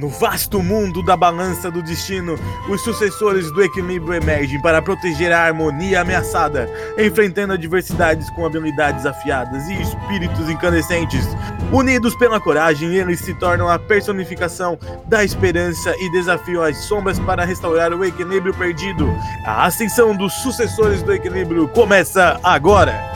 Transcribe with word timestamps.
No 0.00 0.08
vasto 0.08 0.62
mundo 0.62 1.02
da 1.02 1.14
balança 1.14 1.70
do 1.70 1.82
destino, 1.82 2.38
os 2.70 2.80
sucessores 2.80 3.52
do 3.52 3.62
equilíbrio 3.62 4.14
emergem 4.14 4.58
para 4.62 4.80
proteger 4.80 5.30
a 5.30 5.42
harmonia 5.42 6.00
ameaçada, 6.00 6.66
enfrentando 6.96 7.52
adversidades 7.52 8.30
com 8.30 8.46
habilidades 8.46 9.04
afiadas 9.04 9.68
e 9.68 9.82
espíritos 9.82 10.48
incandescentes. 10.48 11.28
Unidos 11.70 12.16
pela 12.16 12.40
coragem, 12.40 12.96
eles 12.96 13.20
se 13.20 13.34
tornam 13.34 13.68
a 13.68 13.78
personificação 13.78 14.78
da 15.04 15.22
esperança 15.22 15.94
e 15.98 16.10
desafiam 16.12 16.62
as 16.62 16.78
sombras 16.78 17.18
para 17.18 17.44
restaurar 17.44 17.92
o 17.92 18.02
equilíbrio 18.02 18.54
perdido. 18.54 19.06
A 19.44 19.66
ascensão 19.66 20.16
dos 20.16 20.32
sucessores 20.32 21.02
do 21.02 21.12
equilíbrio 21.12 21.68
começa 21.68 22.40
agora! 22.42 23.09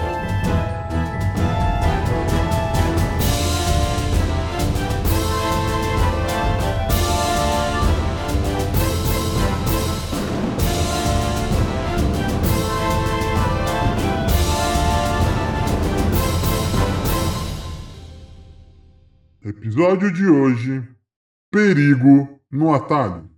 Perigo 21.54 22.40
no 22.50 22.75
atalho. 22.75 23.31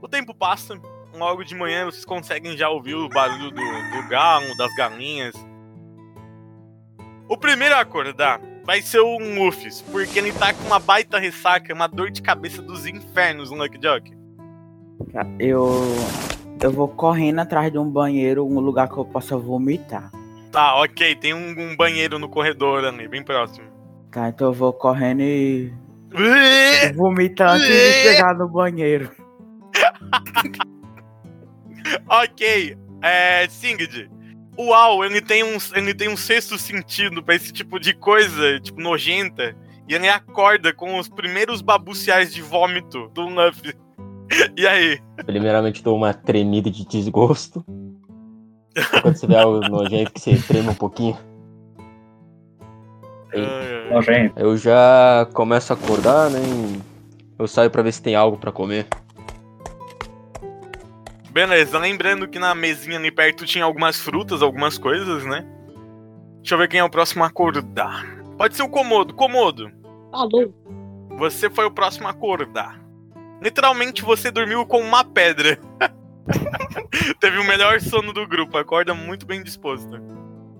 O 0.00 0.08
tempo 0.08 0.32
passa, 0.32 0.80
logo 1.12 1.42
de 1.42 1.56
manhã 1.56 1.86
vocês 1.86 2.04
conseguem 2.04 2.56
já 2.56 2.70
ouvir 2.70 2.94
o 2.94 3.08
barulho 3.08 3.50
do, 3.50 3.56
do 3.56 4.08
galo, 4.08 4.56
das 4.56 4.72
galinhas. 4.76 5.34
O 7.28 7.36
primeiro 7.36 7.74
a 7.74 7.80
acordar 7.80 8.40
vai 8.64 8.80
ser 8.80 9.00
o 9.00 9.18
Luffy, 9.18 9.70
porque 9.90 10.16
ele 10.16 10.32
tá 10.32 10.54
com 10.54 10.62
uma 10.62 10.78
baita 10.78 11.18
ressaca, 11.18 11.74
uma 11.74 11.88
dor 11.88 12.12
de 12.12 12.22
cabeça 12.22 12.62
dos 12.62 12.86
infernos 12.86 13.50
no 13.50 13.56
Lucky 13.56 13.80
Jock. 13.82 14.16
Eu. 15.36 15.68
Eu 16.62 16.70
vou 16.70 16.86
correndo 16.86 17.40
atrás 17.40 17.72
de 17.72 17.78
um 17.78 17.90
banheiro, 17.90 18.46
um 18.46 18.60
lugar 18.60 18.88
que 18.88 18.96
eu 18.96 19.04
possa 19.04 19.36
vomitar. 19.36 20.12
Tá, 20.50 20.74
ok. 20.76 21.14
Tem 21.16 21.32
um, 21.32 21.50
um 21.58 21.76
banheiro 21.76 22.18
no 22.18 22.28
corredor 22.28 22.84
ali, 22.84 23.08
bem 23.08 23.22
próximo. 23.22 23.66
Tá, 24.10 24.28
então 24.28 24.48
eu 24.48 24.52
vou 24.52 24.72
correndo 24.72 25.22
e. 25.22 25.72
vomitar 26.94 27.50
antes 27.50 27.68
de 27.68 27.92
chegar 28.02 28.34
no 28.34 28.48
banheiro. 28.48 29.10
ok. 32.08 32.76
É. 33.02 33.48
Singed. 33.48 34.10
Al, 34.58 35.04
ele 35.04 35.22
tem 35.22 35.42
um, 35.42 35.56
ele 35.74 35.94
tem 35.94 36.08
um 36.08 36.16
sexto 36.16 36.58
sentido 36.58 37.22
pra 37.22 37.34
esse 37.34 37.50
tipo 37.50 37.78
de 37.78 37.94
coisa, 37.94 38.60
tipo, 38.60 38.80
nojenta. 38.80 39.56
E 39.88 39.94
ele 39.94 40.08
acorda 40.08 40.72
com 40.72 40.98
os 40.98 41.08
primeiros 41.08 41.62
babuciais 41.62 42.34
de 42.34 42.42
vômito 42.42 43.08
do 43.14 43.22
Luffy. 43.22 43.74
E 44.56 44.64
aí? 44.64 45.00
Primeiramente 45.26 45.82
dou 45.82 45.96
uma 45.96 46.14
tremida 46.14 46.70
de 46.70 46.86
desgosto. 46.86 47.64
Quando 49.02 49.16
você 49.16 49.26
vê 49.26 49.36
algo 49.36 49.60
nojento 49.68 50.12
que 50.12 50.20
você 50.20 50.36
trema 50.36 50.72
um 50.72 50.74
pouquinho. 50.74 51.16
Nojento. 53.90 54.38
Eu 54.38 54.56
já 54.56 55.26
começo 55.32 55.72
a 55.72 55.76
acordar, 55.76 56.30
né? 56.30 56.40
Eu 57.38 57.46
saio 57.46 57.70
pra 57.70 57.82
ver 57.82 57.92
se 57.92 58.02
tem 58.02 58.14
algo 58.14 58.36
pra 58.36 58.52
comer. 58.52 58.86
Beleza, 61.30 61.78
lembrando 61.78 62.26
que 62.26 62.38
na 62.38 62.54
mesinha 62.54 62.98
ali 62.98 63.10
perto 63.10 63.46
tinha 63.46 63.64
algumas 63.64 63.98
frutas, 64.00 64.42
algumas 64.42 64.76
coisas, 64.76 65.24
né? 65.24 65.46
Deixa 66.38 66.54
eu 66.54 66.58
ver 66.58 66.68
quem 66.68 66.80
é 66.80 66.84
o 66.84 66.90
próximo 66.90 67.22
a 67.22 67.28
acordar. 67.28 68.04
Pode 68.36 68.56
ser 68.56 68.62
o 68.62 68.68
Komodo. 68.68 69.14
Komodo, 69.14 69.70
Alô? 70.12 70.52
você 71.16 71.48
foi 71.48 71.66
o 71.66 71.70
próximo 71.70 72.08
a 72.08 72.10
acordar. 72.10 72.80
Literalmente 73.40 74.02
você 74.02 74.30
dormiu 74.30 74.66
com 74.66 74.80
uma 74.80 75.04
pedra. 75.04 75.58
Teve 77.20 77.38
o 77.38 77.44
melhor 77.44 77.80
sono 77.80 78.12
do 78.12 78.26
grupo, 78.26 78.56
acorda 78.58 78.94
muito 78.94 79.26
bem 79.26 79.42
disposto. 79.42 80.00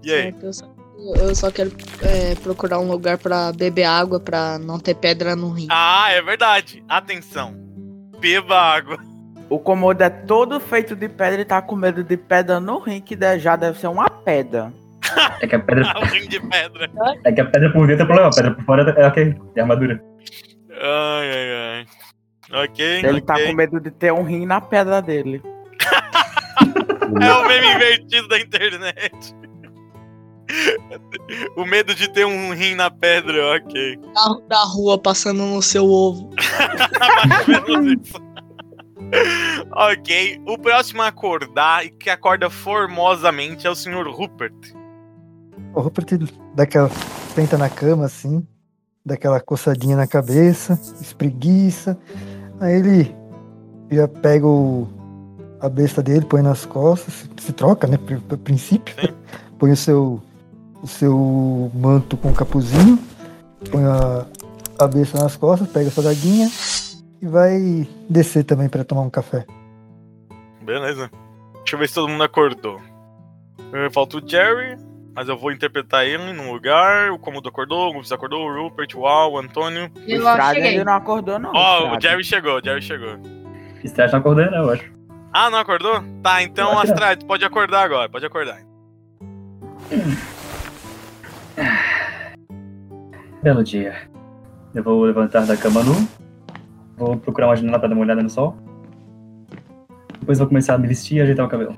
E 0.03 0.13
aí? 0.13 0.23
Certo, 0.33 0.47
eu 0.47 0.53
só, 0.53 0.67
eu 1.17 1.35
só 1.35 1.51
quero 1.51 1.71
é, 2.03 2.35
procurar 2.37 2.79
um 2.79 2.91
lugar 2.91 3.19
pra 3.19 3.53
beber 3.53 3.85
água 3.85 4.19
pra 4.21 4.59
não 4.59 4.79
ter 4.79 4.95
pedra 4.95 5.35
no 5.37 5.51
rim. 5.51 5.67
Ah, 5.71 6.09
é 6.11 6.21
verdade. 6.23 6.83
Atenção. 6.89 7.55
Beba 8.21 8.57
água. 8.59 8.99
O 9.49 9.59
comodo 9.59 10.03
é 10.03 10.09
todo 10.11 10.61
feito 10.61 10.95
de 10.95 11.09
pedra 11.09 11.41
e 11.41 11.45
tá 11.45 11.61
com 11.61 11.75
medo 11.75 12.05
de 12.05 12.17
pedra 12.17 12.61
no 12.61 12.79
rim, 12.79 13.01
que 13.01 13.19
já 13.39 13.57
deve 13.57 13.79
ser 13.79 13.89
uma 13.89 14.09
pedra. 14.09 14.73
É 15.41 15.47
que 15.47 15.57
a 15.57 15.59
pedra, 15.59 15.93
Ah, 15.93 15.99
um 16.01 16.05
rim 16.05 16.29
de 16.29 16.39
pedra. 16.41 16.89
é 17.25 17.33
que 17.33 17.41
a 17.41 17.45
pedra 17.47 17.73
por 17.73 17.87
dentro 17.87 18.05
é 18.05 18.07
problema, 18.07 18.29
a 18.29 18.35
pedra 18.35 18.55
por 18.55 18.65
fora 18.65 18.95
é 18.97 19.07
ok, 19.07 19.35
é 19.57 19.61
armadura. 19.61 20.01
Ai, 20.71 21.31
ai, 21.33 21.87
ai. 22.53 22.65
Ok, 22.65 22.85
Ele 22.99 23.09
ok. 23.09 23.21
tá 23.23 23.35
com 23.35 23.53
medo 23.53 23.81
de 23.81 23.91
ter 23.91 24.13
um 24.13 24.23
rim 24.23 24.47
na 24.47 24.61
pedra 24.61 25.03
dele. 25.03 25.43
É 27.21 27.33
o 27.35 27.49
meme 27.49 27.67
invertido 27.75 28.29
da 28.29 28.39
internet. 28.39 29.35
o 31.57 31.65
medo 31.65 31.95
de 31.95 32.09
ter 32.09 32.27
um 32.27 32.53
rim 32.55 32.75
na 32.75 32.91
pedra, 32.91 33.57
ok. 33.57 33.99
Carro 34.15 34.41
da 34.49 34.63
rua 34.65 34.99
passando 34.99 35.45
no 35.47 35.63
seu 35.63 35.87
ovo. 35.87 36.31
Ok, 39.73 40.41
o 40.47 40.57
próximo 40.57 41.03
a 41.03 41.09
acordar 41.09 41.85
e 41.85 41.91
que 41.91 42.09
acorda 42.09 42.49
formosamente 42.49 43.67
é 43.67 43.71
o 43.71 43.75
Sr. 43.75 44.09
Rupert. 44.09 44.55
O 45.75 45.81
Rupert 45.81 46.19
dá 46.55 46.63
aquela. 46.63 46.91
Senta 47.35 47.57
na 47.57 47.69
cama 47.69 48.07
assim, 48.07 48.47
dá 49.05 49.15
aquela 49.15 49.41
coçadinha 49.41 49.97
na 49.97 50.07
cabeça, 50.07 50.79
espreguiça. 51.01 51.99
Aí 52.61 52.75
ele 52.75 53.17
já 53.91 54.07
pega 54.07 54.47
o, 54.47 54.89
a 55.61 55.69
besta 55.69 56.03
dele, 56.03 56.25
põe 56.25 56.43
nas 56.43 56.65
costas, 56.65 57.13
se, 57.15 57.29
se 57.39 57.53
troca, 57.53 57.87
né? 57.87 57.99
A 58.33 58.37
princípio. 58.37 58.95
Sim. 59.01 59.13
Põe 59.59 59.73
o 59.73 59.77
seu, 59.77 60.23
o 60.83 60.87
seu 60.87 61.71
manto 61.75 62.17
com 62.17 62.33
capuzinho, 62.33 62.99
põe 63.71 63.85
a, 63.85 64.25
a 64.79 64.89
besta 64.89 65.19
nas 65.19 65.37
costas, 65.37 65.69
pega 65.69 65.89
a 65.89 65.91
sua 65.91 66.05
daguinha 66.05 66.49
e 67.21 67.27
vai 67.27 67.87
descer 68.09 68.43
também 68.43 68.71
para 68.71 68.85
tomar 68.85 69.03
um 69.03 69.11
café. 69.11 69.45
Beleza. 70.63 71.11
Deixa 71.57 71.75
eu 71.75 71.79
ver 71.79 71.89
se 71.89 71.95
todo 71.95 72.09
mundo 72.09 72.25
acordou. 72.25 72.81
Falta 73.93 74.17
o 74.17 74.27
Jerry, 74.27 74.79
mas 75.15 75.29
eu 75.29 75.37
vou 75.37 75.53
interpretar 75.53 76.07
ele 76.07 76.33
num 76.33 76.51
lugar. 76.51 77.11
O 77.11 77.19
Comodo 77.19 77.51
acordou, 77.51 77.91
o 77.91 77.93
Lupus 77.93 78.11
acordou, 78.11 78.49
o 78.49 78.63
Rupert, 78.63 78.97
o 78.97 79.07
Al, 79.07 79.33
o 79.33 79.39
Antônio. 79.39 79.91
O 79.95 80.11
Eu 80.11 80.19
Estrada 80.21 80.55
cheguei. 80.55 80.71
ainda 80.71 80.85
não 80.87 80.95
acordou, 80.95 81.39
não. 81.39 81.53
Ó, 81.55 81.81
o 81.81 81.83
Estrada. 81.83 82.01
Jerry 82.01 82.25
chegou, 82.25 82.59
o 82.59 82.65
Jerry 82.65 82.81
chegou. 82.81 83.19
Estrade 83.85 84.13
não 84.13 84.21
acordando, 84.21 84.57
eu 84.57 84.71
acho. 84.71 85.00
Ah, 85.33 85.49
não 85.49 85.59
acordou? 85.59 86.03
Tá, 86.23 86.43
então. 86.43 86.79
Astrade, 86.79 87.25
pode 87.25 87.45
acordar 87.45 87.85
agora, 87.85 88.09
pode 88.09 88.27
acordar. 88.27 88.61
Belo 93.43 93.65
dia. 93.65 94.11
Eu 94.75 94.83
vou 94.83 95.03
levantar 95.03 95.47
da 95.47 95.57
cama 95.57 95.83
nu. 95.83 96.09
Vou 96.97 97.17
procurar 97.17 97.49
uma 97.49 97.57
janela 97.57 97.79
pra 97.79 97.89
dar 97.89 97.95
uma 97.95 98.05
olhada 98.05 98.23
no 98.23 98.31
sol. 98.31 98.57
Depois 100.19 100.39
vou 100.39 100.49
começar 100.49 100.75
a 100.75 100.79
me 100.79 100.87
vestir 100.87 101.17
e 101.17 101.21
ajeitar 101.23 101.47
o 101.47 101.49
cabelo. 101.49 101.75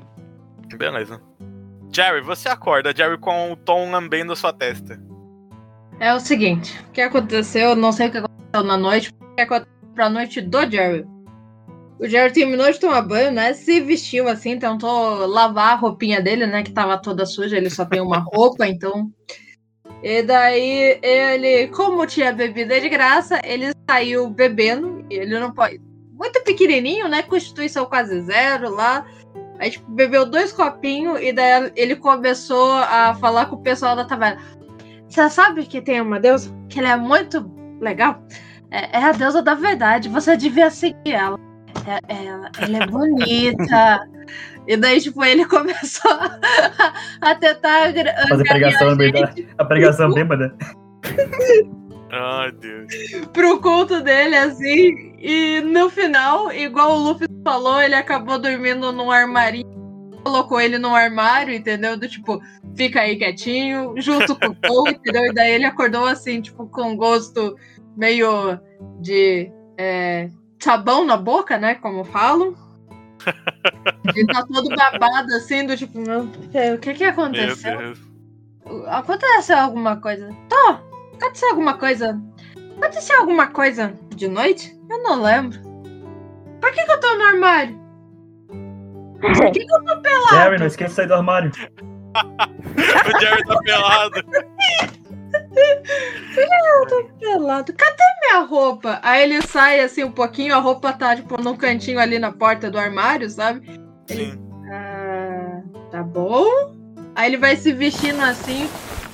Beleza. 0.76 1.20
Jerry, 1.94 2.22
você 2.22 2.48
acorda, 2.48 2.94
Jerry, 2.96 3.18
com 3.18 3.52
o 3.52 3.56
tom 3.56 3.90
lambendo 3.90 4.32
a 4.32 4.36
sua 4.36 4.52
testa. 4.52 4.98
É 6.00 6.12
o 6.12 6.18
seguinte, 6.18 6.82
o 6.88 6.92
que 6.92 7.02
aconteceu, 7.02 7.70
eu 7.70 7.76
não 7.76 7.92
sei 7.92 8.08
o 8.08 8.10
que 8.10 8.18
aconteceu 8.18 8.64
na 8.64 8.76
noite, 8.76 9.10
o 9.10 9.34
que 9.34 9.42
aconteceu 9.42 9.72
pra 9.94 10.08
noite 10.08 10.40
do 10.40 10.68
Jerry. 10.68 11.06
O 12.02 12.08
Jerry 12.08 12.32
terminou 12.32 12.68
de 12.68 12.80
tomar 12.80 13.02
banho, 13.02 13.30
né? 13.30 13.52
Se 13.52 13.78
vestiu 13.78 14.26
assim, 14.26 14.58
tentou 14.58 15.24
lavar 15.24 15.74
a 15.74 15.76
roupinha 15.76 16.20
dele, 16.20 16.46
né? 16.46 16.64
Que 16.64 16.72
tava 16.72 16.98
toda 16.98 17.24
suja, 17.24 17.56
ele 17.56 17.70
só 17.70 17.84
tem 17.84 18.00
uma 18.00 18.18
roupa, 18.34 18.66
então. 18.66 19.08
E 20.02 20.20
daí 20.20 20.98
ele, 21.00 21.68
como 21.68 22.04
tinha 22.04 22.32
bebida 22.32 22.80
de 22.80 22.88
graça, 22.88 23.40
ele 23.44 23.72
saiu 23.88 24.28
bebendo. 24.28 25.06
E 25.08 25.14
ele 25.14 25.38
não 25.38 25.52
pode. 25.52 25.80
Muito 26.10 26.42
pequenininho, 26.42 27.06
né? 27.06 27.22
Constituição 27.22 27.86
quase 27.86 28.20
zero 28.22 28.74
lá. 28.74 29.06
Aí, 29.60 29.70
tipo, 29.70 29.88
bebeu 29.92 30.26
dois 30.26 30.50
copinhos 30.50 31.20
e 31.20 31.32
daí 31.32 31.70
ele 31.76 31.94
começou 31.94 32.72
a 32.72 33.14
falar 33.14 33.46
com 33.46 33.54
o 33.54 33.62
pessoal 33.62 33.94
da 33.94 34.04
taverna. 34.04 34.42
Você 35.08 35.30
sabe 35.30 35.64
que 35.66 35.80
tem 35.80 36.00
uma 36.00 36.18
deusa? 36.18 36.52
Que 36.68 36.80
ela 36.80 36.94
é 36.94 36.96
muito 36.96 37.48
legal? 37.80 38.20
É, 38.72 38.98
é 38.98 39.04
a 39.04 39.12
deusa 39.12 39.40
da 39.40 39.54
verdade. 39.54 40.08
Você 40.08 40.36
devia 40.36 40.68
seguir 40.68 41.12
ela. 41.12 41.51
É- 41.86 42.14
é- 42.14 42.26
ela, 42.26 42.50
ela 42.58 42.82
é 42.82 42.86
bonita. 42.86 44.08
e 44.66 44.76
daí, 44.76 45.00
tipo, 45.00 45.24
ele 45.24 45.44
começou 45.46 46.10
a, 46.12 46.92
a 47.20 47.34
tentar. 47.34 47.92
Fazer 48.28 48.44
pregação 48.44 48.96
meio 48.96 49.12
da. 49.12 49.34
A 49.58 49.64
pregação 49.64 50.12
bêbada. 50.12 50.54
Ai, 52.10 52.52
Deus. 52.52 52.92
pro 53.32 53.60
culto 53.60 54.00
dele, 54.02 54.36
assim. 54.36 55.14
E 55.18 55.60
no 55.62 55.88
final, 55.88 56.52
igual 56.52 56.92
o 56.92 56.98
Luffy 56.98 57.26
falou, 57.42 57.80
ele 57.80 57.94
acabou 57.94 58.38
dormindo 58.38 58.92
num 58.92 59.10
armarinho 59.10 59.82
colocou 60.22 60.60
ele 60.60 60.78
no 60.78 60.94
armário, 60.94 61.52
entendeu? 61.54 61.96
Do 61.96 62.08
tipo, 62.08 62.40
fica 62.76 63.00
aí 63.00 63.16
quietinho, 63.16 63.94
junto 63.96 64.38
com 64.38 64.48
o 64.48 64.54
Paul, 64.62 64.88
entendeu? 64.88 65.24
E 65.26 65.34
daí 65.34 65.52
ele 65.52 65.64
acordou 65.64 66.06
assim, 66.06 66.40
tipo, 66.40 66.66
com 66.66 66.96
gosto 66.96 67.56
meio 67.96 68.58
de 69.00 69.50
é, 69.76 70.30
sabão 70.62 71.04
na 71.04 71.16
boca, 71.16 71.58
né? 71.58 71.74
Como 71.74 72.04
falam. 72.04 72.54
Ele 74.14 74.26
tá 74.26 74.44
todo 74.46 74.68
babado 74.74 75.34
assim, 75.34 75.66
do 75.66 75.76
tipo, 75.76 75.98
"Meu 75.98 76.26
Deus, 76.26 76.76
o 76.76 76.78
que 76.80 76.94
que 76.94 77.04
aconteceu? 77.04 77.94
Aconteceu 78.88 79.58
alguma 79.58 79.96
coisa? 79.96 80.28
Tô, 80.48 80.78
aconteceu 81.16 81.50
alguma 81.50 81.74
coisa? 81.74 82.20
Aconteceu 82.76 83.20
alguma 83.20 83.46
coisa 83.48 83.94
de 84.14 84.28
noite? 84.28 84.76
Eu 84.90 85.02
não 85.02 85.22
lembro. 85.22 85.58
Por 86.60 86.72
que, 86.72 86.84
que 86.84 86.92
eu 86.92 87.00
tô 87.00 87.14
no 87.16 87.24
armário? 87.24 87.80
Por 89.20 89.52
que, 89.52 89.64
que 89.64 89.72
eu 89.72 89.84
tô 89.84 90.00
pelado? 90.00 90.36
Jerry, 90.36 90.58
não 90.58 90.66
esqueça 90.66 90.90
de 90.90 90.94
sair 90.96 91.06
do 91.06 91.14
armário. 91.14 91.52
O 92.14 93.20
Jerry 93.20 93.42
tá 93.44 93.58
pelado. 93.60 94.14
pelado. 97.18 97.72
Cadê 97.72 98.02
minha 98.20 98.40
roupa? 98.44 98.98
Aí 99.02 99.22
ele 99.22 99.42
sai 99.42 99.80
assim 99.80 100.04
um 100.04 100.12
pouquinho, 100.12 100.54
a 100.54 100.58
roupa 100.58 100.92
tá, 100.92 101.16
tipo, 101.16 101.40
num 101.40 101.56
cantinho 101.56 102.00
ali 102.00 102.18
na 102.18 102.32
porta 102.32 102.70
do 102.70 102.78
armário, 102.78 103.28
sabe? 103.28 103.80
Sim. 104.06 104.38
Ah, 104.70 105.62
tá 105.90 106.02
bom. 106.02 106.46
Aí 107.14 107.30
ele 107.30 107.36
vai 107.36 107.56
se 107.56 107.72
vestindo 107.72 108.20
assim, 108.22 108.68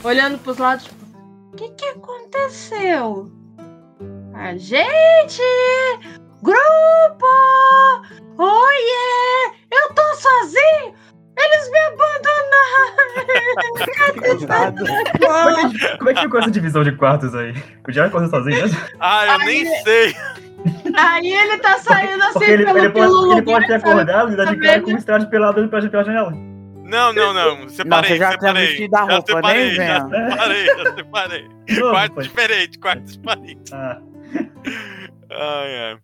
olhando 0.04 0.38
pros 0.38 0.58
lados, 0.58 0.84
tipo, 0.84 1.04
o 1.52 1.56
que 1.56 1.68
que 1.70 1.84
aconteceu? 1.86 3.30
A 4.34 4.56
gente! 4.56 5.42
Grupo! 6.42 7.26
Oiê! 8.38 9.52
Eu 9.72 9.92
tô 9.94 10.02
sozinho! 10.14 10.94
Eles 11.38 11.70
me 11.70 11.78
abandonaram! 11.78 12.98
Como 14.18 15.50
é, 15.50 15.68
que, 15.70 15.98
como 15.98 16.10
é 16.10 16.14
que 16.14 16.20
ficou 16.20 16.40
essa 16.40 16.50
divisão 16.50 16.82
de 16.84 16.92
quartos 16.92 17.34
aí? 17.34 17.54
O 17.86 17.92
Jerry 17.92 18.08
acordou 18.08 18.28
sozinho 18.28 18.56
mesmo? 18.62 18.78
Ah, 19.00 19.26
eu 19.26 19.38
nem 19.40 19.64
sei. 19.82 20.14
Aí 20.96 21.32
ele 21.32 21.58
tá 21.58 21.78
saindo 21.78 22.22
assim 22.22 22.32
Porque 22.32 22.50
ele, 22.50 22.64
pelo, 22.64 22.78
ele, 22.78 22.90
pelo 22.90 23.12
pode, 23.12 23.30
ele 23.30 23.40
lugar, 23.40 23.44
pode 23.44 23.66
ter 23.66 23.74
acordado 23.74 24.32
e 24.32 24.36
dar 24.36 24.44
de 24.46 24.56
Tá 24.56 24.62
cara 24.62 24.80
com 24.80 24.90
um 24.90 24.96
estrade 24.96 25.30
pelado 25.30 25.68
pela, 25.68 25.88
pela 25.88 26.04
janela. 26.04 26.32
Não, 26.84 27.12
não, 27.12 27.34
não. 27.34 27.68
Separei, 27.68 28.10
você 28.10 28.16
já 28.16 28.38
tinha 28.38 28.54
separei. 28.54 28.88
já 28.90 29.00
roupa, 29.00 29.26
separei, 29.26 29.74
já 29.74 29.98
vendo. 29.98 30.30
separei, 30.30 30.66
já 30.66 30.94
separei. 30.94 31.48
Quarto 31.90 32.22
diferente, 32.22 32.78
quarto 32.78 33.02
diferente. 33.02 33.74
Ah, 33.74 34.00
Ai, 35.30 35.78
ai. 35.78 35.98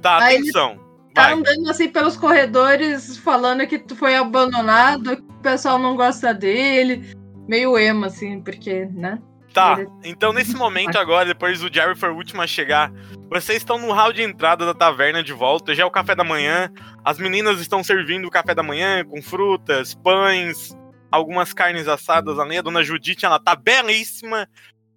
Tá, 0.00 0.18
Aí 0.18 0.36
ele 0.36 0.42
atenção. 0.50 0.78
Tá 1.14 1.24
Vai. 1.24 1.32
andando 1.34 1.68
assim 1.68 1.88
pelos 1.88 2.16
corredores, 2.16 3.18
falando 3.18 3.66
que 3.66 3.78
tu 3.78 3.94
foi 3.94 4.16
abandonado, 4.16 5.16
que 5.16 5.22
o 5.22 5.42
pessoal 5.42 5.78
não 5.78 5.94
gosta 5.94 6.32
dele. 6.32 7.14
Meio 7.46 7.76
emo, 7.76 8.06
assim, 8.06 8.40
porque, 8.40 8.86
né? 8.86 9.18
Tá, 9.52 9.76
então 10.02 10.32
nesse 10.32 10.54
momento 10.56 10.96
agora, 10.96 11.26
depois 11.26 11.60
do 11.60 11.72
Jerry 11.72 11.94
for 11.94 12.10
o 12.10 12.16
último 12.16 12.40
a 12.40 12.46
chegar, 12.46 12.90
vocês 13.28 13.58
estão 13.58 13.78
no 13.78 13.92
hall 13.92 14.12
de 14.12 14.22
entrada 14.22 14.64
da 14.64 14.72
taverna 14.72 15.22
de 15.22 15.32
volta, 15.32 15.74
já 15.74 15.82
é 15.82 15.86
o 15.86 15.90
café 15.90 16.14
da 16.14 16.24
manhã, 16.24 16.70
as 17.04 17.18
meninas 17.18 17.60
estão 17.60 17.84
servindo 17.84 18.26
o 18.26 18.30
café 18.30 18.54
da 18.54 18.62
manhã 18.62 19.04
com 19.04 19.20
frutas, 19.20 19.94
pães, 19.94 20.74
algumas 21.10 21.52
carnes 21.52 21.86
assadas 21.86 22.38
ali, 22.38 22.56
a 22.56 22.62
dona 22.62 22.82
Judite, 22.82 23.26
ela 23.26 23.38
tá 23.38 23.54
belíssima, 23.54 24.48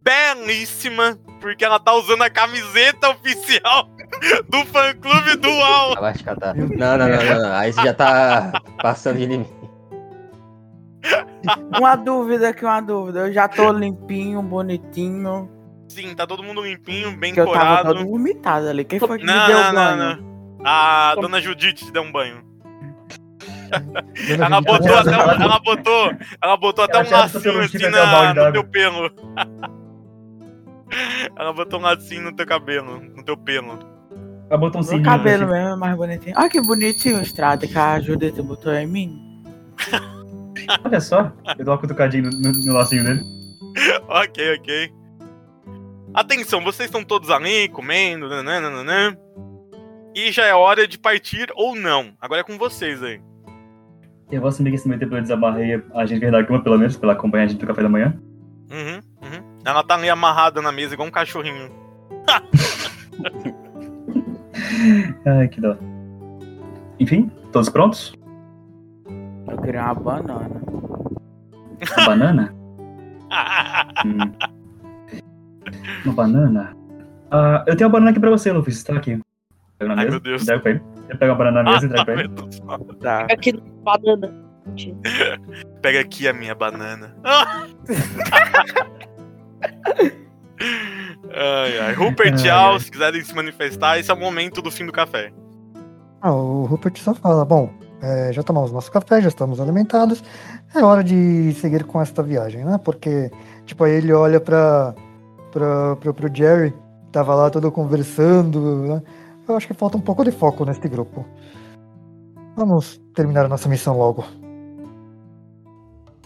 belíssima, 0.02 1.20
porque 1.42 1.66
ela 1.66 1.80
tá 1.80 1.94
usando 1.94 2.22
a 2.22 2.30
camiseta 2.30 3.10
oficial 3.10 3.95
do 4.50 4.66
fã-clube 4.66 5.36
do 5.38 5.50
UAU. 5.50 5.94
Ah, 5.98 6.02
vai 6.02 6.14
te 6.14 6.24
catar. 6.24 6.56
Não, 6.56 6.68
não, 6.68 6.98
não, 6.98 7.08
não, 7.08 7.42
não. 7.44 7.54
Aí 7.54 7.72
você 7.74 7.82
já 7.84 7.94
tá 7.94 8.62
passando 8.82 9.18
de 9.18 9.26
limite. 9.26 9.54
Uma 11.78 11.96
dúvida 11.96 12.50
aqui, 12.50 12.66
uma 12.66 12.82
dúvida. 12.82 13.28
Eu 13.28 13.34
já 13.34 13.48
tô 13.48 13.72
limpinho, 13.72 14.42
bonitinho. 14.42 15.50
Sim, 15.90 16.16
tá 16.16 16.26
todo 16.26 16.42
mundo 16.44 16.62
limpinho, 16.62 17.16
bem 17.18 17.34
Que 17.34 17.40
eu 17.40 17.46
tava 17.46 17.58
corado. 17.60 17.94
todo 17.96 18.08
vomitado 18.10 18.68
ali. 18.68 18.84
Quem 18.84 19.00
foi 19.00 19.20
que 19.20 19.26
me 19.26 19.32
Não, 19.32 19.48
deu 19.48 19.58
não, 19.58 19.66
não, 19.74 19.74
banho? 19.74 19.98
não. 20.22 20.66
A 20.66 21.16
dona 21.16 21.40
Judite 21.40 21.86
te 21.86 21.92
deu 21.92 22.02
um 22.02 22.12
banho. 22.12 22.44
Ela 24.40 24.62
botou, 24.62 24.88
ela- 24.88 25.02
até 25.02 25.12
um, 25.18 25.42
ela 25.44 25.60
botou, 25.60 26.12
ela 26.42 26.58
botou 26.58 26.86
até 26.86 26.98
um 27.04 27.12
lacinho 27.12 27.60
assim 27.62 27.78
na- 27.90 28.34
no 28.34 28.52
teu 28.54 28.64
pelo. 28.64 29.10
Ela 31.36 31.52
botou 31.52 31.80
um 31.80 31.84
lacinho 31.84 32.22
no 32.22 32.32
teu 32.36 32.46
cabelo, 32.46 33.00
no 33.02 33.24
teu 33.24 33.36
pelo. 33.36 33.80
Ela 34.50 34.60
botou 34.60 34.82
um 34.82 34.84
sininho. 34.84 35.04
cabelo 35.04 35.46
assim. 35.46 35.54
mesmo 35.54 35.68
é 35.68 35.76
mais 35.76 35.98
bonitinho. 35.98 36.36
Olha 36.38 36.50
que 36.50 36.62
bonitinho 36.62 37.18
o 37.18 37.22
estrada 37.22 37.68
que 37.68 37.78
a 37.78 38.00
Judith 38.00 38.42
botou 38.44 38.74
em 38.74 38.88
mim. 38.88 39.44
Olha 40.84 41.02
só, 41.02 41.32
eu 41.58 41.66
dou 41.66 41.74
uma 41.74 41.80
cutucadinha 41.80 42.24
no, 42.24 42.32
no, 42.32 42.52
no 42.52 42.74
lacinho 42.74 43.04
dele. 43.04 43.22
ok, 44.08 44.56
ok. 44.56 44.94
Atenção, 46.14 46.64
vocês 46.64 46.88
estão 46.88 47.04
todos 47.04 47.30
ali 47.30 47.68
comendo, 47.70 48.30
nananana. 48.30 49.18
E 50.16 50.32
já 50.32 50.46
é 50.46 50.54
hora 50.54 50.88
de 50.88 50.98
partir 50.98 51.52
ou 51.56 51.76
não. 51.76 52.14
Agora 52.22 52.40
é 52.40 52.44
com 52.44 52.58
vocês 52.58 53.04
aí. 53.04 53.20
Eu 54.32 54.40
vou 54.40 54.48
assumir 54.50 54.70
que 54.70 54.78
esse 54.78 54.88
meio 54.88 55.00
tempo 55.00 55.16
eu 55.16 55.22
desamarrei 55.22 55.84
a 55.94 56.06
gente 56.06 56.32
da 56.32 56.44
cama, 56.44 56.64
pelo 56.64 56.78
menos, 56.78 56.96
pra 56.96 57.10
ela 57.10 57.18
acompanhar 57.18 57.44
a 57.44 57.48
gente 57.48 57.60
do 57.60 57.68
café 57.68 57.84
da 57.84 57.90
manhã. 57.90 58.18
Uhum, 58.72 59.02
uhum. 59.22 59.60
Ela 59.66 59.84
tá 59.84 59.96
ali 59.96 60.10
amarrada 60.10 60.62
na 60.62 60.72
mesa 60.72 60.94
igual 60.94 61.08
um 61.08 61.12
cachorrinho. 61.12 61.70
Ai, 65.26 65.48
que 65.48 65.62
dó. 65.62 65.76
Enfim, 67.00 67.30
todos 67.52 67.70
prontos? 67.70 68.14
Eu 69.48 69.58
queria 69.62 69.84
uma 69.86 69.94
banana. 69.96 70.62
Uma 71.98 72.06
banana? 72.06 72.56
Hum. 74.06 74.32
Uma 76.06 76.14
banana? 76.14 76.78
Ah, 77.32 77.64
eu 77.68 77.76
tenho 77.76 77.88
uma 77.90 77.94
banana 77.94 78.12
aqui 78.12 78.20
pra 78.20 78.30
você, 78.30 78.52
Luffy. 78.52 78.72
Você 78.72 78.86
tá 78.86 78.96
aqui. 78.98 79.20
Pega 79.80 79.94
na 79.96 80.02
Ai, 80.02 80.06
mesa. 80.06 80.12
meu 80.12 80.20
Deus. 80.22 80.44
Entrega 80.44 80.62
pra 80.62 80.72
ele. 80.72 80.82
Eu 81.10 81.18
pego 81.18 81.32
a 81.32 81.36
banana 81.36 81.64
na 81.64 81.72
mesa 81.72 81.86
e 81.86 81.90
entrego 81.90 82.06
pra 82.06 82.14
Ah, 82.14 82.20
ele. 82.20 82.28
do 82.30 82.54
céu. 82.54 82.96
Tá. 83.02 83.22
Aqui 83.30 83.52
no 83.52 83.62
banana. 83.84 84.34
Pega 85.82 86.00
aqui 86.02 86.28
a 86.28 86.34
minha 86.34 86.56
banana. 86.56 87.16
Ai, 90.60 91.80
ai. 91.80 91.94
Rupert 91.94 92.40
Ai, 92.42 92.50
Al, 92.50 92.80
se 92.80 92.92
quiserem 92.92 93.24
se 93.24 93.34
manifestar, 93.34 94.00
esse 94.00 94.10
é 94.10 94.14
o 94.14 94.20
momento 94.20 94.62
do 94.62 94.72
fim 94.72 94.86
do 94.86 94.92
café. 94.92 95.32
Ah, 96.22 96.34
o 96.34 96.66
Rupert 96.66 96.98
só 96.98 97.14
fala, 97.14 97.46
bom, 97.46 97.70
é, 98.02 98.32
já 98.34 98.42
tomamos 98.44 98.72
nosso 98.72 98.92
café, 98.92 99.22
já 99.22 99.28
estamos 99.28 99.60
alimentados, 99.60 100.24
é 100.74 100.84
hora 100.84 101.04
de 101.04 101.54
seguir 101.54 101.84
com 101.84 102.02
esta 102.02 102.24
viagem, 102.24 102.64
né? 102.64 102.80
Porque, 102.84 103.32
tipo, 103.66 103.84
aí 103.84 103.94
ele 103.94 104.14
olha 104.14 104.40
pra, 104.40 104.96
pra, 105.52 105.96
pro, 105.98 106.14
pro 106.14 106.36
Jerry, 106.36 106.74
tava 107.12 107.36
lá 107.36 107.50
todo 107.50 107.72
conversando, 107.72 108.88
né? 108.88 109.02
Eu 109.48 109.56
acho 109.56 109.68
que 109.68 109.74
falta 109.74 109.98
um 109.98 110.02
pouco 110.02 110.24
de 110.24 110.32
foco 110.32 110.66
neste 110.66 110.88
grupo. 110.88 111.26
Vamos 112.56 113.00
terminar 113.14 113.46
a 113.46 113.50
nossa 113.50 113.70
missão 113.70 113.98
logo. 113.98 114.26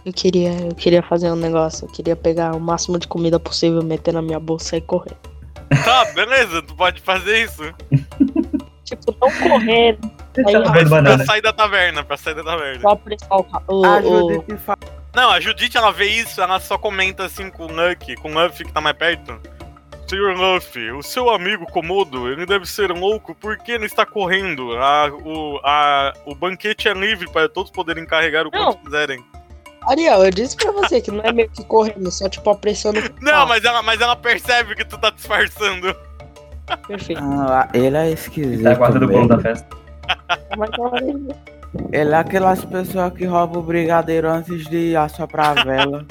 Eu 0.10 0.14
queria, 0.14 0.52
eu 0.62 0.74
queria 0.74 1.04
fazer 1.04 1.32
um 1.32 1.36
negócio. 1.36 1.86
Eu 1.86 1.92
queria 1.92 2.16
pegar 2.16 2.56
o 2.56 2.60
máximo 2.60 2.98
de 2.98 3.08
comida 3.08 3.40
possível, 3.40 3.84
meter 3.84 4.12
na 4.12 4.24
minha 4.24 4.40
bolsa 4.40 4.76
e 4.76 4.82
correr. 4.82 5.16
Tá, 5.86 6.04
beleza, 6.16 6.64
tu 6.64 6.74
pode 6.76 7.00
fazer 7.00 7.44
isso. 7.44 7.62
Tipo, 8.84 9.16
não 9.22 9.32
correr, 9.50 10.00
Aí, 10.36 10.52
tá 10.52 10.72
Pra 10.72 10.86
banana. 10.86 11.24
sair 11.24 11.42
da 11.44 11.54
taverna, 11.54 12.04
pra 12.04 12.18
sair 12.18 12.34
da 12.34 12.44
taverna. 12.44 12.82
só 12.82 13.46
o, 13.68 13.86
A 13.86 14.02
Judith 14.02 14.58
fala. 14.58 14.80
Não, 15.14 15.30
a 15.30 15.40
Judite, 15.40 15.78
ela 15.78 15.92
vê 15.92 16.08
isso, 16.08 16.42
ela 16.42 16.60
só 16.60 16.76
comenta 16.76 17.26
assim 17.26 17.52
com 17.52 17.68
o 17.68 17.72
Lucky, 17.72 18.16
com 18.16 18.32
o 18.32 18.44
Luffy 18.44 18.66
que 18.66 18.74
tá 18.74 18.82
mais 18.82 18.98
perto. 18.98 19.40
Senhor 20.08 20.36
Luffy, 20.36 20.92
o 20.92 21.04
seu 21.04 21.30
amigo 21.30 21.68
Komodo, 21.68 22.32
ele 22.32 22.48
deve 22.48 22.66
ser 22.66 22.90
louco 22.92 23.36
porque 23.36 23.74
ele 23.74 23.86
está 23.86 24.08
correndo. 24.08 24.76
A, 24.76 25.08
o, 25.24 25.60
a, 25.64 26.14
o 26.26 26.34
banquete 26.34 26.88
é 26.90 26.94
livre 26.96 27.30
para 27.32 27.48
todos 27.48 27.70
poderem 27.70 28.08
carregar 28.08 28.48
o 28.48 28.50
quanto 28.50 28.78
quiserem. 28.80 29.24
Ariel, 29.90 30.24
eu 30.24 30.30
disse 30.30 30.56
pra 30.56 30.72
você 30.72 31.02
que 31.02 31.10
não 31.10 31.24
é 31.24 31.32
meio 31.32 31.50
que 31.50 31.64
correndo, 31.64 32.12
só 32.12 32.30
tipo 32.30 32.48
apressando. 32.52 33.00
Não, 33.22 33.48
mas 33.48 33.64
ela, 33.64 33.82
mas 33.82 34.00
ela 34.00 34.16
percebe 34.16 34.76
que 34.76 34.86
tu 34.86 34.98
tá 35.00 35.10
disfarçando. 35.10 35.96
Perfeito. 36.88 37.20
Ah, 37.24 37.68
ele 37.74 37.98
é 37.98 38.12
esquisito. 38.12 38.64
Tá 38.64 38.76
guardando 38.76 39.06
o 39.06 39.08
bolo 39.08 39.28
da 39.28 39.40
festa. 39.40 39.68
Mas 40.56 40.70
olha, 40.78 41.36
Ele 41.92 42.14
é 42.14 42.16
aquelas 42.16 42.64
pessoas 42.66 43.14
que 43.14 43.26
roubam 43.26 43.62
o 43.62 43.66
brigadeiro 43.66 44.30
antes 44.30 44.68
de 44.68 44.96
assoprar 44.96 45.58
a 45.58 45.64
vela. 45.64 46.06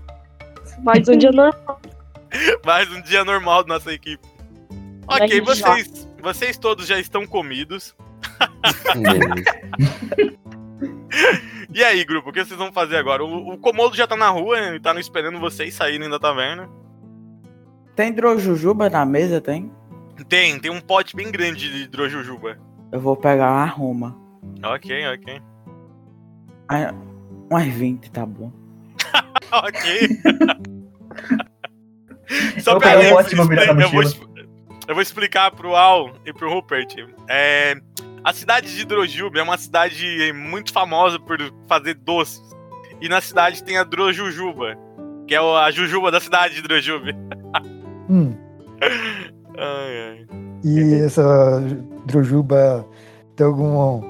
mais 0.84 1.08
um 1.08 1.16
dia 1.16 1.32
normal. 1.32 1.80
Mais 2.64 2.92
um 2.92 3.00
dia 3.00 3.24
normal 3.24 3.64
da 3.64 3.74
nossa 3.74 3.90
equipe. 3.90 4.26
Ok, 5.06 5.40
vocês, 5.40 6.06
vocês 6.20 6.58
todos 6.58 6.86
já 6.86 6.98
estão 6.98 7.26
comidos. 7.26 7.94
E 11.72 11.84
aí, 11.84 12.04
grupo, 12.04 12.30
o 12.30 12.32
que 12.32 12.44
vocês 12.44 12.58
vão 12.58 12.72
fazer 12.72 12.96
agora? 12.96 13.24
O, 13.24 13.52
o 13.52 13.58
Komodo 13.58 13.96
já 13.96 14.06
tá 14.06 14.16
na 14.16 14.28
rua, 14.30 14.58
ele 14.58 14.80
tá 14.80 14.98
esperando 14.98 15.38
vocês 15.38 15.74
saírem 15.74 16.08
da 16.08 16.18
taverna. 16.18 16.68
Tem 17.94 18.12
drojujuba 18.12 18.88
na 18.88 19.04
mesa, 19.04 19.40
tem? 19.40 19.70
Tem, 20.28 20.58
tem 20.58 20.70
um 20.70 20.80
pote 20.80 21.14
bem 21.14 21.30
grande 21.30 21.70
de 21.70 21.88
drojujuba. 21.88 22.58
Eu 22.90 23.00
vou 23.00 23.16
pegar 23.16 23.52
uma 23.52 23.66
ruma. 23.66 24.16
Ok, 24.62 25.06
ok. 25.08 25.42
Ah, 26.68 26.94
Umas 27.50 27.66
20, 27.66 28.10
tá 28.10 28.26
bom. 28.26 28.52
ok. 29.52 30.08
Só 32.60 32.72
Eu 32.72 32.78
pra 32.78 32.94
na 32.94 33.02
eu, 33.02 33.90
vou, 33.90 34.02
eu 34.86 34.94
vou 34.94 35.02
explicar 35.02 35.50
pro 35.50 35.74
Al 35.74 36.12
e 36.26 36.32
pro 36.32 36.52
Rupert. 36.52 36.94
É, 37.26 37.74
a 38.24 38.32
cidade 38.32 38.74
de 38.74 38.84
Drojube 38.84 39.38
é 39.38 39.42
uma 39.42 39.58
cidade 39.58 40.32
muito 40.32 40.72
famosa 40.72 41.18
por 41.18 41.38
fazer 41.68 41.94
doces. 41.94 42.42
E 43.00 43.08
na 43.08 43.20
cidade 43.20 43.62
tem 43.62 43.76
a 43.76 43.84
Drojujuba, 43.84 44.76
que 45.26 45.34
é 45.34 45.38
a 45.38 45.70
jujuba 45.70 46.10
da 46.10 46.20
cidade 46.20 46.54
de 46.54 46.62
Drojube. 46.62 47.14
Hum. 48.10 48.34
Ai, 49.58 50.00
ai. 50.08 50.26
E 50.64 50.94
essa 51.04 51.60
Drojuba 52.06 52.88
tem 53.36 53.46
alguma, 53.46 54.00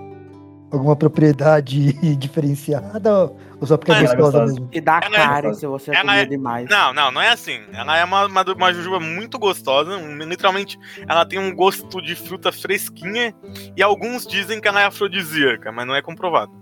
alguma 0.70 0.94
propriedade 0.96 1.92
diferenciada 2.16 3.32
ou 3.60 3.66
só 3.66 3.76
porque 3.76 3.90
é 3.92 3.96
é 3.96 4.02
gostosa 4.02 4.44
mesmo? 4.46 4.68
E 4.72 4.80
dá 4.80 5.00
Ela 5.02 5.16
é- 5.16 5.18
cara 5.18 5.54
se 5.54 5.66
você 5.66 5.90
ela 5.90 6.00
comer 6.02 6.18
é- 6.22 6.26
demais. 6.26 6.68
Não, 6.68 6.92
não, 6.94 7.10
não 7.10 7.20
é 7.20 7.30
assim. 7.30 7.60
Ela 7.72 7.96
é 7.98 8.04
uma, 8.04 8.26
uma, 8.26 8.42
uma 8.42 8.72
jujuba 8.72 9.00
muito 9.00 9.38
gostosa. 9.38 9.96
Literalmente, 10.24 10.78
ela 11.08 11.24
tem 11.26 11.38
um 11.38 11.54
gosto 11.54 12.00
de 12.00 12.14
fruta 12.14 12.52
fresquinha. 12.52 13.34
E 13.76 13.82
alguns 13.82 14.26
dizem 14.26 14.60
que 14.60 14.68
ela 14.68 14.80
é 14.80 14.84
afrodisíaca, 14.86 15.72
mas 15.72 15.86
não 15.86 15.94
é 15.94 16.02
comprovado. 16.02 16.52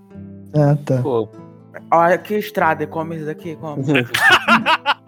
Ah, 0.54 0.76
tá. 0.84 1.02
Pô, 1.02 1.28
Olha 1.90 2.16
que 2.16 2.34
estrada, 2.36 2.86
come 2.86 3.16
isso 3.16 3.26
daqui, 3.26 3.54
come. 3.56 3.82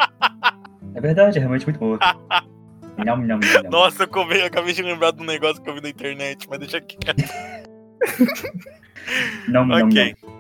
É 0.95 1.01
verdade, 1.01 1.39
é 1.39 1.41
realmente 1.41 1.65
muito 1.65 1.79
boa. 1.79 1.99
Nham, 2.99 3.17
nham, 3.19 3.39
nham, 3.39 3.39
nham. 3.63 3.71
Nossa, 3.71 4.03
eu 4.03 4.07
acabei, 4.07 4.43
acabei 4.43 4.73
de 4.75 4.83
lembrar 4.83 5.13
de 5.13 5.23
um 5.23 5.25
negócio 5.25 5.63
que 5.63 5.71
eu 5.71 5.75
vi 5.75 5.81
na 5.81 5.89
internet, 5.89 6.45
mas 6.51 6.59
deixa 6.59 6.81
quieto. 6.81 7.23
Nham, 9.49 9.67
nham, 9.67 9.87
Ok. 9.87 10.15
nham. 10.23 10.39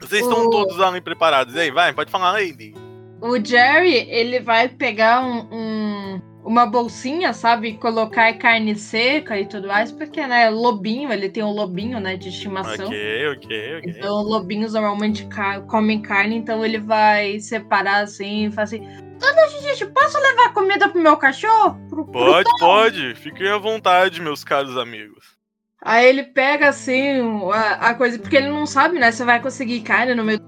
Vocês 0.00 0.22
estão 0.22 0.46
O- 0.46 0.50
todos 0.50 0.80
ali 0.80 1.00
preparados. 1.00 1.56
Aí, 1.56 1.70
vai, 1.70 1.92
pode 1.92 2.10
falar, 2.10 2.32
Lady. 2.32 2.74
O 3.20 3.42
Jerry, 3.42 4.08
ele 4.10 4.40
vai 4.40 4.68
pegar 4.68 5.24
um, 5.24 5.48
um- 5.50 6.22
uma 6.44 6.66
bolsinha, 6.66 7.32
sabe? 7.32 7.72
Colocar 7.78 8.32
carne 8.34 8.76
seca 8.76 9.40
e 9.40 9.46
tudo 9.46 9.66
mais, 9.68 9.90
porque, 9.90 10.24
né, 10.26 10.48
lobinho, 10.50 11.10
ele 11.10 11.28
tem 11.28 11.42
um 11.42 11.50
lobinho, 11.50 11.98
né, 11.98 12.16
de 12.16 12.28
estimação. 12.28 12.86
Ok, 12.86 13.28
ok, 13.30 13.78
ok. 13.78 13.82
Então, 13.96 14.22
lobinhos 14.22 14.74
normalmente 14.74 15.26
comem 15.66 16.00
carne, 16.02 16.36
então 16.36 16.64
ele 16.64 16.78
vai 16.78 17.40
separar 17.40 18.04
assim 18.04 18.46
e 18.46 18.50
falar 18.52 18.64
assim: 18.64 18.80
Dona 19.18 19.48
Gigi, 19.48 19.86
posso 19.86 20.18
levar 20.20 20.52
comida 20.52 20.88
pro 20.88 21.00
meu 21.00 21.16
cachorro? 21.16 21.74
Pro, 21.88 22.04
pro 22.04 22.12
Pode, 22.12 22.50
pode. 22.60 23.14
Fiquem 23.16 23.48
à 23.48 23.56
vontade, 23.58 24.20
meus 24.20 24.44
caros 24.44 24.76
amigos. 24.76 25.35
Aí 25.86 26.04
ele 26.08 26.24
pega 26.24 26.68
assim 26.68 27.20
a, 27.52 27.90
a 27.90 27.94
coisa, 27.94 28.18
porque 28.18 28.34
ele 28.34 28.48
não 28.48 28.66
sabe, 28.66 28.98
né? 28.98 29.12
Você 29.12 29.24
vai 29.24 29.40
conseguir 29.40 29.82
carne 29.82 30.16
no 30.16 30.24
meio. 30.24 30.40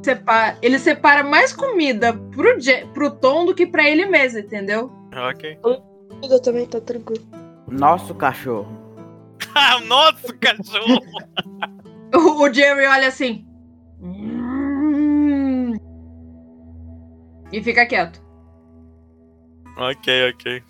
Separa, 0.00 0.56
ele 0.62 0.78
separa 0.78 1.24
mais 1.24 1.52
comida 1.52 2.12
pro, 2.12 2.56
pro 2.94 3.10
Tom 3.10 3.46
do 3.46 3.54
que 3.54 3.66
pra 3.66 3.90
ele 3.90 4.06
mesmo, 4.06 4.38
entendeu? 4.38 4.92
Ok. 5.12 5.58
Eu 6.22 6.40
também 6.40 6.66
tá 6.66 6.80
tranquilo. 6.80 7.26
Nosso 7.68 8.14
cachorro. 8.14 8.68
Ah, 9.56 9.80
nosso 9.80 10.32
cachorro! 10.38 11.00
O, 12.12 12.42
o 12.42 12.52
Jerry 12.52 12.86
olha 12.86 13.06
assim. 13.06 13.46
E 17.52 17.62
fica 17.62 17.86
quieto. 17.86 18.20
ok, 19.76 20.30
ok. 20.30 20.62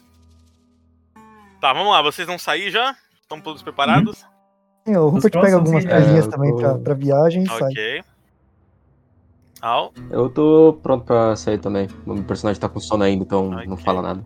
Tá, 1.62 1.72
vamos 1.72 1.90
lá. 1.92 2.02
Vocês 2.02 2.26
vão 2.26 2.38
sair 2.38 2.70
já? 2.70 2.94
Estão 3.30 3.40
todos 3.40 3.62
preparados? 3.62 4.26
Sim, 4.84 4.96
o 4.96 5.08
Rupert 5.08 5.32
pega 5.32 5.54
algumas 5.54 5.84
coisinhas 5.84 6.25
É, 6.25 6.26
eu 6.26 6.30
também 6.30 6.50
tô- 6.50 6.56
pra, 6.58 6.75
pra 6.78 6.94
viagem 6.94 7.44
e 7.44 7.46
sai. 7.46 7.70
Ok. 7.70 8.02
Al? 9.62 9.92
eu 10.10 10.28
tô 10.28 10.76
pronto 10.82 11.04
pra 11.04 11.37
sair 11.37 11.58
também. 11.58 11.87
O 12.04 12.14
meu 12.14 12.25
personagem 12.25 12.60
tá 12.60 12.68
com 12.68 12.80
sono 12.80 13.04
ainda, 13.04 13.22
então 13.22 13.49
não 13.49 13.75
Ok. 13.75 13.84
fala 13.84 14.02
nada. 14.02 14.25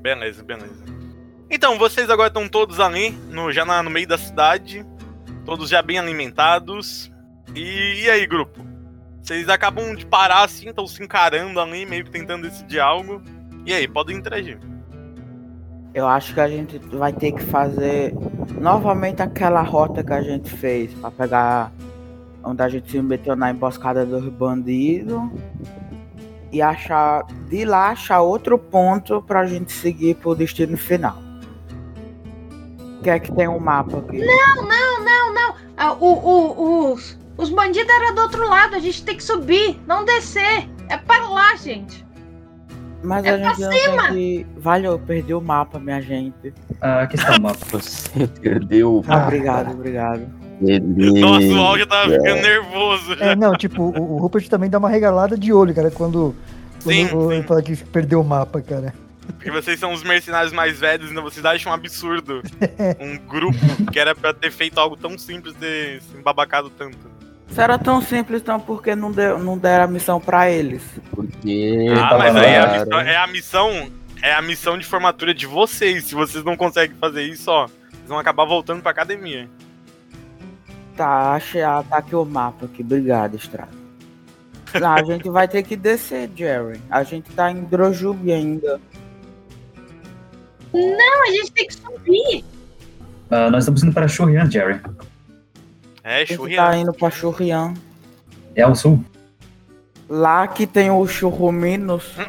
Beleza, 0.00 0.42
beleza. 0.42 0.82
Então, 1.50 1.76
vocês 1.76 2.08
agora 2.08 2.28
estão 2.28 2.48
todos 2.48 2.80
ali, 2.80 3.10
no, 3.28 3.52
já 3.52 3.66
na- 3.66 3.82
no 3.82 3.90
meio 3.90 4.08
da 4.08 4.16
cidade. 4.16 4.86
Todos 5.44 5.68
já 5.68 5.82
bem 5.82 5.98
alimentados. 5.98 7.12
E, 7.54 8.04
e 8.04 8.08
aí, 8.10 8.26
grupo? 8.26 8.58
Vocês 9.20 9.50
acabam 9.50 9.94
de 9.94 10.06
parar 10.06 10.44
assim, 10.44 10.70
estão 10.70 10.86
se 10.86 11.02
encarando 11.02 11.60
ali, 11.60 11.84
meio 11.84 12.04
que 12.06 12.10
tentando 12.10 12.48
decidir 12.48 12.80
algo. 12.80 13.20
E 13.66 13.74
aí, 13.74 13.86
podem 13.86 14.16
interagir. 14.16 14.58
Eu 15.92 16.06
acho 16.06 16.34
que 16.34 16.40
a 16.40 16.48
gente 16.48 16.78
vai 16.78 17.12
ter 17.12 17.32
que 17.32 17.42
fazer 17.42 18.14
novamente 18.60 19.22
aquela 19.22 19.62
rota 19.62 20.04
que 20.04 20.12
a 20.12 20.22
gente 20.22 20.50
fez 20.50 20.94
pra 20.94 21.10
pegar 21.10 21.72
onde 22.44 22.62
a 22.62 22.68
gente 22.68 22.90
se 22.90 23.02
meteu 23.02 23.34
na 23.34 23.50
emboscada 23.50 24.06
dos 24.06 24.28
bandidos 24.28 25.20
e 26.52 26.62
achar 26.62 27.24
de 27.48 27.64
lá 27.64 27.90
achar 27.90 28.20
outro 28.20 28.58
ponto 28.58 29.22
pra 29.22 29.46
gente 29.46 29.72
seguir 29.72 30.16
pro 30.16 30.34
destino 30.34 30.76
final. 30.76 31.16
Que 33.02 33.10
é 33.10 33.18
que 33.18 33.32
tem 33.34 33.48
um 33.48 33.58
mapa 33.58 33.98
aqui? 33.98 34.18
Não, 34.18 34.56
não, 34.56 35.04
não, 35.04 35.34
não. 35.34 35.54
Ah, 35.76 35.92
o, 35.94 36.06
o, 36.06 36.92
os, 36.92 37.18
os 37.36 37.50
bandidos 37.50 37.92
eram 37.92 38.14
do 38.14 38.20
outro 38.22 38.48
lado, 38.48 38.76
a 38.76 38.78
gente 38.78 39.04
tem 39.04 39.16
que 39.16 39.24
subir, 39.24 39.80
não 39.86 40.04
descer. 40.04 40.68
É 40.88 40.96
para 40.96 41.28
lá, 41.28 41.56
gente. 41.56 42.04
Mas 43.02 43.24
É 43.24 43.30
a 43.30 43.36
gente 43.38 43.60
não 43.60 43.72
cima! 43.72 44.02
tem 44.02 44.12
que. 44.12 44.46
Vale, 44.56 44.86
eu 44.86 44.98
perdi 44.98 45.32
o 45.34 45.40
mapa, 45.40 45.78
minha 45.78 46.00
gente. 46.00 46.52
Ah, 46.80 47.02
aqui 47.02 47.16
está 47.16 47.36
o 47.36 47.40
mapa. 47.42 47.58
Você 47.78 48.26
perdeu. 48.40 49.02
Ah, 49.08 49.22
obrigado, 49.24 49.72
obrigado. 49.72 50.26
Nossa, 50.60 51.46
o 51.46 51.78
já 51.78 51.86
tava 51.86 52.10
ficando 52.12 52.42
nervoso. 52.42 53.12
É, 53.14 53.34
não, 53.34 53.54
tipo, 53.54 53.82
o, 53.82 54.12
o 54.14 54.16
Rupert 54.18 54.46
também 54.48 54.68
dá 54.68 54.78
uma 54.78 54.90
regalada 54.90 55.36
de 55.38 55.52
olho, 55.52 55.74
cara, 55.74 55.90
quando, 55.90 56.34
quando 56.84 56.94
Sim, 56.94 57.14
o- 57.14 57.32
ele 57.32 57.42
fala 57.44 57.62
que 57.62 57.74
perdeu 57.76 58.20
o 58.20 58.24
mapa, 58.24 58.60
cara. 58.60 58.92
Porque 59.36 59.50
vocês 59.50 59.78
são 59.78 59.92
os 59.92 60.02
mercenários 60.02 60.52
mais 60.52 60.78
velhos, 60.78 61.10
então 61.10 61.22
vocês 61.22 61.44
acham 61.46 61.70
um 61.72 61.74
absurdo. 61.74 62.42
Um 63.00 63.16
grupo 63.26 63.56
que 63.90 63.98
era 63.98 64.14
pra 64.14 64.34
ter 64.34 64.50
feito 64.50 64.78
algo 64.78 64.96
tão 64.96 65.16
simples 65.16 65.54
ter 65.54 66.02
se 66.02 66.16
embabacado 66.18 66.68
tanto. 66.70 66.98
Se 67.50 67.60
era 67.60 67.78
tão 67.78 68.00
simples, 68.00 68.40
então 68.40 68.60
por 68.60 68.82
que 68.82 68.94
não, 68.94 69.10
deu, 69.10 69.38
não 69.38 69.58
deram 69.58 69.84
a 69.84 69.88
missão 69.88 70.20
pra 70.20 70.50
eles? 70.50 70.82
Porque. 71.10 71.86
Ah, 71.96 72.16
mas 72.16 72.36
aí 72.36 72.52
é 72.52 72.60
a, 72.60 72.66
missão, 72.78 73.00
é 73.00 73.16
a 73.16 73.26
missão. 73.26 74.00
É 74.22 74.34
a 74.34 74.42
missão 74.42 74.78
de 74.78 74.84
formatura 74.84 75.32
de 75.32 75.46
vocês. 75.46 76.04
Se 76.04 76.14
vocês 76.14 76.44
não 76.44 76.56
conseguem 76.56 76.96
fazer 76.98 77.22
isso, 77.22 77.50
ó, 77.50 77.66
vocês 77.66 78.06
vão 78.06 78.18
acabar 78.18 78.44
voltando 78.44 78.82
pra 78.82 78.90
academia. 78.90 79.48
Tá, 80.94 81.32
achei, 81.32 81.62
ah, 81.62 81.82
tá 81.88 81.96
aqui 81.96 82.14
o 82.14 82.24
mapa 82.24 82.66
aqui. 82.66 82.82
Obrigado, 82.82 83.34
Estrada. 83.34 83.80
Não, 84.78 84.92
a 84.92 85.02
gente 85.02 85.28
vai 85.28 85.48
ter 85.48 85.62
que 85.62 85.74
descer, 85.74 86.30
Jerry. 86.36 86.80
A 86.90 87.02
gente 87.02 87.30
tá 87.32 87.50
em 87.50 87.64
Drojube 87.64 88.30
ainda. 88.30 88.80
Não, 90.72 91.22
a 91.24 91.30
gente 91.32 91.50
tem 91.52 91.66
que 91.66 91.74
subir. 91.74 92.44
Ah, 93.30 93.50
nós 93.50 93.64
estamos 93.64 93.82
indo 93.82 93.92
para 93.92 94.06
Shurian, 94.06 94.48
Jerry. 94.50 94.80
É, 96.10 96.26
churrião. 96.26 96.64
tá 96.64 96.76
indo 96.76 96.92
pra 96.92 97.08
Churrian. 97.08 97.74
É 98.56 98.62
ao 98.62 98.74
sul. 98.74 99.04
Lá 100.08 100.48
que 100.48 100.66
tem 100.66 100.90
o 100.90 101.06
Churruminos. 101.06 102.16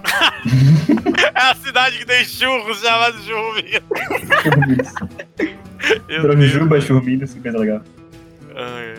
É 1.33 1.51
a 1.51 1.55
cidade 1.55 1.97
que 1.97 2.05
tem 2.05 2.23
churros 2.23 2.81
chamada 2.81 3.17
Churrumino. 3.19 3.81
Meu 6.07 6.21
Drojuba, 6.21 6.75
Deus. 6.75 6.83
Churminos, 6.83 7.33
que 7.33 7.39
coisa 7.39 7.57
legal. 7.57 7.81
Ai. 8.55 8.95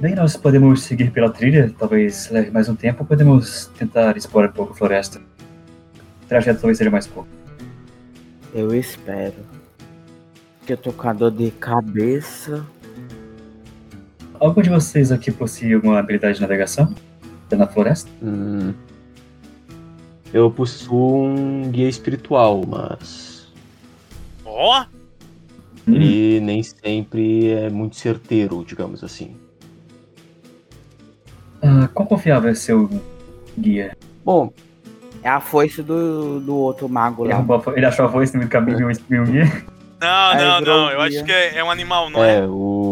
Bem, 0.00 0.14
nós 0.14 0.36
podemos 0.36 0.82
seguir 0.82 1.10
pela 1.10 1.30
trilha, 1.30 1.74
talvez 1.78 2.30
leve 2.30 2.50
mais 2.50 2.68
um 2.68 2.74
tempo, 2.74 3.04
podemos 3.04 3.70
tentar 3.78 4.16
explorar 4.16 4.48
um 4.48 4.52
pouco 4.52 4.72
a 4.72 4.76
floresta. 4.76 5.20
O 6.22 6.26
trajeto 6.28 6.60
talvez 6.60 6.78
seja 6.78 6.90
mais 6.90 7.06
curto. 7.06 7.28
Eu 8.54 8.74
espero. 8.74 9.34
Que 10.66 10.72
eu 10.74 10.76
tô 10.76 10.92
com 10.92 11.08
a 11.08 11.12
dor 11.12 11.30
de 11.30 11.50
cabeça. 11.50 12.64
Algum 14.42 14.60
de 14.60 14.70
vocês 14.70 15.12
aqui 15.12 15.30
possui 15.30 15.72
alguma 15.72 16.00
habilidade 16.00 16.34
de 16.34 16.40
navegação? 16.40 16.92
Na 17.52 17.66
floresta? 17.68 18.10
Hum, 18.20 18.74
eu 20.34 20.50
possuo 20.50 21.26
um 21.26 21.70
guia 21.70 21.88
espiritual, 21.88 22.62
mas 22.66 23.52
Ó, 24.44 24.84
Hum. 25.86 25.94
ele 25.94 26.40
nem 26.40 26.60
sempre 26.62 27.52
é 27.52 27.70
muito 27.70 27.94
certeiro, 27.96 28.64
digamos 28.66 29.04
assim. 29.04 29.36
Ah, 31.62 31.88
quão 31.94 32.06
confiável 32.06 32.50
é 32.50 32.54
seu 32.54 32.88
guia? 33.56 33.96
Bom, 34.24 34.52
É 35.22 35.28
a 35.28 35.40
foice 35.40 35.82
do, 35.84 36.40
do 36.40 36.56
outro 36.56 36.88
mago 36.88 37.22
lá. 37.22 37.44
ele 37.76 37.86
achou 37.86 38.04
a 38.06 38.08
voz 38.08 38.32
no 38.32 38.38
meio 38.40 38.48
do 38.48 38.52
caminho 38.52 38.90
e 38.90 39.18
um 39.20 39.24
guia? 39.24 39.44
não, 40.00 40.34
não, 40.34 40.60
não. 40.62 40.90
Eu 40.90 41.00
acho 41.00 41.22
que 41.24 41.30
é, 41.30 41.58
é 41.58 41.62
um 41.62 41.70
animal, 41.70 42.10
não 42.10 42.24
é? 42.24 42.38
é 42.38 42.46
o. 42.46 42.91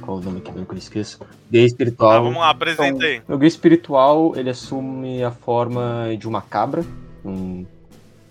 Qual 0.00 0.18
o 0.18 0.20
nome 0.20 0.40
que 0.40 0.50
eu 0.50 0.66
esqueço? 0.78 1.18
Guia 1.50 1.62
Tá, 1.62 1.66
espiritual. 1.66 2.22
vamos 2.24 2.38
lá, 2.38 2.50
apresentei. 2.50 3.22
O 3.28 3.36
guia 3.36 3.48
espiritual 3.48 4.32
ele 4.36 4.50
assume 4.50 5.22
a 5.24 5.30
forma 5.30 6.06
de 6.18 6.28
uma 6.28 6.40
cabra. 6.40 6.84
Um, 7.24 7.66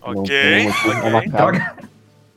Ok, 0.01 0.63
não- 0.65 0.93
não- 0.93 0.99
ok. 0.99 1.09
uma 1.09 1.29
cabra. 1.29 1.75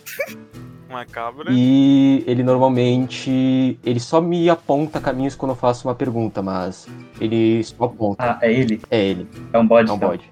Uma 0.92 1.06
cabra. 1.06 1.48
E 1.50 2.22
ele 2.26 2.42
normalmente. 2.42 3.78
Ele 3.82 3.98
só 3.98 4.20
me 4.20 4.50
aponta 4.50 5.00
caminhos 5.00 5.34
quando 5.34 5.52
eu 5.52 5.56
faço 5.56 5.88
uma 5.88 5.94
pergunta, 5.94 6.42
mas 6.42 6.86
ele 7.18 7.64
só 7.64 7.84
aponta. 7.84 8.22
Ah, 8.22 8.38
é 8.42 8.52
ele? 8.52 8.78
É 8.90 9.02
ele. 9.02 9.26
É 9.54 9.58
um 9.58 9.66
bode, 9.66 9.88
É 9.88 9.92
um 9.92 9.96
então. 9.96 10.08
bode. 10.10 10.30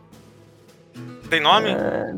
Tem 1.31 1.41
nome? 1.41 1.71
É, 1.71 2.15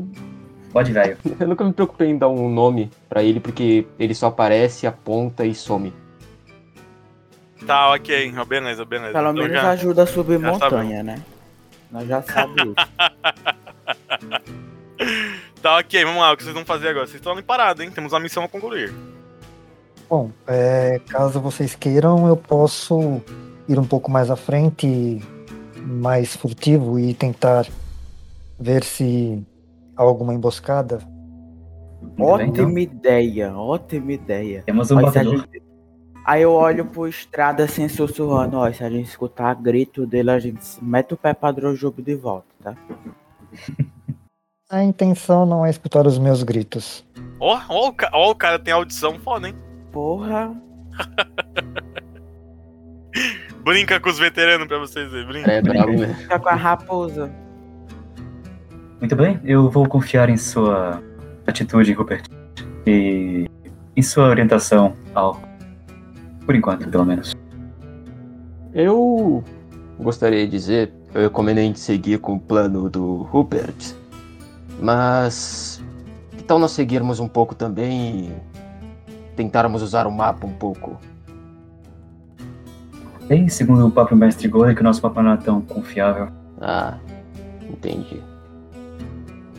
Bode 0.73 0.91
velho. 0.91 1.17
Eu 1.39 1.47
nunca 1.47 1.63
me 1.63 1.71
preocupei 1.71 2.09
em 2.09 2.17
dar 2.17 2.27
um 2.27 2.49
nome 2.49 2.91
pra 3.07 3.23
ele, 3.23 3.39
porque 3.39 3.87
ele 3.97 4.13
só 4.13 4.27
aparece, 4.27 4.85
aponta 4.85 5.45
e 5.45 5.55
some. 5.55 5.93
Tá, 7.65 7.91
ok. 7.93 8.33
Oh, 8.39 8.45
beleza, 8.45 8.83
beleza. 8.85 9.13
Pelo 9.13 9.31
Então 9.31 9.43
menos 9.43 9.61
já- 9.61 9.69
ajuda 9.71 10.03
a 10.03 10.05
subir 10.07 10.39
já 10.39 10.51
montanha, 10.51 11.03
né? 11.03 11.21
Nós 11.91 12.07
já 12.07 12.21
sabemos 12.21 12.75
isso. 12.77 12.93
Tá, 15.61 15.77
ok, 15.77 16.03
vamos 16.03 16.19
lá. 16.21 16.33
O 16.33 16.37
que 16.37 16.43
vocês 16.43 16.53
vão 16.53 16.65
fazer 16.65 16.89
agora? 16.89 17.05
Vocês 17.05 17.15
estão 17.15 17.31
ali 17.31 17.41
parados, 17.41 17.81
hein? 17.83 17.89
Temos 17.89 18.11
uma 18.11 18.19
missão 18.19 18.43
a 18.43 18.49
concluir. 18.49 18.93
Bom, 20.09 20.29
é, 20.45 20.99
caso 21.07 21.39
vocês 21.39 21.73
queiram, 21.73 22.27
eu 22.27 22.35
posso 22.35 23.21
ir 23.67 23.79
um 23.79 23.85
pouco 23.85 24.11
mais 24.11 24.29
à 24.29 24.35
frente, 24.35 25.21
mais 25.81 26.35
furtivo 26.35 26.99
e 26.99 27.13
tentar 27.13 27.65
ver 28.59 28.83
se 28.83 29.41
há 29.95 30.03
alguma 30.03 30.33
emboscada. 30.33 30.99
Muito 32.01 32.15
bem, 32.17 32.25
ótima 32.25 32.51
então. 32.51 32.77
ideia, 32.77 33.53
ótima 33.55 34.11
ideia. 34.11 34.63
Temos 34.65 34.91
um 34.91 34.95
Mas 34.95 35.05
batedor. 35.05 35.37
gente- 35.37 35.63
Aí 36.25 36.41
eu 36.41 36.53
olho 36.53 36.85
pro 36.85 37.07
estrada 37.07 37.65
assim, 37.65 37.87
sussurrando, 37.89 38.57
ó, 38.57 38.71
se 38.71 38.81
a 38.83 38.89
gente 38.89 39.07
escutar 39.09 39.53
grito 39.55 40.05
dele, 40.05 40.31
a 40.31 40.39
gente 40.39 40.61
mete 40.81 41.13
o 41.13 41.17
pé 41.17 41.33
pra 41.33 41.51
Drojubo 41.51 42.01
de 42.01 42.15
volta, 42.15 42.47
tá? 42.63 42.75
A 44.69 44.81
intenção 44.83 45.45
não 45.45 45.63
é 45.65 45.69
escutar 45.69 46.07
os 46.07 46.17
meus 46.17 46.41
gritos. 46.41 47.05
Ó, 47.39 47.59
ó, 47.69 47.89
o 47.89 47.93
ca- 47.93 48.09
ó, 48.11 48.31
o 48.31 48.35
cara 48.35 48.57
tem 48.57 48.73
audição 48.73 49.19
foda, 49.19 49.47
hein? 49.49 49.55
Porra, 49.91 50.51
Brinca 53.63 53.99
com 53.99 54.09
os 54.09 54.17
veteranos 54.17 54.67
pra 54.67 54.79
vocês 54.79 55.11
verem. 55.11 55.27
Brinca. 55.27 55.51
É 55.51 55.61
bravo 55.61 55.89
mesmo. 55.91 56.15
fica 56.15 56.39
com 56.39 56.49
a 56.49 56.55
raposa. 56.55 57.31
Muito 58.99 59.15
bem, 59.15 59.39
eu 59.43 59.69
vou 59.69 59.87
confiar 59.87 60.27
em 60.29 60.37
sua 60.37 61.03
atitude, 61.45 61.93
Rupert. 61.93 62.25
E 62.87 63.47
em 63.95 64.01
sua 64.01 64.25
orientação 64.27 64.95
ao. 65.13 65.39
Por 66.45 66.55
enquanto, 66.55 66.89
pelo 66.89 67.05
menos. 67.05 67.33
Eu 68.73 69.43
gostaria 69.99 70.45
de 70.45 70.51
dizer, 70.51 70.93
eu 71.13 71.21
recomendo 71.21 71.59
a 71.59 71.61
gente 71.61 71.79
seguir 71.79 72.19
com 72.19 72.35
o 72.35 72.39
plano 72.39 72.89
do 72.89 73.21
Rupert, 73.23 73.93
mas 74.81 75.81
que 76.31 76.43
tal 76.43 76.59
nós 76.59 76.71
seguirmos 76.71 77.19
um 77.19 77.27
pouco 77.27 77.53
também 77.53 78.25
e 78.25 79.35
tentarmos 79.35 79.81
usar 79.81 80.07
o 80.07 80.11
mapa 80.11 80.45
um 80.47 80.53
pouco? 80.53 80.97
Bem, 83.27 83.47
segundo 83.47 83.87
o 83.87 83.91
próprio 83.91 84.17
mestre 84.17 84.47
Golem, 84.47 84.75
que 84.75 84.81
o 84.81 84.83
nosso 84.83 85.01
mapa 85.01 85.23
não 85.23 85.33
é 85.33 85.37
tão 85.37 85.61
confiável. 85.61 86.29
Ah, 86.59 86.97
entendi. 87.69 88.21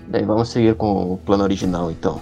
Bem, 0.09 0.25
vamos 0.27 0.49
seguir 0.49 0.75
com 0.75 1.15
o 1.15 1.19
plano 1.19 1.45
original 1.45 1.91
então. 1.91 2.21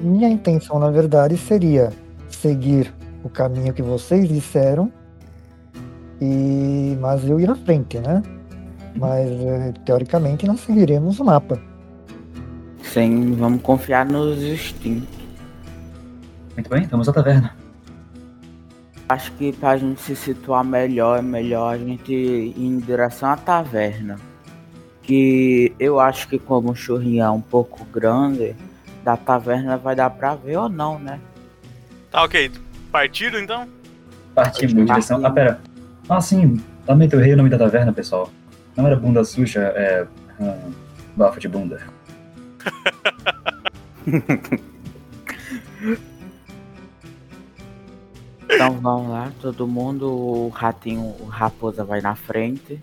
Minha 0.00 0.28
intenção, 0.28 0.78
na 0.78 0.90
verdade, 0.90 1.36
seria 1.36 1.92
seguir 2.40 2.92
o 3.22 3.28
caminho 3.28 3.72
que 3.72 3.82
vocês 3.82 4.28
disseram, 4.28 4.92
e 6.20 6.96
mas 7.00 7.28
eu 7.28 7.38
ir 7.38 7.50
à 7.50 7.54
frente, 7.54 7.98
né? 7.98 8.22
Mas 8.94 9.30
eh, 9.30 9.72
teoricamente 9.84 10.46
nós 10.46 10.60
seguiremos 10.60 11.20
o 11.20 11.24
mapa. 11.24 11.60
Sim, 12.82 13.32
vamos 13.34 13.62
confiar 13.62 14.06
nos 14.06 14.42
instintos. 14.42 15.18
Muito 16.54 16.70
bem, 16.70 16.86
vamos 16.86 17.08
à 17.08 17.12
taverna. 17.12 17.54
Acho 19.08 19.32
que 19.32 19.52
pra 19.52 19.76
gente 19.76 20.00
se 20.00 20.16
situar 20.16 20.64
melhor, 20.64 21.18
é 21.18 21.22
melhor 21.22 21.74
a 21.74 21.78
gente 21.78 22.12
ir 22.12 22.54
em 22.58 22.78
direção 22.78 23.30
à 23.30 23.36
taverna. 23.36 24.16
Que 25.02 25.72
eu 25.78 25.98
acho 26.00 26.28
que 26.28 26.38
como 26.38 26.72
o 26.72 26.74
churrinho 26.74 27.22
é 27.22 27.30
um 27.30 27.40
pouco 27.40 27.84
grande, 27.86 28.54
da 29.04 29.16
taverna 29.16 29.78
vai 29.78 29.94
dar 29.96 30.10
pra 30.10 30.34
ver 30.34 30.58
ou 30.58 30.68
não, 30.68 30.98
né? 30.98 31.20
Tá, 32.10 32.22
ok. 32.24 32.50
Partiram 32.90 33.38
então? 33.40 33.68
Partimos 34.34 34.72
em 34.74 34.84
direção. 34.84 35.24
Ah, 35.24 35.30
pera. 35.30 35.60
Ah, 36.08 36.20
sim. 36.20 36.60
Lamento, 36.86 37.14
eu 37.16 37.20
errei 37.20 37.34
o 37.34 37.36
nome 37.36 37.50
da 37.50 37.58
taverna, 37.58 37.92
pessoal. 37.92 38.30
Não 38.76 38.86
era 38.86 38.96
bunda 38.96 39.24
suja, 39.24 39.60
é. 39.76 40.06
hum, 40.40 40.72
bafo 41.16 41.38
de 41.40 41.48
bunda. 41.48 41.82
Então 48.50 48.72
vamos 48.80 49.10
lá, 49.10 49.30
todo 49.40 49.66
mundo, 49.68 50.10
o 50.10 50.48
ratinho, 50.48 51.14
o 51.20 51.26
raposa 51.26 51.84
vai 51.84 52.00
na 52.00 52.14
frente. 52.14 52.80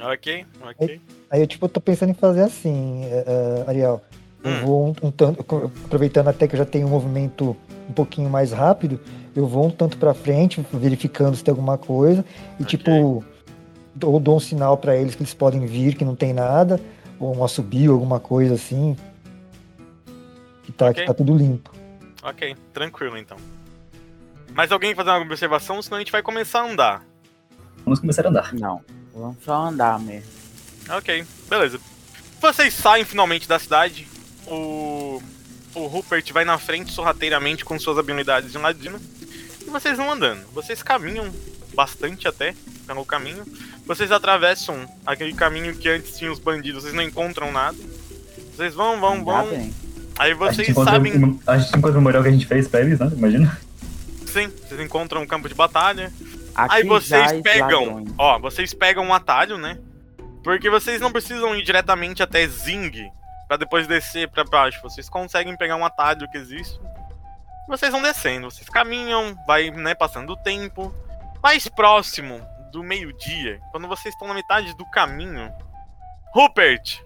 Ok, 0.00 0.46
ok. 0.62 1.00
Aí 1.30 1.40
eu 1.40 1.46
tipo, 1.46 1.68
tô 1.68 1.80
pensando 1.80 2.10
em 2.10 2.14
fazer 2.14 2.42
assim, 2.42 3.04
eh, 3.04 3.64
Ariel. 3.66 4.02
Eu 4.42 4.50
Hum. 4.50 4.60
vou 4.60 4.86
um, 4.88 5.08
um 5.08 5.10
tanto, 5.10 5.40
aproveitando 5.86 6.28
até 6.28 6.46
que 6.46 6.54
eu 6.54 6.58
já 6.58 6.66
tenho 6.66 6.86
um 6.86 6.90
movimento 6.90 7.56
um 7.88 7.92
pouquinho 7.92 8.28
mais 8.30 8.52
rápido, 8.52 9.00
eu 9.34 9.46
vou 9.46 9.66
um 9.66 9.70
tanto 9.70 9.96
pra 9.98 10.14
frente, 10.14 10.64
verificando 10.72 11.36
se 11.36 11.44
tem 11.44 11.52
alguma 11.52 11.76
coisa, 11.78 12.24
e 12.58 12.62
Ok. 12.62 12.66
tipo, 12.78 13.24
ou 14.02 14.20
dou 14.20 14.36
um 14.36 14.40
sinal 14.40 14.76
pra 14.76 14.96
eles 14.96 15.14
que 15.14 15.22
eles 15.22 15.34
podem 15.34 15.66
vir, 15.66 15.94
que 15.96 16.04
não 16.04 16.14
tem 16.16 16.32
nada, 16.32 16.80
ou 17.18 17.36
um 17.36 17.44
assobio, 17.44 17.92
alguma 17.92 18.18
coisa 18.20 18.54
assim. 18.54 18.96
Que 20.62 20.72
tá, 20.72 20.86
Ok. 20.86 21.02
que 21.02 21.06
tá 21.06 21.14
tudo 21.14 21.36
limpo. 21.36 21.70
Ok, 22.22 22.56
tranquilo 22.72 23.18
então. 23.18 23.36
Mais 24.54 24.70
alguém 24.72 24.94
fazer 24.94 25.10
alguma 25.10 25.30
observação? 25.30 25.82
Senão 25.82 25.96
a 25.96 26.00
gente 26.00 26.12
vai 26.12 26.22
começar 26.22 26.60
a 26.60 26.70
andar. 26.70 27.04
Vamos 27.84 28.00
começar 28.00 28.24
a 28.24 28.30
andar. 28.30 28.54
Não, 28.54 28.80
vamos 29.14 29.36
só 29.44 29.66
andar 29.66 29.98
mesmo. 30.00 30.30
Ok, 30.88 31.24
beleza. 31.50 31.78
Vocês 32.40 32.72
saem 32.74 33.04
finalmente 33.04 33.48
da 33.48 33.58
cidade. 33.58 34.06
O, 34.46 35.20
o 35.74 35.86
Rupert 35.86 36.32
vai 36.32 36.44
na 36.44 36.58
frente 36.58 36.92
sorrateiramente 36.92 37.64
com 37.64 37.78
suas 37.78 37.98
habilidades 37.98 38.52
de 38.52 38.58
ladino. 38.58 39.00
E 39.66 39.70
vocês 39.70 39.96
vão 39.96 40.10
andando. 40.12 40.44
Vocês 40.52 40.82
caminham 40.82 41.30
bastante 41.74 42.28
até 42.28 42.54
pelo 42.86 43.04
caminho. 43.04 43.44
Vocês 43.86 44.12
atravessam 44.12 44.86
aquele 45.04 45.34
caminho 45.34 45.74
que 45.76 45.88
antes 45.88 46.16
tinha 46.16 46.30
os 46.32 46.38
bandidos. 46.38 46.82
Vocês 46.82 46.94
não 46.94 47.02
encontram 47.02 47.50
nada. 47.50 47.76
Vocês 48.54 48.74
vão, 48.74 49.00
vão, 49.00 49.24
vão. 49.24 49.48
Aí 50.18 50.32
a, 50.32 50.34
vocês 50.36 50.68
encontra 50.68 50.92
sabem. 50.94 51.16
um- 51.24 51.38
a 51.46 51.58
gente 51.58 51.70
encontra 51.76 51.92
o 51.92 52.00
memorial 52.00 52.22
que 52.22 52.28
a 52.28 52.32
gente 52.32 52.46
fez 52.46 52.68
pra 52.68 52.80
eles, 52.80 52.98
né? 53.00 53.10
Imagina. 53.16 53.58
Sim, 54.26 54.48
vocês 54.48 54.80
encontram 54.80 55.22
um 55.22 55.26
campo 55.26 55.48
de 55.48 55.54
batalha. 55.54 56.12
Aqui 56.54 56.76
Aí 56.76 56.84
vocês 56.84 57.32
pegam, 57.42 57.84
ladrões. 57.86 58.08
ó, 58.16 58.38
vocês 58.38 58.72
pegam 58.72 59.04
um 59.04 59.12
atalho, 59.14 59.58
né? 59.58 59.76
Porque 60.44 60.70
vocês 60.70 61.00
não 61.00 61.10
precisam 61.10 61.56
ir 61.56 61.64
diretamente 61.64 62.22
até 62.22 62.46
Zing 62.46 62.92
pra 63.46 63.56
depois 63.56 63.86
descer 63.86 64.28
pra 64.28 64.44
baixo. 64.44 64.82
Vocês 64.82 65.08
conseguem 65.08 65.56
pegar 65.56 65.76
um 65.76 65.84
atalho 65.84 66.28
que 66.28 66.36
existe. 66.36 66.78
Vocês 67.68 67.90
vão 67.90 68.02
descendo, 68.02 68.50
vocês 68.50 68.68
caminham, 68.68 69.34
vai, 69.46 69.70
né, 69.70 69.94
passando 69.94 70.32
o 70.32 70.36
tempo. 70.36 70.94
Mais 71.42 71.68
próximo 71.68 72.40
do 72.70 72.82
meio-dia, 72.82 73.60
quando 73.70 73.88
vocês 73.88 74.14
estão 74.14 74.28
na 74.28 74.34
metade 74.34 74.74
do 74.76 74.84
caminho, 74.90 75.52
Rupert, 76.34 77.00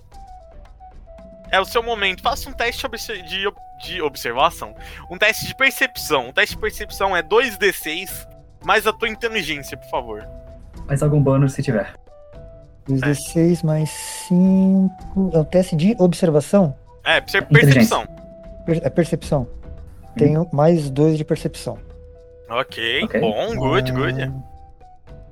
é 1.51 1.61
o 1.61 1.64
seu 1.64 1.83
momento. 1.83 2.22
Faça 2.22 2.48
um 2.48 2.53
teste 2.53 2.87
de, 3.24 3.44
de 3.83 4.03
observação, 4.03 4.74
um 5.11 5.18
teste 5.18 5.46
de 5.46 5.55
percepção. 5.55 6.29
O 6.29 6.33
teste 6.33 6.55
de 6.55 6.61
percepção 6.61 7.16
é 7.16 7.22
2d6 7.22 8.27
mais 8.64 8.87
a 8.87 8.92
tua 8.92 9.09
inteligência, 9.09 9.77
por 9.77 9.88
favor. 9.90 10.29
Mais 10.87 11.03
algum 11.03 11.22
bônus 11.22 11.53
se 11.53 11.62
tiver. 11.62 11.94
2d6 12.88 13.62
mais 13.64 13.90
5. 14.29 15.31
É 15.35 15.38
um 15.38 15.44
teste 15.44 15.77
de 15.77 15.94
observação? 15.98 16.74
É, 17.05 17.20
perce- 17.20 17.42
percepção. 17.42 18.07
Per- 18.64 18.81
é 18.85 18.90
percepção. 18.90 19.48
Tenho 20.16 20.48
mais 20.53 20.90
2 20.90 21.16
de 21.16 21.24
percepção. 21.24 21.79
Ok, 22.48 23.05
Ok. 23.05 23.20
bom, 23.20 23.55
good, 23.57 23.92
good. 23.92 24.22
Ah, 24.22 24.33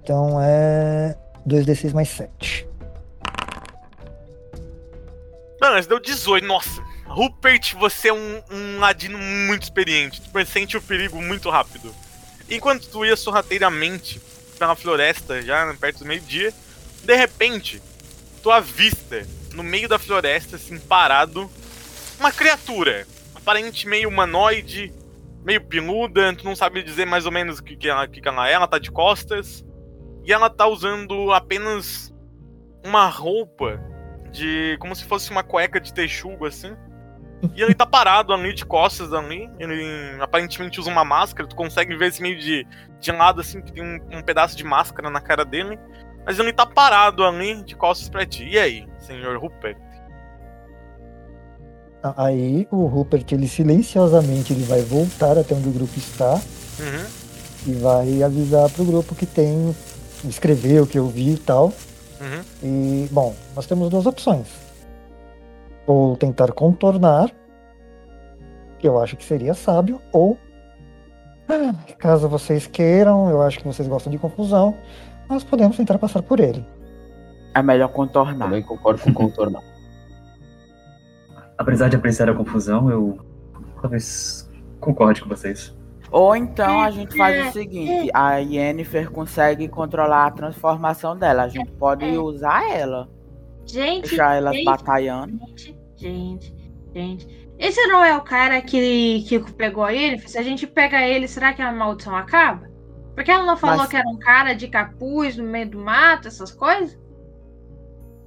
Então 0.03 0.39
é 0.41 1.17
2d6 1.47 1.93
mais 1.93 2.09
7. 2.09 2.69
Mano, 5.61 5.75
mas 5.75 5.87
deu 5.87 5.99
18, 5.99 6.47
nossa. 6.47 6.83
Rupert, 7.07 7.75
você 7.79 8.09
é 8.09 8.13
um, 8.13 8.43
um 8.51 8.79
ladino 8.79 9.19
muito 9.19 9.63
experiente. 9.63 10.21
Tu 10.21 10.47
sente 10.47 10.77
o 10.77 10.83
perigo 10.83 11.21
muito 11.23 11.49
rápido. 11.49 11.95
Enquanto 12.51 12.87
tu 12.89 13.05
ia 13.05 13.17
sorrateiramente 13.17 14.21
pela 14.59 14.77
floresta, 14.77 15.41
já 15.43 15.75
perto 15.81 16.01
do 16.01 16.05
meio-dia, 16.05 16.53
de 17.07 17.15
repente, 17.15 17.81
tu 18.43 18.51
avista, 18.51 19.27
no 19.55 19.63
meio 19.63 19.89
da 19.89 19.99
floresta, 19.99 20.57
assim, 20.57 20.79
parado, 20.79 21.51
uma 22.19 22.33
criatura. 22.33 23.07
Aparente 23.35 23.87
meio 23.87 24.09
humanoide, 24.09 24.93
meio 25.45 25.61
peluda, 25.61 26.35
tu 26.35 26.45
não 26.45 26.57
sabe 26.57 26.83
dizer 26.83 27.07
mais 27.07 27.25
ou 27.25 27.33
menos 27.33 27.61
o 27.61 27.63
que, 27.63 27.77
que, 27.77 27.89
ela, 27.89 28.09
que, 28.09 28.21
que 28.21 28.29
ela 28.29 28.49
é, 28.49 28.53
ela 28.53 28.67
tá 28.67 28.79
de 28.79 28.91
costas. 28.91 29.65
E 30.25 30.33
ela 30.33 30.51
tá 30.51 30.67
usando 30.67 31.33
apenas 31.33 32.13
uma 32.85 33.07
roupa 33.07 33.81
de. 34.33 34.77
como 34.81 34.95
se 34.97 35.05
fosse 35.05 35.31
uma 35.31 35.45
cueca 35.45 35.81
de 35.81 35.95
texugo, 35.95 36.45
assim. 36.47 36.77
E 37.55 37.63
ele 37.63 37.75
tá 37.75 37.87
parado 37.87 38.33
ali 38.33 38.53
de 38.53 38.65
costas 38.65 39.13
ali. 39.13 39.49
Ele 39.61 40.21
aparentemente 40.21 40.81
usa 40.81 40.91
uma 40.91 41.05
máscara. 41.05 41.49
Tu 41.49 41.55
consegue 41.55 41.95
ver 41.95 42.09
esse 42.09 42.21
meio 42.21 42.39
de, 42.39 42.67
de 42.99 43.13
lado 43.13 43.41
assim, 43.41 43.61
que 43.61 43.73
tem 43.73 43.85
um, 43.85 44.19
um 44.19 44.23
pedaço 44.23 44.57
de 44.57 44.65
máscara 44.65 45.11
na 45.11 45.21
cara 45.21 45.45
dele. 45.45 45.79
Mas 46.27 46.39
ele 46.39 46.53
tá 46.53 46.67
parado 46.67 47.25
ali 47.25 47.63
de 47.63 47.77
costas 47.77 48.09
pra 48.09 48.27
ti. 48.27 48.45
E 48.45 48.59
aí, 48.59 48.87
senhor 48.99 49.39
Rupert? 49.39 49.79
Aí 52.17 52.69
o 52.71 52.87
Rupert, 52.87 53.33
ele 53.33 53.49
silenciosamente 53.49 54.53
ele 54.53 54.65
vai 54.65 54.81
voltar 54.83 55.39
até 55.39 55.55
onde 55.55 55.69
o 55.69 55.73
grupo 55.73 55.97
está 55.97 56.35
Uhum. 56.79 57.07
e 57.67 57.73
vai 57.75 58.23
avisar 58.23 58.71
pro 58.71 58.85
grupo 58.85 59.15
que 59.15 59.25
tem, 59.27 59.75
escrever 60.25 60.83
o 60.83 60.87
que 60.87 60.99
eu 60.99 61.07
vi 61.07 61.33
e 61.35 61.39
tal. 61.39 61.73
Uhum. 62.21 62.43
E, 62.63 63.09
bom, 63.11 63.35
nós 63.55 63.67
temos 63.67 63.89
duas 63.89 64.07
opções. 64.07 64.47
Ou 65.87 66.17
tentar 66.17 66.53
contornar, 66.53 67.31
que 68.79 68.87
eu 68.87 69.01
acho 69.01 69.17
que 69.17 69.25
seria 69.25 69.55
sábio, 69.55 70.01
ou, 70.13 70.37
ah, 71.49 71.75
caso 71.99 72.29
vocês 72.29 72.67
queiram, 72.67 73.31
eu 73.31 73.41
acho 73.43 73.59
que 73.59 73.67
vocês 73.67 73.89
gostam 73.89 74.11
de 74.11 74.19
confusão, 74.19 74.77
nós 75.29 75.45
podemos 75.45 75.77
tentar 75.77 75.99
passar 75.99 76.23
por 76.23 76.41
ele. 76.41 76.65
É 77.55 77.63
melhor 77.63 77.89
contornar. 77.89 78.47
Também 78.47 78.63
concordo 78.63 79.01
com 79.03 79.13
contornar. 79.13 79.63
Apesar 81.59 81.89
de 81.89 81.97
apreciar 81.97 82.29
a 82.29 82.35
confusão, 82.35 82.91
eu 82.91 83.19
talvez 83.81 84.51
concorde 84.81 85.23
com 85.23 85.29
vocês. 85.29 85.75
Ou 86.11 86.37
então 86.37 86.81
a 86.81 86.91
gente 86.91 87.17
faz 87.17 87.49
o 87.49 87.53
seguinte, 87.53 88.11
a 88.15 88.37
Yennefer 88.37 89.11
consegue 89.11 89.69
controlar 89.69 90.27
a 90.27 90.31
transformação 90.31 91.17
dela. 91.17 91.45
A 91.45 91.49
gente 91.49 91.71
pode 91.73 92.05
usar 92.17 92.71
ela. 92.71 93.09
Gente, 93.67 94.09
Deixar 94.09 94.37
elas 94.37 94.55
gente, 94.55 94.65
batalhando. 94.65 95.39
gente, 95.97 96.55
gente. 96.95 97.47
Esse 97.59 97.85
não 97.87 98.05
é 98.05 98.17
o 98.17 98.21
cara 98.21 98.61
que, 98.61 99.25
que 99.27 99.41
pegou 99.55 99.89
ele? 99.89 100.19
Se 100.29 100.39
a 100.39 100.43
gente 100.43 100.67
pega 100.67 101.03
ele, 101.03 101.27
será 101.27 101.53
que 101.53 101.63
a 101.63 101.73
maldição 101.73 102.15
acaba? 102.15 102.69
Porque 103.17 103.31
ela 103.31 103.45
não 103.45 103.57
falou 103.57 103.79
Mas- 103.79 103.89
que 103.89 103.97
era 103.97 104.09
um 104.09 104.19
cara 104.19 104.53
de 104.55 104.69
capuz 104.69 105.37
no 105.37 105.43
meio 105.45 105.69
do 105.71 105.79
mato, 105.79 106.29
essas 106.29 106.53
coisas? 106.53 106.97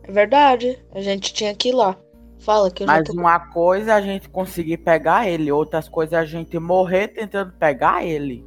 É 0.04 0.12
verdade. 0.12 0.78
A 0.94 1.00
gente 1.00 1.32
tinha 1.34 1.56
que 1.56 1.70
ir 1.70 1.74
lá. 1.74 1.96
Fala 2.40 2.72
que 2.72 2.84
eu 2.84 2.88
já 2.88 2.94
Mas 2.94 3.08
tô. 3.08 3.14
uma 3.14 3.40
coisa 3.40 3.92
é 3.92 3.94
a 3.94 4.02
gente 4.02 4.28
conseguir 4.30 4.78
pegar 4.78 5.28
ele, 5.28 5.52
outras 5.52 5.88
coisas 5.88 6.14
é 6.14 6.18
a 6.18 6.26
gente 6.26 6.58
morrer 6.58 7.10
tentando 7.10 7.52
pegar 7.54 8.04
ele. 8.04 8.46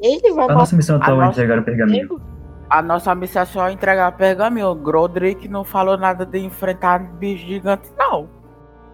Ele 0.00 0.32
vai 0.32 0.46
A 0.50 0.54
nossa 0.54 0.76
missão 0.76 0.96
atual 0.96 1.22
é 1.22 1.24
nossa- 1.26 1.40
entregar 1.40 1.58
o 1.60 1.64
pergaminho. 1.64 2.20
A 2.68 2.82
nossa 2.82 3.14
missão 3.14 3.42
é 3.42 3.44
só 3.46 3.70
entregar 3.70 4.10
pergaminho. 4.16 4.68
O 4.68 4.74
Grodrick 4.74 5.46
não 5.48 5.62
falou 5.64 5.96
nada 5.96 6.26
de 6.26 6.38
enfrentar 6.40 6.98
bicho 6.98 7.46
gigante, 7.46 7.88
não. 7.96 8.28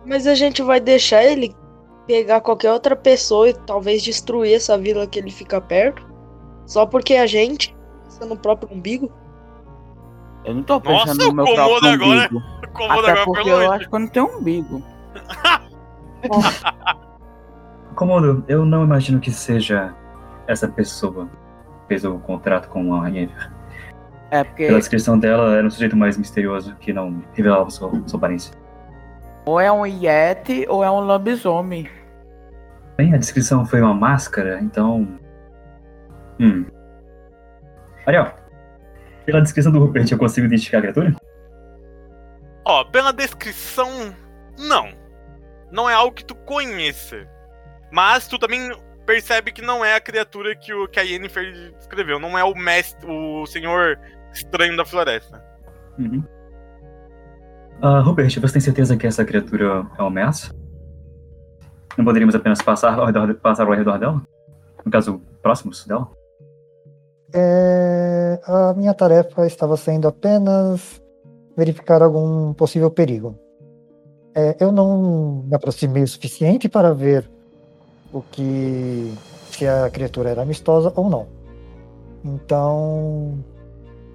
Mas 0.04 0.26
a 0.26 0.34
gente 0.34 0.62
vai 0.62 0.80
deixar 0.80 1.24
ele 1.24 1.54
pegar 2.06 2.40
qualquer 2.40 2.72
outra 2.72 2.94
pessoa 2.94 3.48
e 3.48 3.54
talvez 3.54 4.02
destruir 4.02 4.54
essa 4.54 4.76
vila 4.78 5.06
que 5.06 5.18
ele 5.18 5.30
fica 5.30 5.60
perto? 5.60 6.06
Só 6.68 6.84
porque 6.86 7.14
a 7.16 7.26
gente 7.26 7.74
pensa 8.04 8.26
no 8.26 8.36
próprio 8.36 8.68
umbigo? 8.76 9.10
Eu 10.44 10.54
não 10.54 10.62
tô 10.62 10.78
Nossa, 10.78 11.06
pensando 11.06 11.24
no 11.28 11.32
meu 11.34 11.44
próprio 11.54 11.76
agora- 11.92 11.94
umbigo. 12.28 12.42
Como 12.74 12.92
Até 12.92 13.10
agora 13.10 13.24
porque 13.24 13.48
eu 13.50 13.56
longe. 13.56 13.66
acho 13.74 13.88
que 13.88 13.94
eu 13.94 13.98
não 13.98 14.06
tenho 14.08 14.38
umbigo. 14.38 14.82
Komodo, 17.94 18.44
eu 18.46 18.64
não 18.64 18.84
imagino 18.84 19.18
que 19.18 19.30
seja 19.32 19.94
essa 20.46 20.68
pessoa 20.68 21.26
que 21.26 21.88
fez 21.88 22.04
o 22.04 22.18
contrato 22.18 22.68
com 22.68 22.94
a 22.94 23.08
Yennefer. 23.08 23.50
É 24.30 24.44
porque 24.44 24.66
Pela 24.66 24.78
descrição 24.78 25.18
dela, 25.18 25.54
era 25.56 25.66
um 25.66 25.70
sujeito 25.70 25.96
mais 25.96 26.16
misterioso 26.18 26.76
que 26.76 26.92
não 26.92 27.22
revelava 27.32 27.70
sua, 27.70 27.90
sua 28.06 28.18
aparência. 28.18 28.54
ou 29.46 29.58
é 29.58 29.72
um 29.72 29.86
Yeti 29.86 30.66
ou 30.68 30.84
é 30.84 30.90
um 30.90 31.00
lobisomem. 31.00 31.88
Bem, 32.96 33.14
a 33.14 33.16
descrição 33.16 33.64
foi 33.64 33.80
uma 33.80 33.94
máscara, 33.94 34.60
então. 34.60 35.08
Hum. 36.40 36.66
Ariel, 38.06 38.32
pela 39.26 39.42
descrição 39.42 39.70
do 39.70 39.78
Rupert, 39.78 40.10
eu 40.10 40.18
consigo 40.18 40.46
identificar 40.46 40.78
a 40.78 40.80
criatura? 40.80 41.14
Ó, 42.64 42.84
pela 42.84 43.12
descrição, 43.12 44.14
não. 44.58 44.90
Não 45.70 45.88
é 45.88 45.94
algo 45.94 46.14
que 46.14 46.24
tu 46.24 46.34
conheça. 46.34 47.28
Mas 47.90 48.26
tu 48.26 48.38
também 48.38 48.70
percebe 49.04 49.52
que 49.52 49.62
não 49.62 49.84
é 49.84 49.94
a 49.94 50.00
criatura 50.00 50.54
que, 50.54 50.72
o, 50.72 50.86
que 50.88 51.00
a 51.00 51.02
Yennefer 51.02 51.72
descreveu. 51.76 52.18
Não 52.18 52.38
é 52.38 52.44
o 52.44 52.54
mestre, 52.54 53.10
o 53.10 53.46
senhor 53.46 53.98
estranho 54.32 54.76
da 54.76 54.84
floresta. 54.84 55.42
Uhum. 55.98 56.22
Ah, 57.80 58.00
Rupert, 58.00 58.38
você 58.40 58.52
tem 58.52 58.60
certeza 58.60 58.96
que 58.96 59.06
essa 59.06 59.24
criatura 59.24 59.86
é 59.98 60.02
uma 60.02 60.08
ameaça? 60.08 60.54
Não 61.96 62.04
poderíamos 62.04 62.34
apenas 62.34 62.60
passar 62.60 62.98
ao 62.98 63.06
redor, 63.06 63.34
passar 63.34 63.66
ao 63.66 63.72
redor 63.72 63.98
dela? 63.98 64.22
No 64.84 64.90
caso, 64.90 65.20
próximos 65.42 65.86
dela? 65.86 66.10
É, 67.32 68.40
a 68.44 68.74
minha 68.74 68.94
tarefa 68.94 69.46
estava 69.46 69.76
sendo 69.76 70.08
apenas 70.08 71.02
verificar 71.56 72.02
algum 72.02 72.52
possível 72.54 72.90
perigo. 72.90 73.38
É, 74.34 74.56
eu 74.60 74.70
não 74.70 75.44
me 75.46 75.54
aproximei 75.54 76.02
o 76.02 76.08
suficiente 76.08 76.68
para 76.68 76.94
ver 76.94 77.28
o 78.12 78.22
que 78.22 79.12
se 79.50 79.66
a 79.66 79.90
criatura 79.90 80.30
era 80.30 80.42
amistosa 80.42 80.92
ou 80.94 81.10
não. 81.10 81.26
Então, 82.24 83.44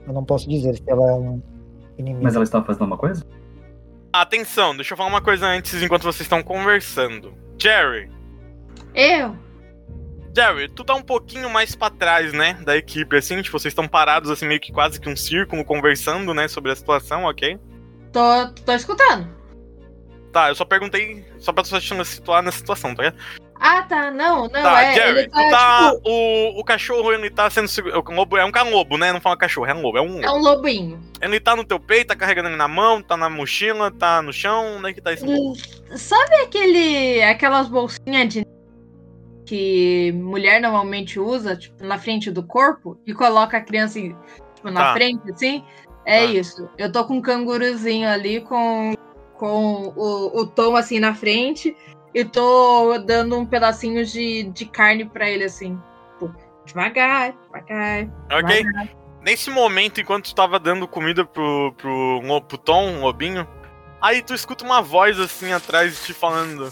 eu 0.08 0.13
não 0.13 0.23
posso 0.23 0.47
dizer 0.47 0.76
se 0.76 0.84
ela 0.88 1.12
é 1.12 1.13
um 1.13 1.41
inimigo. 1.97 2.23
Mas 2.23 2.36
ela 2.36 2.43
estava 2.43 2.65
fazendo 2.65 2.84
alguma 2.84 2.97
coisa? 2.97 3.26
Atenção, 4.12 4.76
deixa 4.76 4.93
eu 4.93 4.97
falar 4.97 5.10
uma 5.10 5.21
coisa 5.21 5.47
antes 5.47 5.82
enquanto 5.82 6.04
vocês 6.04 6.21
estão 6.21 6.43
conversando. 6.43 7.34
Jerry, 7.60 8.10
Eu? 8.93 9.36
Jerry, 10.36 10.67
tu 10.69 10.84
tá 10.84 10.96
um 10.96 11.02
pouquinho 11.02 11.50
mais 11.50 11.76
pra 11.76 11.89
trás, 11.89 12.34
né, 12.34 12.58
da 12.65 12.76
equipe, 12.76 13.15
assim, 13.15 13.41
tipo, 13.41 13.58
vocês 13.60 13.72
estão 13.72 13.88
parados, 13.88 14.32
assim, 14.32 14.48
meio 14.48 14.60
que 14.60 14.72
quase 14.72 15.00
que 15.00 15.08
um 15.08 15.15
círculo, 15.15 15.63
conversando, 15.63 16.34
né, 16.34 16.48
sobre 16.48 16.72
a 16.72 16.76
situação, 16.76 17.26
ok? 17.26 17.60
Tô, 18.12 18.48
tô 18.65 18.72
escutando. 18.74 19.28
Tá, 20.32 20.50
eu 20.50 20.56
só 20.56 20.65
perguntei, 20.65 21.24
só 21.38 21.54
pra 21.54 21.63
tu 21.63 21.69
se 21.80 22.06
situar 22.06 22.41
na 22.41 22.52
situação, 22.52 22.96
tá 22.96 23.04
ligado? 23.04 23.22
Ah, 23.65 23.84
tá. 23.84 24.12
Não, 24.12 24.41
não. 24.41 24.50
Tá, 24.50 24.84
é, 24.84 24.93
Jerry, 24.96 25.30
tá, 25.30 25.50
tá, 25.50 25.91
tipo, 25.93 26.10
o, 26.10 26.60
o 26.60 26.63
cachorro, 26.65 27.13
ele 27.13 27.30
tá 27.30 27.48
sendo, 27.50 27.67
segu- 27.67 27.91
o 27.96 28.12
lobo, 28.12 28.36
é 28.36 28.43
um 28.43 28.52
calobo, 28.52 28.98
né, 28.98 29.13
não 29.13 29.22
fala 29.22 29.38
cachorro, 29.38 29.67
é 29.67 29.74
um 29.76 29.82
lobo, 29.82 30.00
é 30.00 30.02
um 30.02 30.22
é 30.22 30.32
um 30.32 30.39
lobinho. 30.39 31.00
Ele 31.22 31.39
tá 31.39 31.56
no 31.56 31.63
teu 31.63 31.80
peito, 31.80 32.08
tá 32.08 32.15
carregando 32.15 32.50
ele 32.50 32.58
na 32.58 32.67
mão, 32.67 33.02
tá 33.04 33.15
na 33.15 33.30
mochila, 33.30 33.91
tá 33.91 34.22
no 34.24 34.34
chão, 34.34 34.78
onde 34.78 34.89
é 34.89 34.93
que 34.93 35.00
tá 35.02 35.13
esse? 35.13 35.24
Hum, 35.26 35.54
Sabe 35.96 36.36
aquele, 36.38 37.22
aquelas 37.22 37.67
bolsinhas 37.67 38.34
de 38.34 38.46
que 39.45 40.12
mulher 40.13 40.62
normalmente 40.62 41.19
usa, 41.19 41.56
tipo, 41.56 41.84
na 41.84 41.97
frente 41.97 42.32
do 42.32 42.43
corpo 42.43 42.97
e 43.06 43.13
coloca 43.13 43.58
a 43.58 43.62
criança 43.62 43.99
tipo, 43.99 44.69
na 44.71 44.82
Tá. 44.86 44.93
frente, 44.93 45.32
assim? 45.32 45.63
É 46.06 46.25
Tá. 46.25 46.32
isso. 46.32 46.69
Eu 46.77 46.91
tô 46.91 47.06
com 47.06 47.15
um 47.15 47.21
canguruzinho 47.21 48.08
ali 48.08 48.41
com, 48.41 48.93
com 49.38 49.93
o, 49.95 50.39
o 50.41 50.45
tom 50.45 50.75
assim 50.75 50.99
na 50.99 51.13
frente 51.13 51.75
e 52.13 52.23
tô 52.23 52.97
dando 52.99 53.38
um 53.38 53.45
pedacinho 53.45 54.06
de, 54.06 54.43
de 54.43 54.65
carne 54.65 55.06
pra 55.06 55.29
ele, 55.29 55.43
assim. 55.45 55.79
Tipo, 56.13 56.34
devagar, 56.65 57.34
devagar. 57.45 58.10
Ok? 58.32 58.63
devagar. 58.63 59.03
Nesse 59.21 59.49
momento, 59.49 60.01
enquanto 60.01 60.25
tu 60.25 60.36
tava 60.36 60.60
dando 60.60 60.86
comida 60.88 61.23
pro, 61.25 61.73
pro, 61.77 62.41
pro 62.41 62.58
Tom, 62.58 62.97
o 62.97 63.01
lobinho, 63.01 63.47
aí 64.01 64.21
tu 64.21 64.34
escuta 64.34 64.65
uma 64.65 64.82
voz 64.82 65.17
assim 65.17 65.53
atrás 65.53 65.95
de 65.95 66.08
te 66.08 66.13
falando: 66.13 66.69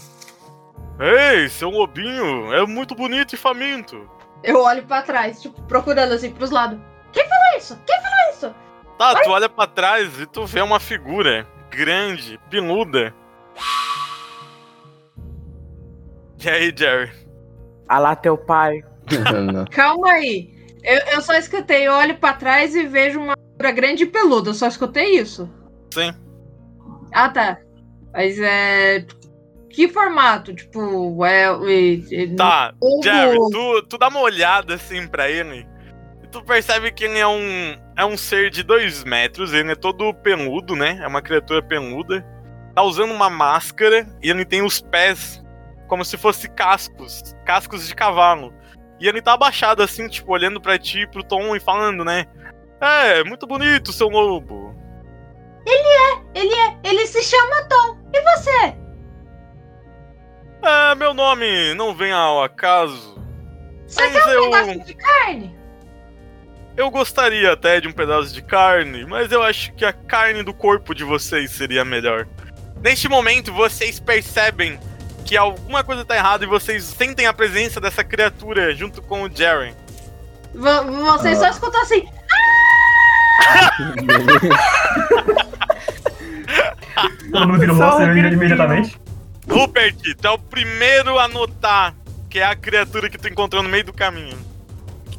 Ei, 1.00 1.48
seu 1.48 1.70
lobinho, 1.70 2.52
é 2.52 2.64
muito 2.66 2.94
bonito 2.94 3.34
e 3.34 3.38
faminto. 3.38 4.08
Eu 4.42 4.60
olho 4.60 4.84
pra 4.84 5.02
trás, 5.02 5.40
tipo, 5.40 5.60
procurando 5.62 6.12
assim 6.12 6.30
pros 6.30 6.50
lados. 6.50 6.78
Quem 7.12 7.26
falou 7.28 7.58
isso? 7.58 7.78
Quem 7.86 8.00
falou 8.00 8.30
isso? 8.32 8.54
Tá, 8.98 9.20
tu 9.22 9.30
olha 9.30 9.48
pra 9.48 9.66
trás 9.66 10.20
e 10.20 10.26
tu 10.26 10.46
vê 10.46 10.60
uma 10.60 10.78
figura 10.78 11.46
grande, 11.70 12.38
peluda. 12.50 13.14
E 16.44 16.48
aí, 16.48 16.74
Jerry? 16.76 17.12
Ah 17.88 17.98
lá 17.98 18.16
teu 18.16 18.36
pai. 18.36 18.82
Calma 19.70 20.10
aí. 20.10 20.52
Eu, 20.82 20.98
eu 21.14 21.22
só 21.22 21.34
escutei, 21.34 21.86
eu 21.86 21.92
olho 21.92 22.16
pra 22.18 22.32
trás 22.32 22.74
e 22.74 22.86
vejo 22.86 23.20
uma 23.20 23.34
figura 23.36 23.70
grande 23.70 24.02
e 24.02 24.06
peluda. 24.06 24.50
Eu 24.50 24.54
só 24.54 24.66
escutei 24.66 25.18
isso. 25.18 25.48
Sim. 25.92 26.12
Ah, 27.12 27.28
tá. 27.28 27.58
Mas 28.12 28.38
é. 28.40 29.06
Que 29.72 29.88
formato? 29.88 30.54
Tipo, 30.54 31.24
é. 31.24 31.44
é- 31.44 32.24
é- 32.24 32.34
Tá, 32.36 32.74
Jerry, 33.02 33.36
tu, 33.50 33.82
tu 33.88 33.98
dá 33.98 34.08
uma 34.08 34.20
olhada 34.20 34.74
assim 34.74 35.06
pra 35.06 35.30
ele 35.30 35.66
e 36.22 36.26
tu 36.28 36.42
percebe 36.44 36.92
que 36.92 37.04
ele 37.04 37.18
é 37.18 37.26
um, 37.26 37.76
é 37.96 38.04
um 38.04 38.16
ser 38.16 38.50
de 38.50 38.62
dois 38.62 39.02
metros, 39.04 39.52
ele 39.52 39.72
é 39.72 39.74
todo 39.74 40.12
peludo, 40.14 40.76
né? 40.76 40.98
É 41.02 41.06
uma 41.06 41.22
criatura 41.22 41.62
peluda. 41.62 42.24
Tá 42.74 42.82
usando 42.82 43.12
uma 43.12 43.28
máscara 43.28 44.06
e 44.22 44.30
ele 44.30 44.44
tem 44.44 44.62
os 44.62 44.80
pés 44.80 45.42
como 45.88 46.04
se 46.04 46.16
fosse 46.16 46.48
cascos, 46.48 47.34
cascos 47.44 47.86
de 47.86 47.94
cavalo. 47.94 48.52
E 48.98 49.06
ele 49.08 49.20
tá 49.20 49.32
abaixado 49.34 49.82
assim, 49.82 50.08
tipo, 50.08 50.32
olhando 50.32 50.60
pra 50.60 50.78
ti 50.78 51.00
e 51.00 51.06
pro 51.06 51.22
Tom 51.22 51.54
e 51.56 51.60
falando, 51.60 52.04
né? 52.04 52.24
É, 52.80 53.22
muito 53.24 53.46
bonito, 53.46 53.92
seu 53.92 54.08
lobo. 54.08 54.74
Ele 56.34 56.54
é. 56.54 56.88
Ele 56.88 57.06
se 57.06 57.22
chama 57.22 57.62
Tom. 57.68 57.98
E 58.12 58.20
você? 58.22 58.81
Ah, 60.62 60.94
meu 60.94 61.12
nome 61.12 61.74
não 61.74 61.94
vem 61.94 62.12
ao 62.12 62.42
acaso. 62.42 63.16
Você 63.86 64.02
Mas 64.08 64.12
quer 64.12 64.26
um 64.26 64.30
eu- 64.44 64.50
pedaço 64.50 64.84
de 64.86 64.94
carne? 64.94 65.56
Eu 66.76 66.90
gostaria 66.90 67.52
até 67.52 67.80
de 67.80 67.88
um 67.88 67.92
pedaço 67.92 68.32
de 68.32 68.40
carne, 68.40 69.04
mas 69.04 69.30
eu 69.30 69.42
acho 69.42 69.72
que 69.74 69.84
a 69.84 69.92
carne 69.92 70.42
do 70.42 70.54
corpo 70.54 70.94
de 70.94 71.04
vocês 71.04 71.50
seria 71.50 71.84
melhor. 71.84 72.26
Neste 72.82 73.08
momento, 73.08 73.52
vocês 73.52 74.00
percebem 74.00 74.78
que 75.26 75.36
alguma 75.36 75.84
coisa 75.84 76.04
tá 76.04 76.16
errada 76.16 76.44
e 76.44 76.48
vocês 76.48 76.82
sentem 76.84 77.26
a 77.26 77.32
presença 77.32 77.80
dessa 77.80 78.02
criatura 78.02 78.74
junto 78.74 79.02
com 79.02 79.22
o 79.24 79.30
Jaren. 79.30 79.74
Vo- 80.54 80.84
Vocês 81.12 81.38
só 81.38 81.48
escutam 81.48 81.80
assim. 81.82 82.04
Todo 87.32 87.48
mundo 87.48 87.58
vira 87.60 87.72
o 87.72 87.76
Só 87.76 87.84
rosto 87.90 88.02
um 88.02 88.12
gritinho. 88.12 88.32
imediatamente. 88.34 89.00
Rupert, 89.52 89.96
tu 90.20 90.26
é 90.26 90.30
o 90.30 90.38
primeiro 90.38 91.18
a 91.18 91.28
notar 91.28 91.94
que 92.28 92.38
é 92.38 92.44
a 92.44 92.56
criatura 92.56 93.10
que 93.10 93.18
tu 93.18 93.28
encontrou 93.28 93.62
no 93.62 93.68
meio 93.68 93.84
do 93.84 93.92
caminho. 93.92 94.38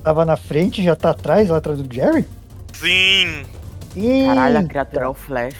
Tava 0.04 0.26
na 0.26 0.36
frente, 0.36 0.84
já 0.84 0.96
tá 0.96 1.12
atrás, 1.12 1.48
lá 1.50 1.58
atrás 1.58 1.80
do 1.80 1.94
Jerry? 1.94 2.26
Sim. 2.74 3.44
Ih, 3.96 4.26
Caralho, 4.26 4.58
a 4.60 4.64
criatura 4.64 5.06
é 5.06 5.08
o 5.08 5.14
Flash. 5.14 5.56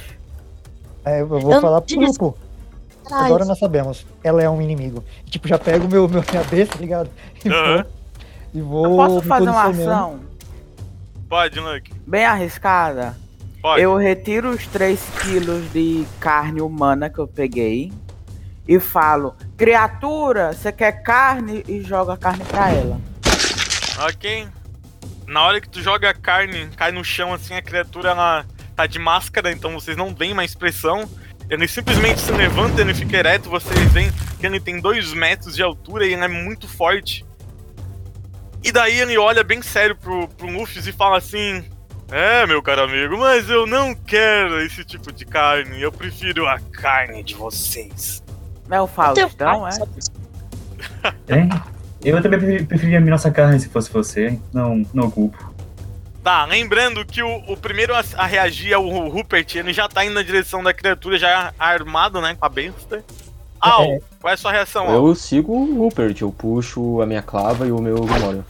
é, 1.06 1.22
eu 1.22 1.28
vou 1.28 1.40
Eu 1.52 1.62
falar 1.62 1.82
pro 1.82 1.96
grupo. 1.96 2.38
Atrás. 3.06 3.26
Agora 3.26 3.46
nós 3.46 3.60
sabemos. 3.60 4.06
Ela 4.24 4.42
é 4.42 4.50
um 4.50 4.60
inimigo. 4.62 5.04
E, 5.28 5.30
tipo, 5.30 5.48
já 5.48 5.60
pego 5.60 5.88
meu, 5.88 6.08
meu, 6.10 6.24
minha 6.30 6.44
besta, 6.44 6.76
tá 6.76 6.82
ligado? 6.82 7.10
E 7.46 7.50
Aham. 7.50 7.76
vou. 7.76 7.86
E 8.56 8.62
vou. 8.62 8.86
Eu 8.86 8.96
posso 8.98 9.22
fazer 9.28 9.50
uma 9.50 9.64
ação 9.70 10.20
Pode, 11.30 11.60
Luke. 11.60 11.92
bem 12.08 12.26
arriscada? 12.26 13.16
Pode. 13.62 13.82
Eu 13.82 13.96
retiro 13.96 14.50
os 14.50 14.66
3 14.68 15.00
quilos 15.22 15.72
de 15.72 16.06
carne 16.20 16.62
humana 16.62 17.10
que 17.10 17.20
eu 17.20 17.28
peguei 17.28 17.92
e 18.68 18.80
falo: 18.80 19.36
Criatura, 19.58 20.54
você 20.54 20.72
quer 20.72 21.04
carne? 21.04 21.64
E 21.68 21.82
joga 21.82 22.14
a 22.14 22.18
carne 22.18 22.44
pra 22.46 22.72
ela. 22.72 23.00
Ok. 24.00 24.48
Na 25.28 25.44
hora 25.44 25.62
que 25.62 25.70
tu 25.70 25.82
joga 25.82 26.10
a 26.10 26.14
carne, 26.14 26.70
cai 26.76 26.92
no 26.92 27.04
chão 27.04 27.34
assim, 27.34 27.56
a 27.56 27.62
criatura 27.62 28.10
ela 28.10 28.46
tá 28.76 28.86
de 28.86 29.00
máscara, 29.00 29.52
então 29.52 29.74
vocês 29.74 29.96
não 29.96 30.14
veem 30.14 30.34
uma 30.34 30.44
expressão. 30.44 31.10
Ele 31.50 31.68
simplesmente 31.68 32.22
se 32.22 32.32
levanta, 32.32 32.82
ele 32.82 32.94
fica 32.94 33.18
ereto, 33.18 33.50
vocês 33.50 33.92
veem 33.92 34.12
que 34.40 34.46
ele 34.46 34.60
tem 34.60 34.80
dois 34.80 35.14
metros 35.14 35.56
de 35.56 35.62
altura 35.62 36.06
e 36.06 36.14
ele 36.14 36.24
é 36.24 36.28
muito 36.28 36.68
forte. 36.68 37.26
E 38.64 38.72
daí 38.72 39.00
ele 39.00 39.18
olha 39.18 39.44
bem 39.44 39.62
sério 39.62 39.96
pro, 39.96 40.28
pro 40.30 40.48
Luffy 40.48 40.80
e 40.88 40.94
fala 40.94 41.18
assim: 41.18 41.64
É, 42.10 42.46
meu 42.48 42.62
caro 42.62 42.84
amigo, 42.84 43.18
mas 43.18 43.50
eu 43.50 43.68
não 43.68 43.94
quero 43.94 44.62
esse 44.62 44.84
tipo 44.86 45.12
de 45.12 45.26
carne, 45.26 45.82
eu 45.82 45.92
prefiro 45.92 46.48
a 46.48 46.60
carne 46.60 47.22
de 47.24 47.36
vocês. 47.36 48.23
Não 48.74 48.80
é 48.80 48.82
o 48.82 48.88
Faustão, 48.88 49.68
é? 49.68 49.72
Hein? 51.30 51.48
Eu 52.04 52.20
também 52.24 52.40
preferi- 52.40 52.66
preferia 52.66 52.98
a 52.98 53.02
nossa 53.02 53.30
carne 53.30 53.60
se 53.60 53.70
fosse 53.70 53.92
você. 53.94 54.40
Não, 54.52 54.84
não 54.92 55.12
culpo. 55.12 55.54
Tá, 56.24 56.44
lembrando 56.46 57.06
que 57.06 57.22
o, 57.22 57.36
o 57.52 57.56
primeiro 57.56 57.94
a, 57.94 58.02
a 58.18 58.26
reagir 58.26 58.74
é 58.74 58.78
o 58.78 59.10
Rupert, 59.10 59.56
ele 59.56 59.74
já 59.74 59.88
tá 59.88 60.04
indo 60.04 60.16
na 60.16 60.24
direção 60.24 60.64
da 60.64 60.74
criatura, 60.74 61.20
já 61.20 61.54
armado, 61.60 62.20
né, 62.20 62.36
com 62.40 62.46
a 62.46 62.50
besta. 62.50 63.04
Al, 63.62 63.84
É. 63.84 64.00
qual 64.20 64.32
é 64.32 64.34
a 64.34 64.38
sua 64.38 64.52
reação, 64.52 64.88
Al? 64.90 65.08
Eu 65.08 65.14
sigo 65.16 65.54
o 65.54 65.84
Rupert, 65.84 66.18
eu 66.22 66.32
puxo 66.32 67.00
a 67.02 67.06
minha 67.06 67.22
clava 67.22 67.68
e 67.68 67.72
o 67.72 67.80
meu 67.80 67.98
Grimório. 68.06 68.44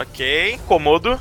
Ok, 0.00 0.58
Komodo. 0.66 1.18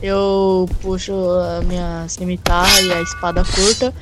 Eu 0.00 0.68
puxo 0.80 1.12
a 1.12 1.60
minha 1.62 2.06
cimitarra 2.08 2.80
e 2.80 2.92
a 2.92 3.02
espada 3.02 3.42
curta 3.44 3.92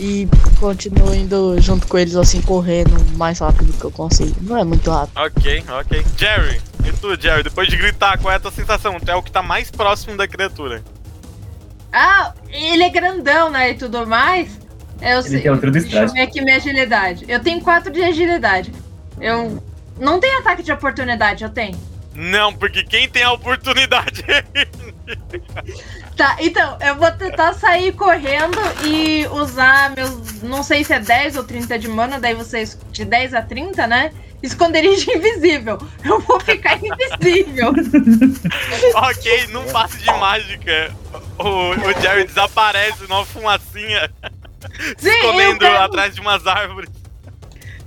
e 0.00 0.28
continuo 0.58 1.14
indo 1.14 1.60
junto 1.60 1.86
com 1.86 1.96
eles 1.96 2.16
assim, 2.16 2.42
correndo 2.42 2.96
o 2.96 3.16
mais 3.16 3.38
rápido 3.38 3.72
que 3.72 3.84
eu 3.84 3.90
consigo. 3.90 4.34
Não 4.40 4.58
é 4.58 4.64
muito 4.64 4.90
rápido. 4.90 5.16
Ok, 5.16 5.64
ok. 5.68 6.04
Jerry, 6.16 6.60
e 6.84 6.92
tu, 6.92 7.20
Jerry, 7.20 7.44
depois 7.44 7.68
de 7.68 7.76
gritar, 7.76 8.18
qual 8.18 8.32
é 8.32 8.36
a 8.36 8.40
tua 8.40 8.50
sensação? 8.50 8.98
Tu 8.98 9.10
é 9.10 9.14
o 9.14 9.22
que 9.22 9.30
tá 9.30 9.42
mais 9.42 9.70
próximo 9.70 10.16
da 10.16 10.26
criatura. 10.26 10.82
Ah, 11.92 12.34
ele 12.50 12.82
é 12.82 12.90
grandão, 12.90 13.48
né? 13.48 13.70
E 13.70 13.74
tudo 13.74 14.04
mais. 14.04 14.58
Eu 15.00 15.20
Ele 15.20 15.40
tem 15.40 15.50
altura 15.50 15.70
do 15.70 15.80
Deixa 15.80 16.02
eu 16.02 16.08
ver 16.08 16.22
aqui 16.22 16.40
minha 16.40 16.56
agilidade. 16.56 17.24
Eu 17.28 17.40
tenho 17.40 17.60
4 17.60 17.92
de 17.92 18.02
agilidade. 18.02 18.72
Eu. 19.20 19.62
Não 19.98 20.18
tenho 20.18 20.40
ataque 20.40 20.64
de 20.64 20.72
oportunidade, 20.72 21.44
eu 21.44 21.50
tenho. 21.50 21.78
Não, 22.12 22.52
porque 22.52 22.82
quem 22.82 23.08
tem 23.08 23.22
a 23.22 23.32
oportunidade 23.32 24.24
Tá, 26.16 26.36
então, 26.38 26.78
eu 26.80 26.94
vou 26.94 27.10
tentar 27.10 27.54
sair 27.54 27.92
correndo 27.92 28.56
e 28.84 29.26
usar 29.32 29.90
meus. 29.96 30.42
Não 30.42 30.62
sei 30.62 30.84
se 30.84 30.92
é 30.92 31.00
10 31.00 31.36
ou 31.36 31.42
30 31.44 31.76
de 31.76 31.88
mana, 31.88 32.20
daí 32.20 32.34
vocês. 32.34 32.78
De 32.92 33.04
10 33.04 33.34
a 33.34 33.42
30, 33.42 33.84
né? 33.88 34.12
Esconderijo 34.40 35.10
invisível. 35.10 35.76
Eu 36.04 36.20
vou 36.20 36.38
ficar 36.38 36.78
invisível. 36.78 37.72
ok, 38.94 39.46
num 39.48 39.64
passe 39.72 39.98
de 39.98 40.06
mágica, 40.06 40.94
o, 41.38 41.70
o 41.70 42.00
Jerry 42.00 42.24
desaparece 42.26 43.02
numa 43.08 43.24
fumacinha, 43.24 44.08
Sim, 44.96 45.08
eu 45.08 45.14
escondendo 45.14 45.58
pego- 45.58 45.76
atrás 45.78 46.14
de 46.14 46.20
umas 46.20 46.46
árvores. 46.46 46.90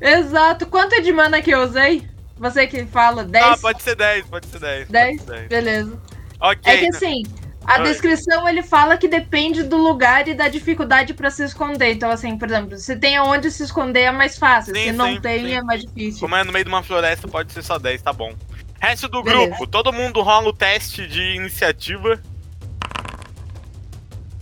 Exato. 0.02 0.66
Quanto 0.66 0.94
é 0.96 1.00
de 1.02 1.14
mana 1.14 1.42
que 1.42 1.52
eu 1.52 1.62
usei? 1.62 2.08
Você 2.38 2.68
que 2.68 2.86
fala 2.86 3.24
10? 3.24 3.46
Ah, 3.46 3.58
pode 3.58 3.82
ser 3.82 3.96
10, 3.96 4.26
pode 4.26 4.48
ser 4.48 4.60
10. 4.60 4.90
10? 4.90 5.18
pode 5.18 5.26
ser 5.26 5.48
10. 5.48 5.48
Beleza. 5.48 5.98
Ok, 6.40 6.72
É 6.72 6.78
que 6.78 6.88
assim, 6.88 7.24
a 7.66 7.80
Oi. 7.80 7.84
descrição 7.84 8.48
ele 8.48 8.64
fala 8.64 8.96
que 8.98 9.08
depende 9.08 9.64
do 9.64 9.76
lugar 9.76 10.28
e 10.28 10.34
da 10.34 10.48
dificuldade 10.48 11.14
pra 11.14 11.30
se 11.30 11.44
esconder. 11.44 11.94
Então, 11.94 12.10
assim, 12.10 12.38
por 12.38 12.48
exemplo, 12.48 12.78
se 12.78 12.96
tem 12.96 13.18
aonde 13.18 13.52
se 13.52 13.64
esconder 13.64 14.04
é 14.04 14.12
mais 14.12 14.38
fácil. 14.38 14.74
Sim, 14.74 14.86
se 14.86 14.92
não 14.94 15.14
sim, 15.14 15.22
tem, 15.22 15.46
sim. 15.46 15.54
é 15.54 15.62
mais 15.62 15.82
difícil. 15.82 16.22
como 16.22 16.36
é 16.36 16.44
no 16.44 16.52
meio 16.54 16.64
de 16.64 16.70
uma 16.70 16.82
floresta, 16.82 17.28
pode 17.28 17.52
ser 17.52 17.64
só 17.64 17.78
10, 17.78 18.02
tá 18.02 18.14
bom. 18.14 18.34
Resto 18.80 19.08
do 19.10 19.24
Beleza. 19.24 19.48
grupo, 19.48 19.68
todo 19.68 19.92
mundo 19.92 20.22
rola 20.22 20.50
o 20.50 20.54
teste 20.54 21.08
de 21.08 21.22
iniciativa. 21.36 22.22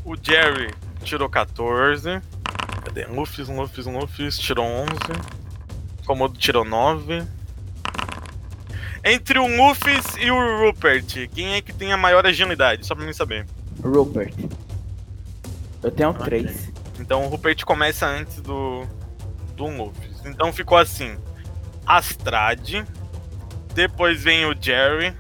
O 0.04 0.16
Jerry 0.22 0.72
tirou 1.04 1.30
14. 1.30 2.22
Cadê? 2.84 3.06
Luffy, 3.08 3.44
Luffy, 3.46 3.84
Luffy, 3.84 4.30
tirou 4.30 4.66
11. 4.66 4.92
Komodo 6.06 6.38
tirou 6.38 6.64
9. 6.64 7.26
Entre 9.08 9.38
o 9.38 9.46
Luffy 9.46 9.94
e 10.20 10.32
o 10.32 10.66
Rupert, 10.66 11.30
quem 11.30 11.54
é 11.54 11.62
que 11.62 11.72
tem 11.72 11.94
a 11.94 11.98
maior 11.98 12.26
agilidade? 12.26 12.88
Só 12.88 12.96
pra 12.96 13.06
mim 13.06 13.14
saber. 13.14 13.46
Rupert. 13.84 14.34
Eu 15.84 15.92
tenho 15.92 16.12
3. 16.12 16.74
Então 17.00 17.24
o 17.24 17.28
Rupert 17.28 17.64
começa 17.64 18.08
antes 18.08 18.42
do, 18.42 18.84
do 19.56 19.68
Luffy. 19.68 20.10
Então 20.26 20.52
ficou 20.52 20.76
assim: 20.76 21.16
Astrad, 21.86 22.84
depois 23.76 24.24
vem 24.24 24.46
o 24.46 24.56
Jerry, 24.60 25.14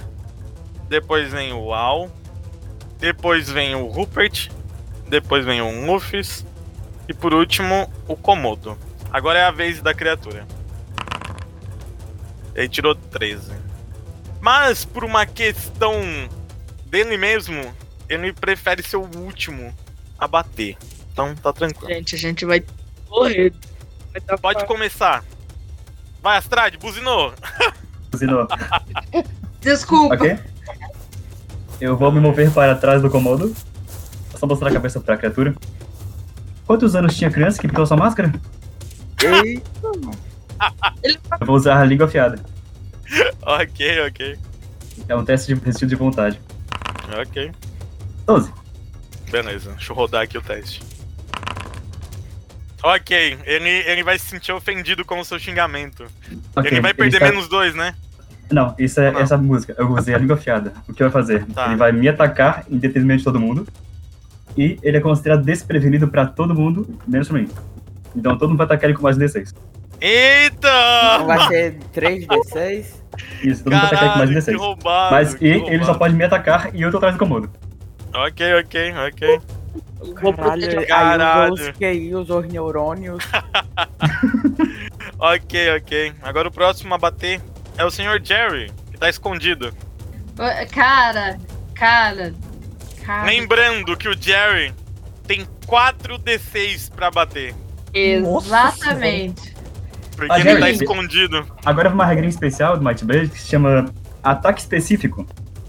depois 0.89 1.31
vem 1.31 1.53
o 1.53 1.71
Al, 1.71 2.09
depois 2.97 3.51
vem 3.51 3.75
o 3.75 3.85
Rupert, 3.85 4.49
depois 5.07 5.45
vem 5.45 5.61
o 5.61 5.85
Luffy 5.85 6.21
e 7.07 7.13
por 7.13 7.35
último 7.35 7.87
o 8.07 8.15
Komodo. 8.15 8.75
Agora 9.11 9.37
é 9.37 9.43
a 9.43 9.51
vez 9.51 9.79
da 9.79 9.93
criatura. 9.93 10.47
Ele 12.55 12.67
tirou 12.67 12.95
13. 12.95 13.64
Mas 14.45 14.85
por 14.85 15.03
uma 15.03 15.25
questão 15.25 15.95
dele 16.85 17.17
mesmo, 17.17 17.73
ele 18.07 18.31
prefere 18.31 18.83
ser 18.83 18.97
o 18.97 19.09
último 19.17 19.73
a 20.19 20.27
bater. 20.27 20.77
Então 21.11 21.33
tá 21.33 21.51
tranquilo. 21.51 21.91
Gente, 21.91 22.13
a 22.13 22.17
gente 22.19 22.45
vai 22.45 22.63
correr. 23.07 23.51
Vai 24.11 24.21
tá 24.21 24.37
Pode 24.37 24.63
começar. 24.67 25.25
Vai, 26.21 26.37
Astrade, 26.37 26.77
buzinou. 26.77 27.33
Buzinou. 28.11 28.47
Desculpa. 29.61 30.13
Ok? 30.13 30.37
Eu 31.81 31.97
vou 31.97 32.11
me 32.11 32.19
mover 32.19 32.51
para 32.51 32.75
trás 32.75 33.01
do 33.01 33.09
Komodo. 33.09 33.51
Só 34.37 34.45
mostrar 34.45 34.69
a 34.69 34.73
cabeça 34.73 34.99
pra 34.99 35.17
criatura. 35.17 35.55
Quantos 36.67 36.95
anos 36.95 37.17
tinha 37.17 37.31
a 37.31 37.33
criança 37.33 37.59
que 37.59 37.67
pintou 37.67 37.87
sua 37.87 37.97
máscara? 37.97 38.31
Ei, 39.23 39.63
Eu 41.41 41.47
vou 41.47 41.55
usar 41.55 41.81
a 41.81 41.83
língua 41.83 42.05
afiada. 42.05 42.53
ok, 43.41 44.01
ok. 44.07 44.37
É 45.07 45.15
um 45.15 45.25
teste 45.25 45.53
de 45.53 45.59
resistir 45.63 45.85
de 45.87 45.95
vontade. 45.95 46.39
Ok. 47.19 47.51
12. 48.25 48.51
Beleza, 49.31 49.71
deixa 49.71 49.91
eu 49.91 49.95
rodar 49.95 50.23
aqui 50.23 50.37
o 50.37 50.41
teste. 50.41 50.81
Ok, 52.83 53.37
ele, 53.45 53.69
ele 53.69 54.03
vai 54.03 54.17
se 54.19 54.25
sentir 54.27 54.51
ofendido 54.51 55.03
com 55.03 55.19
o 55.19 55.25
seu 55.25 55.39
xingamento. 55.39 56.05
Ok, 56.55 56.71
ele 56.71 56.81
vai 56.81 56.93
perder 56.93 57.17
está- 57.17 57.29
menos 57.29 57.47
dois, 57.47 57.73
né? 57.73 57.95
Não, 58.51 58.75
isso 58.77 58.99
é 59.01 59.11
Não. 59.11 59.19
essa 59.19 59.35
música. 59.37 59.73
Eu 59.77 59.89
usei 59.91 60.13
a 60.13 60.19
língua 60.19 60.35
afiada. 60.35 60.71
O 60.87 60.93
que 60.93 61.01
vai 61.01 61.11
fazer? 61.11 61.45
Tá. 61.47 61.67
Ele 61.67 61.77
vai 61.77 61.91
me 61.91 62.07
atacar 62.07 62.63
em 62.69 62.77
detrimento 62.77 63.19
de 63.19 63.23
todo 63.23 63.39
mundo. 63.39 63.67
E 64.55 64.77
ele 64.83 64.97
é 64.97 65.01
considerado 65.01 65.43
desprevenido 65.43 66.07
pra 66.07 66.27
todo 66.27 66.53
mundo, 66.53 66.87
menos 67.07 67.27
pra 67.27 67.39
mim. 67.39 67.49
Então 68.15 68.37
todo 68.37 68.49
mundo 68.49 68.57
vai 68.59 68.65
atacar 68.65 68.89
ele 68.89 68.95
com 68.97 69.03
mais 69.03 69.17
de 69.17 69.25
D6. 69.25 69.51
Eita! 70.01 70.69
Então 71.15 71.27
vai 71.27 71.47
ser 71.47 71.77
3d6. 71.93 72.85
Isso, 73.43 73.63
todo 73.63 73.73
mundo 73.73 73.81
com 73.89 73.95
mais 73.95 73.99
Caralho, 73.99 74.27
de 74.27 74.33
que 74.45 74.51
D6. 74.51 74.57
roubado. 74.57 75.15
Mas 75.15 75.33
que 75.35 75.45
e 75.45 75.69
ele 75.69 75.85
só 75.85 75.93
pode 75.93 76.13
me 76.15 76.23
atacar 76.23 76.69
e 76.75 76.81
eu 76.81 76.91
tô 76.91 76.97
atrás 76.97 77.15
do 77.15 77.19
Komodo. 77.19 77.49
Ok, 78.13 78.53
ok, 78.59 78.93
ok. 79.07 79.39
Vou 80.21 80.33
Caralho, 80.33 80.61
proteger. 80.61 80.79
aí 80.79 80.85
Caralho. 80.87 81.53
os 81.53 81.69
QI, 81.71 82.13
usou 82.15 82.39
os 82.41 82.47
neurônios. 82.47 83.23
Ok, 85.17 85.75
ok. 85.77 86.13
Agora 86.21 86.49
o 86.49 86.51
próximo 86.51 86.93
a 86.93 86.97
bater 86.97 87.41
é 87.77 87.85
o 87.85 87.89
Sr. 87.89 88.19
Jerry, 88.21 88.69
que 88.91 88.97
tá 88.97 89.09
escondido. 89.09 89.73
Ô, 90.33 90.73
Cara, 90.73 91.39
cara. 91.73 92.33
cara. 93.05 93.23
Lembrando 93.25 93.95
que 93.95 94.09
o 94.09 94.21
Jerry 94.21 94.73
tem 95.25 95.47
4 95.65 96.19
D6 96.19 96.91
pra 96.93 97.09
bater. 97.09 97.55
Exatamente. 97.93 99.54
Porque 100.15 100.47
ele 100.47 100.59
tá 100.59 100.69
escondido. 100.69 101.45
Agora 101.65 101.89
uma 101.89 102.05
regrinha 102.05 102.29
especial 102.29 102.77
do 102.77 102.83
Might 102.83 103.03
Blade 103.03 103.29
que 103.29 103.39
se 103.39 103.47
chama 103.47 103.93
ataque 104.23 104.61
específico. 104.61 105.25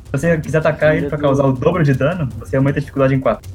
Se 0.06 0.12
você 0.12 0.38
quiser 0.38 0.58
atacar 0.58 0.96
ele 0.96 1.08
pra 1.08 1.18
causar 1.18 1.44
o 1.44 1.52
dobro 1.52 1.82
de 1.82 1.92
dano, 1.92 2.28
você 2.38 2.56
aumenta 2.56 2.78
a 2.78 2.80
dificuldade 2.80 3.14
em 3.14 3.20
4. 3.20 3.50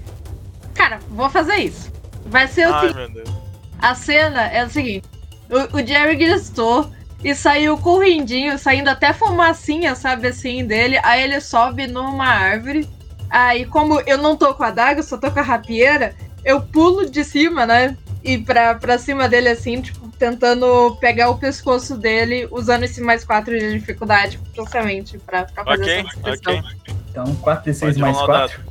Cara, 0.74 1.00
vou 1.10 1.30
fazer 1.30 1.56
isso. 1.56 1.92
Vai 2.26 2.48
ser 2.48 2.68
o 2.68 2.74
Ai, 2.74 2.88
seguinte. 2.88 2.98
meu 2.98 3.24
Deus. 3.24 3.42
A 3.80 3.96
cena 3.96 4.48
é 4.48 4.64
o 4.66 4.70
seguinte: 4.70 5.08
o, 5.50 5.78
o 5.78 5.86
Jerry 5.86 6.16
gritou 6.16 6.92
e 7.24 7.34
saiu 7.36 7.78
correndinho, 7.78 8.58
saindo 8.58 8.90
até 8.90 9.14
fumacinha, 9.14 9.96
sabe 9.96 10.28
assim, 10.28 10.66
dele. 10.66 11.00
Aí 11.04 11.24
ele 11.24 11.40
sobe 11.40 11.88
numa 11.88 12.26
árvore. 12.26 12.88
Aí, 13.30 13.66
como 13.66 14.02
eu 14.02 14.18
não 14.18 14.36
tô 14.36 14.54
com 14.54 14.64
a 14.64 14.72
daga, 14.72 15.00
eu 15.00 15.04
só 15.04 15.18
tô 15.18 15.32
com 15.32 15.40
a 15.40 15.44
rapieira, 15.44 16.14
eu 16.44 16.62
pulo 16.62 17.10
de 17.10 17.24
cima, 17.24 17.66
né? 17.66 17.96
E 18.24 18.38
pra, 18.38 18.76
pra 18.76 18.98
cima 18.98 19.30
dele, 19.30 19.50
assim, 19.50 19.82
tipo, 19.82 20.01
tentando 20.22 20.96
pegar 20.98 21.32
o 21.32 21.38
pescoço 21.40 21.98
dele, 21.98 22.48
usando 22.52 22.84
esse 22.84 23.02
mais 23.02 23.26
4 23.26 23.58
de 23.58 23.80
dificuldade, 23.80 24.40
justamente, 24.56 25.18
pra, 25.18 25.46
pra 25.46 25.64
fazer 25.66 25.82
Ok, 25.82 25.94
essa 25.94 26.04
destruição. 26.04 26.60
ok. 26.60 26.96
Então 27.10 27.26
4d6 27.38 27.80
Pode 27.80 28.00
mais 28.00 28.18
rolar 28.18 28.46
o 28.46 28.50
4. 28.50 28.62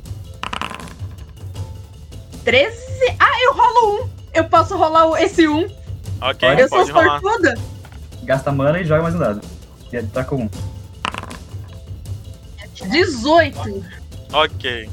13. 2.45 2.77
Ah, 3.19 3.43
eu 3.43 3.53
rolo 3.53 3.95
um! 4.05 4.09
Eu 4.33 4.45
posso 4.45 4.77
rolar 4.77 5.21
esse 5.21 5.45
um. 5.45 5.67
Ok, 6.21 6.47
eu 6.57 6.69
sou 6.69 6.87
sortuda. 6.87 7.57
Gasta 8.23 8.49
mana 8.53 8.79
e 8.79 8.85
joga 8.85 9.03
mais 9.03 9.15
um 9.15 9.19
dado. 9.19 9.41
E 9.91 9.97
ele 9.97 10.07
tá 10.07 10.23
com 10.23 10.45
1. 10.45 10.49
18. 12.89 13.85
Ok. 14.31 14.89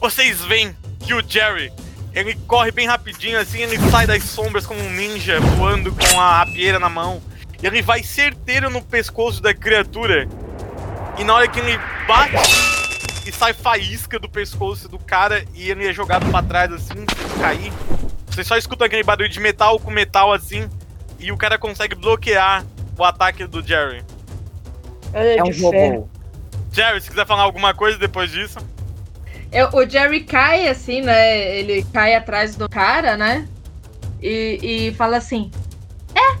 Vocês 0.00 0.40
veem 0.44 0.76
que 1.00 1.12
o 1.12 1.28
Jerry, 1.28 1.72
ele 2.14 2.34
corre 2.46 2.70
bem 2.70 2.86
rapidinho 2.86 3.38
assim, 3.38 3.60
ele 3.60 3.78
sai 3.90 4.06
das 4.06 4.22
sombras 4.24 4.66
como 4.66 4.80
um 4.80 4.90
ninja, 4.90 5.40
voando 5.40 5.92
com 5.92 6.20
a 6.20 6.38
rapieira 6.38 6.78
na 6.78 6.88
mão. 6.88 7.22
E 7.62 7.66
ele 7.66 7.82
vai 7.82 8.02
certeiro 8.02 8.70
no 8.70 8.82
pescoço 8.82 9.42
da 9.42 9.52
criatura. 9.52 10.28
E 11.18 11.24
na 11.24 11.34
hora 11.34 11.48
que 11.48 11.58
ele 11.58 11.78
bate, 12.06 12.36
e 13.26 13.32
sai 13.32 13.52
faísca 13.52 14.18
do 14.18 14.28
pescoço 14.28 14.88
do 14.88 14.98
cara 14.98 15.44
e 15.54 15.70
ele 15.70 15.86
é 15.86 15.92
jogado 15.92 16.30
pra 16.30 16.42
trás 16.42 16.72
assim, 16.72 17.04
cair. 17.40 17.72
Você 18.26 18.44
só 18.44 18.56
escuta 18.56 18.84
aquele 18.84 19.02
barulho 19.02 19.28
de 19.28 19.40
metal 19.40 19.78
com 19.80 19.90
metal 19.90 20.32
assim, 20.32 20.68
e 21.18 21.32
o 21.32 21.36
cara 21.36 21.58
consegue 21.58 21.94
bloquear 21.94 22.64
o 22.96 23.04
ataque 23.04 23.46
do 23.46 23.60
Jerry. 23.60 24.04
É 25.12 25.42
um 25.42 25.50
robô. 25.60 26.08
Jerry, 26.72 27.00
se 27.00 27.10
quiser 27.10 27.26
falar 27.26 27.42
alguma 27.42 27.74
coisa 27.74 27.98
depois 27.98 28.30
disso. 28.30 28.58
Eu- 29.50 29.70
o 29.72 29.88
Jerry 29.88 30.24
cai 30.24 30.68
assim, 30.68 31.00
né? 31.00 31.56
Ele 31.58 31.82
cai 31.92 32.14
atrás 32.14 32.54
do 32.56 32.68
cara, 32.68 33.16
né? 33.16 33.48
E, 34.22 34.58
e 34.90 34.94
fala 34.94 35.16
assim: 35.16 35.50
É, 36.14 36.36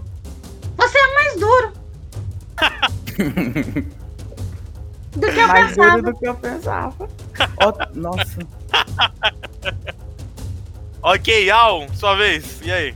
você 0.76 0.98
é 0.98 1.14
mais 1.14 1.36
duro. 1.40 1.72
do 5.16 5.26
que 5.32 5.38
eu 5.40 5.48
Mais 5.48 5.68
pensava. 5.74 5.90
duro 6.02 6.12
do 6.12 6.18
que 6.18 6.28
eu 6.28 6.34
pensava. 6.34 7.08
Ó, 7.58 7.72
nossa. 7.94 8.38
Ok, 11.00 11.48
Al, 11.48 11.86
sua 11.94 12.16
vez. 12.16 12.60
E 12.62 12.72
aí? 12.72 12.94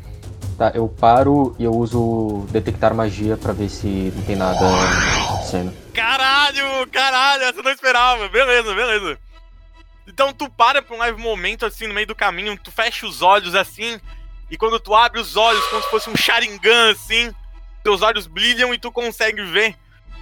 Tá, 0.58 0.72
eu 0.74 0.88
paro 0.88 1.54
e 1.56 1.62
eu 1.64 1.70
uso 1.72 2.44
detectar 2.50 2.92
magia 2.92 3.36
pra 3.36 3.52
ver 3.52 3.68
se 3.68 4.12
não 4.16 4.22
tem 4.24 4.34
nada 4.36 4.58
acontecendo. 5.24 5.72
Caralho, 5.94 6.86
caralho, 6.90 7.44
essa 7.44 7.60
eu 7.60 7.62
não 7.62 7.70
esperava. 7.70 8.28
Beleza, 8.28 8.74
beleza. 8.74 9.18
Então 10.12 10.30
tu 10.32 10.50
para 10.50 10.82
por 10.82 10.94
um 10.94 11.00
leve 11.00 11.20
momento 11.20 11.64
assim 11.64 11.86
no 11.86 11.94
meio 11.94 12.06
do 12.06 12.14
caminho, 12.14 12.58
tu 12.58 12.70
fecha 12.70 13.06
os 13.06 13.22
olhos 13.22 13.54
assim, 13.54 13.98
e 14.50 14.58
quando 14.58 14.78
tu 14.78 14.94
abre 14.94 15.18
os 15.18 15.36
olhos 15.36 15.64
como 15.68 15.82
se 15.82 15.88
fosse 15.88 16.10
um 16.10 16.16
Sharingan 16.16 16.90
assim, 16.90 17.32
teus 17.82 18.02
olhos 18.02 18.26
brilham 18.26 18.74
e 18.74 18.78
tu 18.78 18.92
consegue 18.92 19.42
ver 19.42 19.74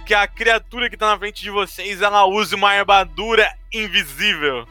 que 0.05 0.13
a 0.13 0.25
criatura 0.25 0.89
que 0.89 0.95
tá 0.95 1.07
na 1.07 1.19
frente 1.19 1.41
de 1.41 1.49
vocês, 1.49 2.01
ela 2.01 2.25
usa 2.25 2.55
uma 2.55 2.71
armadura 2.71 3.47
invisível. 3.71 4.65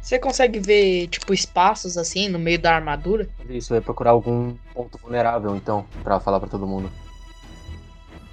Você 0.00 0.18
consegue 0.18 0.58
ver, 0.58 1.08
tipo, 1.08 1.34
espaços 1.34 1.98
assim 1.98 2.28
no 2.28 2.38
meio 2.38 2.58
da 2.58 2.74
armadura? 2.74 3.28
Isso, 3.48 3.74
é 3.74 3.80
procurar 3.80 4.12
algum 4.12 4.54
ponto 4.72 4.96
vulnerável, 4.98 5.56
então, 5.56 5.84
pra 6.04 6.20
falar 6.20 6.40
pra 6.40 6.48
todo 6.48 6.66
mundo. 6.66 6.90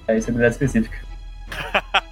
É 0.07 0.17
isso 0.17 0.27
é 0.27 0.31
habilidade 0.31 0.53
específica. 0.53 0.97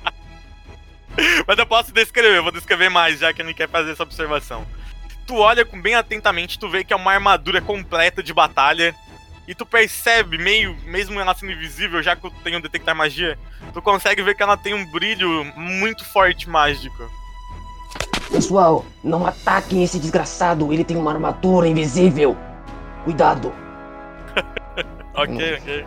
Mas 1.47 1.57
eu 1.57 1.65
posso 1.65 1.91
descrever, 1.93 2.37
eu 2.37 2.43
vou 2.43 2.51
descrever 2.51 2.89
mais, 2.89 3.19
já 3.19 3.33
que 3.33 3.41
ele 3.41 3.53
quer 3.53 3.69
fazer 3.69 3.91
essa 3.91 4.03
observação. 4.03 4.65
Tu 5.25 5.35
olha 5.35 5.63
com 5.63 5.81
bem 5.81 5.95
atentamente, 5.95 6.59
tu 6.59 6.69
vê 6.69 6.83
que 6.83 6.93
é 6.93 6.95
uma 6.95 7.13
armadura 7.13 7.61
completa 7.61 8.21
de 8.21 8.33
batalha. 8.33 8.93
E 9.45 9.53
tu 9.53 9.65
percebe, 9.65 10.37
meio, 10.37 10.75
mesmo 10.85 11.19
ela 11.19 11.33
sendo 11.35 11.51
invisível, 11.51 12.01
já 12.01 12.15
que 12.15 12.25
eu 12.25 12.31
tenho 12.43 12.61
detectar 12.61 12.95
magia, 12.95 13.37
tu 13.73 13.81
consegue 13.81 14.21
ver 14.21 14.35
que 14.35 14.43
ela 14.43 14.55
tem 14.55 14.73
um 14.73 14.85
brilho 14.89 15.43
muito 15.57 16.05
forte 16.05 16.49
mágico. 16.49 17.11
Pessoal, 18.31 18.85
não 19.03 19.27
ataquem 19.27 19.83
esse 19.83 19.99
desgraçado, 19.99 20.71
ele 20.71 20.85
tem 20.85 20.95
uma 20.95 21.11
armadura 21.11 21.67
invisível. 21.67 22.37
Cuidado. 23.03 23.53
Ok, 25.15 25.57
ok. 25.59 25.85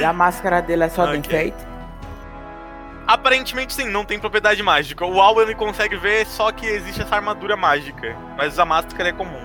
E 0.00 0.04
a 0.04 0.12
máscara 0.12 0.60
dele 0.60 0.84
é 0.84 0.88
só 0.90 1.06
de 1.06 1.16
Ok. 1.16 1.20
enfeite? 1.20 1.56
Aparentemente 3.06 3.74
sim, 3.74 3.88
não 3.88 4.04
tem 4.04 4.18
propriedade 4.18 4.62
mágica. 4.62 5.04
O 5.04 5.20
Al 5.20 5.40
ele 5.42 5.54
consegue 5.54 5.96
ver 5.96 6.26
só 6.26 6.50
que 6.50 6.66
existe 6.66 7.02
essa 7.02 7.16
armadura 7.16 7.56
mágica, 7.56 8.16
mas 8.36 8.58
a 8.58 8.64
máscara 8.64 9.10
é 9.10 9.12
comum. 9.12 9.44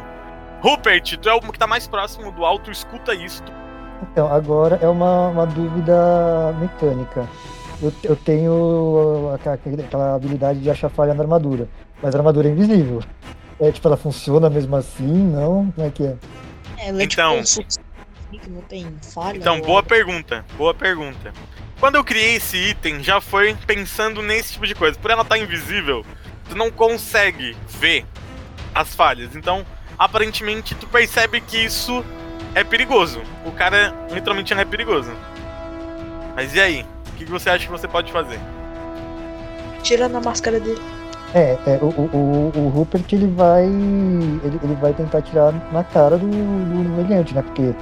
Rupert, 0.62 1.18
tu 1.18 1.30
é 1.30 1.34
o 1.34 1.40
que 1.42 1.60
tá 1.60 1.68
mais 1.68 1.88
próximo 1.88 2.32
do 2.32 2.46
Al, 2.46 2.60
tu 2.60 2.72
escuta 2.72 3.14
isso, 3.14 3.44
Então, 4.12 4.32
agora 4.34 4.80
é 4.82 4.88
uma, 4.88 5.28
uma 5.30 5.46
dúvida 5.46 6.54
mecânica. 6.60 7.28
Eu, 7.82 7.94
eu 8.04 8.16
tenho 8.16 9.32
aquela, 9.34 9.56
aquela 9.56 10.16
habilidade 10.16 10.60
de 10.60 10.70
achar 10.70 10.90
falha 10.90 11.14
na 11.14 11.22
armadura, 11.24 11.68
mas 12.02 12.14
a 12.14 12.18
armadura 12.18 12.48
é 12.48 12.52
invisível. 12.52 13.02
É, 13.60 13.72
tipo, 13.72 13.88
ela 13.88 13.98
funciona 13.98 14.50
mesmo 14.50 14.76
assim, 14.76 15.12
não? 15.28 15.72
Como 15.72 15.88
é 15.88 15.90
que 15.90 16.06
é? 16.06 16.16
É, 16.78 16.88
ela 16.90 17.02
é 17.02 17.04
Então. 17.06 17.32
tipo 17.32 17.42
um 17.42 17.46
substância 17.46 17.89
que 18.38 18.50
não 18.50 18.62
tem 18.62 18.94
falha. 19.14 19.38
Então, 19.38 19.58
ou 19.60 19.66
boa 19.66 19.82
pergunta, 19.82 20.46
boa 20.58 20.74
pergunta. 20.74 21.34
Quando 21.80 21.96
eu 21.96 22.04
criei 22.04 22.36
esse 22.36 22.58
item, 22.58 23.02
já 23.02 23.20
foi 23.22 23.56
pensando 23.66 24.22
nesse 24.22 24.54
tipo 24.54 24.68
de 24.68 24.76
coisa. 24.76 25.00
Por 25.00 25.10
ela 25.10 25.22
estar 25.22 25.38
invisível, 25.38 26.06
tu 26.50 26.56
não 26.56 26.70
consegue 26.70 27.56
ver 27.70 28.06
as 28.76 28.94
falhas. 28.94 29.36
Então, 29.36 29.66
aparentemente, 29.98 30.76
tu 30.76 30.86
percebe 30.88 31.40
que 31.42 31.58
isso 31.58 32.04
é 32.54 32.64
perigoso. 32.64 33.22
O 33.46 33.52
cara 33.52 33.94
literalmente 34.12 34.54
não 34.54 34.62
é 34.62 34.66
perigoso. 34.66 35.12
Mas 36.36 36.54
e 36.54 36.60
aí? 36.60 36.86
O 37.08 37.12
que 37.18 37.26
você 37.26 37.50
acha 37.50 37.66
que 37.66 37.72
você 37.72 37.88
pode 37.88 38.12
fazer? 38.12 38.40
Tirando 39.84 40.18
a 40.18 40.22
máscara 40.22 40.60
dele. 40.60 40.82
É, 41.34 41.58
é, 41.68 41.80
o, 41.82 41.86
o, 41.90 42.52
o- 42.56 42.66
o 42.66 42.70
Rupert 42.70 43.06
ele 43.14 43.28
vai. 43.28 43.64
Ele, 43.64 44.60
ele 44.64 44.76
vai 44.76 44.94
tentar 44.94 45.22
tirar 45.22 45.52
na 45.72 45.84
cara 45.84 46.18
do, 46.18 46.26
do 46.28 46.90
meliante, 46.90 47.34
né? 47.36 47.42
Porque. 47.42 47.74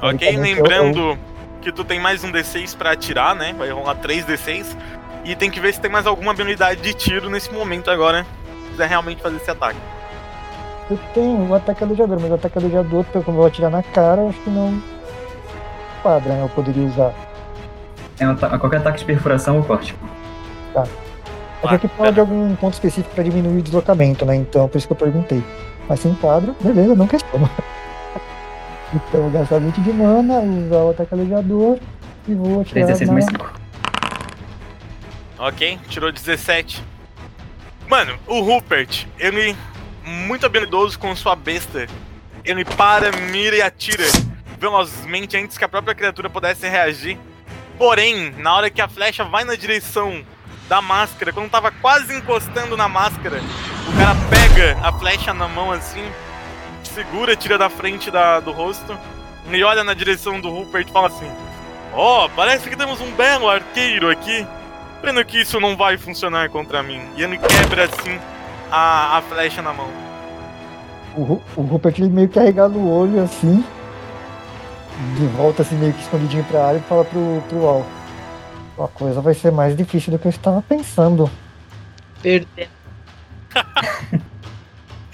Ok, 0.00 0.28
é 0.28 0.36
lembrando 0.36 1.18
que 1.62 1.72
tu 1.72 1.84
tem 1.84 1.98
mais 1.98 2.22
um 2.22 2.30
D6 2.30 2.76
pra 2.76 2.92
atirar, 2.92 3.34
né? 3.34 3.54
Vai 3.56 3.70
rolar 3.70 3.94
3 3.96 4.24
D6. 4.24 4.76
E 5.24 5.34
tem 5.34 5.50
que 5.50 5.58
ver 5.58 5.74
se 5.74 5.80
tem 5.80 5.90
mais 5.90 6.06
alguma 6.06 6.30
habilidade 6.30 6.80
de 6.80 6.94
tiro 6.94 7.28
nesse 7.28 7.52
momento 7.52 7.90
agora. 7.90 8.24
Se 8.64 8.70
quiser 8.70 8.88
realmente 8.88 9.22
fazer 9.22 9.36
esse 9.36 9.50
ataque. 9.50 9.78
Eu 10.88 10.98
tenho 11.12 11.48
o 11.48 11.54
ataque 11.54 11.82
alejador, 11.82 12.20
mas 12.20 12.30
o 12.30 12.34
ataque 12.34 12.58
alejador, 12.58 13.04
como 13.06 13.24
eu 13.26 13.34
vou 13.34 13.46
atirar 13.46 13.70
na 13.70 13.82
cara, 13.82 14.20
eu 14.20 14.28
acho 14.28 14.38
que 14.40 14.50
não 14.50 14.80
quadra, 16.02 16.34
né? 16.34 16.42
Eu 16.42 16.48
poderia 16.50 16.84
usar. 16.84 17.12
É 18.20 18.28
um 18.28 18.36
qualquer 18.36 18.76
ataque 18.76 19.00
de 19.00 19.04
perfuração 19.04 19.56
ou 19.56 19.64
corte. 19.64 19.96
É 20.76 21.68
porque 21.68 21.88
fala 21.88 22.12
de 22.12 22.20
algum 22.20 22.54
ponto 22.54 22.74
específico 22.74 23.12
pra 23.14 23.24
diminuir 23.24 23.58
o 23.58 23.62
deslocamento, 23.62 24.24
né? 24.24 24.36
Então, 24.36 24.68
por 24.68 24.78
isso 24.78 24.86
que 24.86 24.92
eu 24.92 24.96
perguntei. 24.96 25.42
Mas 25.88 26.00
sem 26.00 26.14
quadro, 26.14 26.54
beleza, 26.60 26.94
não 26.94 27.06
questiono. 27.06 27.50
Então, 28.96 29.20
eu 29.20 29.22
vou 29.22 29.30
gastar 29.30 29.60
20 29.60 29.80
de 29.82 29.92
mana, 29.92 30.40
usar 30.40 30.76
o 30.76 30.90
ataque 30.90 31.14
e 32.28 32.34
vou 32.34 32.60
atirar 32.62 32.88
3d6 32.88 33.06
na... 33.06 33.12
mais 33.12 33.24
5. 33.26 33.52
Ok, 35.38 35.78
tirou 35.88 36.10
17. 36.10 36.82
Mano, 37.88 38.18
o 38.26 38.40
Rupert, 38.40 39.06
ele, 39.18 39.54
muito 40.04 40.46
habilidoso 40.46 40.98
com 40.98 41.14
sua 41.14 41.36
besta, 41.36 41.86
ele 42.44 42.64
para, 42.64 43.12
mira 43.30 43.56
e 43.56 43.62
atira 43.62 44.04
velozmente 44.58 45.36
antes 45.36 45.58
que 45.58 45.64
a 45.64 45.68
própria 45.68 45.94
criatura 45.94 46.30
pudesse 46.30 46.66
reagir. 46.66 47.18
Porém, 47.76 48.30
na 48.38 48.54
hora 48.54 48.70
que 48.70 48.80
a 48.80 48.88
flecha 48.88 49.24
vai 49.24 49.44
na 49.44 49.54
direção 49.54 50.24
da 50.68 50.80
máscara, 50.80 51.32
quando 51.32 51.50
tava 51.50 51.70
quase 51.70 52.16
encostando 52.16 52.76
na 52.76 52.88
máscara, 52.88 53.40
o 53.88 53.98
cara 53.98 54.16
pega 54.30 54.78
a 54.82 54.90
flecha 54.92 55.34
na 55.34 55.46
mão 55.46 55.70
assim, 55.70 56.02
segura, 56.96 57.36
tira 57.36 57.58
da 57.58 57.68
frente 57.68 58.10
da- 58.10 58.40
do 58.40 58.52
rosto 58.52 58.96
Ele 59.48 59.62
olha 59.62 59.84
na 59.84 59.94
direção 59.94 60.40
do 60.40 60.50
Rupert 60.50 60.88
e 60.88 60.92
fala 60.92 61.06
assim: 61.08 61.30
Ó, 61.92 62.28
parece 62.34 62.68
que 62.68 62.74
temos 62.76 63.00
um 63.00 63.12
belo 63.12 63.48
arqueiro 63.48 64.10
aqui. 64.10 64.44
Pena 65.00 65.22
que 65.22 65.40
isso 65.42 65.60
não 65.60 65.76
vai 65.76 65.96
funcionar 65.96 66.48
contra 66.48 66.82
mim. 66.82 67.00
E 67.16 67.22
ele 67.22 67.38
quebra 67.38 67.84
assim 67.84 68.18
a, 68.72 69.18
a 69.18 69.22
flecha 69.22 69.62
na 69.62 69.72
mão. 69.72 69.88
O, 71.16 71.40
o 71.56 71.62
Rupert 71.62 71.98
ele 72.00 72.08
meio 72.08 72.28
carregado 72.28 72.76
o 72.76 72.90
olho 72.90 73.22
assim. 73.22 73.64
De 75.16 75.26
volta 75.28 75.62
assim 75.62 75.76
meio 75.76 75.92
que 75.92 76.02
escondidinho 76.02 76.42
pra 76.44 76.66
área 76.66 76.78
e 76.78 76.88
fala 76.88 77.04
pro, 77.04 77.40
pro 77.48 77.66
Al. 77.66 77.86
A 78.80 78.88
coisa 78.88 79.20
vai 79.20 79.34
ser 79.34 79.52
mais 79.52 79.76
difícil 79.76 80.12
do 80.12 80.18
que 80.18 80.26
eu 80.26 80.30
estava 80.30 80.60
pensando. 80.62 81.30
Perder. 82.20 82.68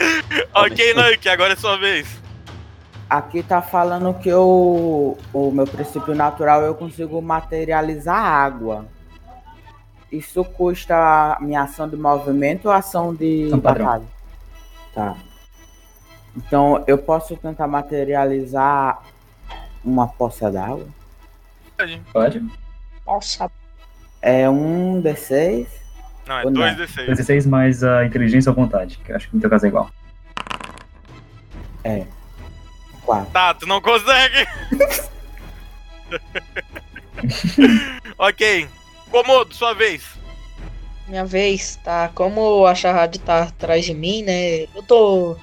ok, 0.55 0.95
Nuke, 0.95 1.29
agora 1.29 1.53
é 1.53 1.57
sua 1.57 1.77
vez. 1.77 2.21
Aqui 3.09 3.43
tá 3.43 3.61
falando 3.61 4.15
que 4.15 4.29
eu, 4.29 5.19
o 5.33 5.51
meu 5.51 5.67
princípio 5.67 6.15
natural 6.15 6.63
eu 6.63 6.75
consigo 6.75 7.21
materializar 7.21 8.17
água. 8.17 8.87
Isso 10.11 10.45
custa 10.45 11.37
minha 11.41 11.63
ação 11.63 11.89
de 11.89 11.97
movimento 11.97 12.67
ou 12.67 12.73
ação 12.73 13.15
de 13.15 13.49
padrão. 13.63 13.87
batalha? 13.87 14.05
Tá. 14.95 15.17
Então 16.37 16.83
eu 16.87 16.97
posso 16.99 17.37
tentar 17.37 17.67
materializar 17.67 19.03
uma 19.85 20.09
poça 20.09 20.51
d'água? 20.51 20.87
Pode? 22.13 22.43
Nossa, 23.07 23.51
É 24.21 24.49
um 24.49 25.03
D6. 25.03 25.67
Não, 26.27 26.39
é 26.39 26.45
Ou 26.45 26.51
não? 26.51 26.61
2d6. 26.61 27.07
16 27.07 27.47
mais 27.47 27.83
a 27.83 28.05
inteligência 28.05 28.51
ou 28.51 28.57
vontade, 28.57 28.99
que 29.05 29.13
eu 29.13 29.17
acho 29.17 29.29
que 29.29 29.35
no 29.35 29.41
teu 29.41 29.51
caso 29.51 29.67
é 29.67 29.69
igual. 29.69 29.91
É. 31.85 32.07
Quatro. 33.05 33.33
Tá, 33.33 33.55
tu 33.55 33.67
não 33.67 33.81
consegue. 33.81 34.47
ok. 38.19 38.69
Comodo, 39.11 39.55
sua 39.55 39.75
vez. 39.75 40.05
minha 41.09 41.25
vez, 41.25 41.77
tá? 41.85 42.11
Como 42.15 42.67
a 42.67 42.75
Shahad 42.75 43.19
tá 43.19 43.43
atrás 43.43 43.85
de 43.85 43.95
mim, 43.95 44.23
né? 44.23 44.63
Eu 44.75 44.83
tô. 44.87 45.37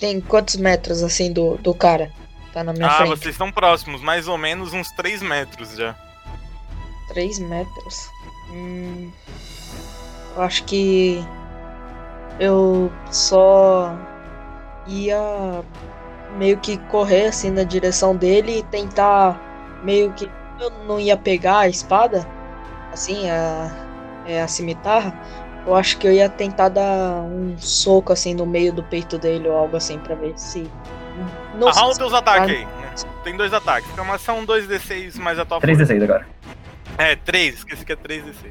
Tem 0.00 0.20
quantos 0.20 0.56
metros 0.56 1.02
assim 1.02 1.32
do, 1.32 1.56
do 1.58 1.72
cara? 1.74 2.10
Tá 2.52 2.64
na 2.64 2.72
minha 2.72 2.86
ah, 2.86 2.96
frente? 2.96 3.08
vocês 3.10 3.34
estão 3.34 3.52
próximos, 3.52 4.00
mais 4.00 4.26
ou 4.26 4.38
menos 4.38 4.72
uns 4.72 4.90
3 4.92 5.22
metros 5.22 5.76
já. 5.76 5.94
3 7.08 7.38
metros. 7.40 8.08
Hum, 8.50 9.10
eu 10.36 10.42
acho 10.42 10.64
que 10.64 11.24
eu 12.38 12.90
só 13.10 13.96
ia 14.86 15.62
meio 16.36 16.58
que 16.58 16.76
correr 16.88 17.26
assim 17.26 17.50
na 17.50 17.62
direção 17.62 18.16
dele 18.16 18.58
e 18.58 18.62
tentar 18.64 19.40
meio 19.82 20.12
que 20.12 20.28
eu 20.60 20.70
não 20.86 20.98
ia 21.00 21.16
pegar 21.16 21.60
a 21.60 21.68
espada, 21.68 22.26
assim, 22.92 23.28
a, 23.30 23.70
é, 24.26 24.42
a 24.42 24.48
cimitarra. 24.48 25.14
Eu 25.66 25.74
acho 25.74 25.96
que 25.98 26.06
eu 26.06 26.12
ia 26.12 26.28
tentar 26.28 26.68
dar 26.68 27.22
um 27.22 27.56
soco 27.58 28.12
assim 28.12 28.34
no 28.34 28.44
meio 28.44 28.72
do 28.72 28.82
peito 28.82 29.16
dele 29.18 29.48
ou 29.48 29.56
algo 29.56 29.76
assim 29.76 29.98
pra 29.98 30.14
ver 30.14 30.34
se. 30.38 30.70
Não 31.58 31.68
os 31.68 31.76
se- 31.76 31.98
teus 31.98 32.12
ataques 32.12 32.50
aí. 32.50 32.64
né? 32.66 32.70
Tem 33.22 33.36
dois 33.36 33.52
ataques. 33.54 33.88
Então, 33.92 34.04
mas 34.04 34.20
são 34.20 34.44
2d6 34.44 35.16
mais 35.18 35.38
a 35.38 35.44
tua 35.44 35.60
3d6 35.60 36.02
agora. 36.02 36.26
É, 36.98 37.16
3, 37.16 37.54
esqueci 37.54 37.84
que 37.84 37.92
é 37.92 37.96
3d6. 37.96 38.50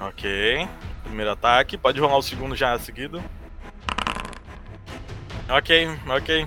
Ok. 0.00 0.68
Primeiro 1.04 1.32
ataque, 1.32 1.76
pode 1.76 2.00
rolar 2.00 2.16
o 2.16 2.22
segundo 2.22 2.56
já 2.56 2.78
seguido. 2.78 3.22
Ok, 5.48 5.90
ok. 6.08 6.46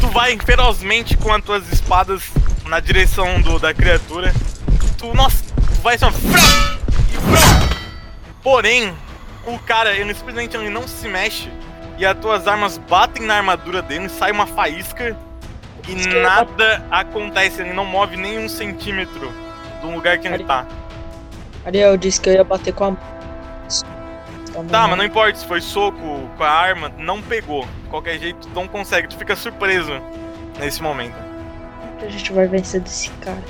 Tu 0.00 0.06
vai 0.08 0.38
ferozmente 0.38 1.16
com 1.16 1.32
as 1.32 1.42
tuas 1.42 1.72
espadas 1.72 2.30
na 2.66 2.78
direção 2.78 3.40
do, 3.40 3.58
da 3.58 3.72
criatura. 3.72 4.32
Tu, 4.98 5.14
nossa, 5.14 5.42
tu 5.54 5.80
vai 5.82 5.98
só. 5.98 6.10
frau. 6.10 6.70
Porém, 8.42 8.94
o 9.46 9.58
cara, 9.58 9.94
ele 9.94 10.14
simplesmente 10.14 10.56
ele 10.56 10.70
não 10.70 10.86
se 10.86 11.08
mexe. 11.08 11.50
E 11.98 12.06
as 12.06 12.18
tuas 12.18 12.46
armas 12.46 12.78
batem 12.78 13.26
na 13.26 13.36
armadura 13.36 13.82
dele, 13.82 14.08
sai 14.08 14.30
uma 14.32 14.46
faísca. 14.46 15.16
E 15.88 15.94
nada 16.06 16.84
acontece, 16.90 17.62
ele 17.62 17.72
não 17.72 17.84
move 17.84 18.16
nem 18.16 18.38
um 18.38 18.48
centímetro 18.48 19.32
do 19.82 19.90
lugar 19.90 20.18
que 20.18 20.28
ele 20.28 20.44
tá. 20.44 20.66
Ariel 21.64 21.96
disse 21.96 22.20
que 22.20 22.28
eu 22.28 22.34
ia 22.34 22.44
bater 22.44 22.72
com 22.72 22.84
a. 22.84 22.96
Tá, 24.68 24.88
mas 24.88 24.98
não 24.98 25.04
importa 25.04 25.38
se 25.38 25.46
foi 25.46 25.60
soco 25.60 26.28
com 26.36 26.42
a 26.42 26.50
arma, 26.50 26.92
não 26.98 27.22
pegou. 27.22 27.64
De 27.64 27.88
qualquer 27.88 28.18
jeito, 28.18 28.48
não 28.54 28.66
consegue, 28.66 29.08
tu 29.08 29.16
fica 29.16 29.36
surpreso 29.36 29.92
nesse 30.58 30.82
momento. 30.82 31.14
A 32.02 32.08
gente 32.08 32.32
vai 32.32 32.46
vencer 32.46 32.80
desse 32.80 33.10
cara. 33.22 33.42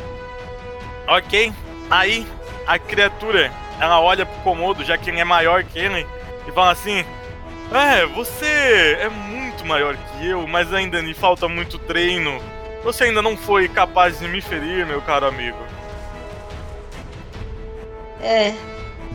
Ok, 1.06 1.52
aí 1.90 2.26
a 2.66 2.78
criatura, 2.78 3.50
ela 3.80 4.00
olha 4.00 4.26
pro 4.26 4.40
Komodo, 4.42 4.84
já 4.84 4.98
que 4.98 5.10
ele 5.10 5.20
é 5.20 5.24
maior 5.24 5.64
que 5.64 5.78
ele, 5.78 6.06
e 6.46 6.52
fala 6.52 6.72
assim: 6.72 7.04
É, 7.72 8.06
você 8.06 8.98
é 9.00 9.08
muito 9.08 9.64
maior 9.64 9.96
que 9.96 10.28
eu, 10.28 10.46
mas 10.46 10.72
ainda 10.72 11.02
me 11.02 11.14
falta 11.14 11.48
muito 11.48 11.78
treino. 11.78 12.40
Você 12.84 13.04
ainda 13.04 13.20
não 13.22 13.36
foi 13.36 13.68
capaz 13.68 14.18
de 14.18 14.28
me 14.28 14.40
ferir, 14.40 14.86
meu 14.86 15.02
caro 15.02 15.26
amigo. 15.26 15.58
É, 18.22 18.54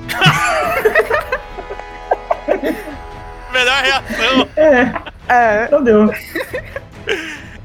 Melhor 3.52 3.84
reação. 3.84 4.48
É, 4.56 4.92
É. 5.28 5.70
não 5.72 5.84
deu. 5.84 6.12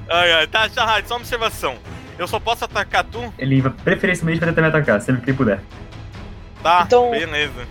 Ai, 0.08 0.32
ai, 0.32 0.46
tá, 0.46 0.68
Shahad, 0.68 1.06
só 1.06 1.14
uma 1.14 1.20
observação. 1.20 1.76
Eu 2.18 2.26
só 2.28 2.38
posso 2.38 2.64
atacar 2.64 3.04
tu? 3.04 3.32
Ele 3.38 3.62
preferencialmente 3.84 4.40
vai 4.40 4.48
tentar 4.50 4.62
me 4.62 4.68
atacar, 4.68 5.00
sempre 5.00 5.22
que 5.22 5.30
ele 5.30 5.36
puder. 5.36 5.60
Tá, 6.62 6.82
Então- 6.86 7.10
beleza. 7.10 7.66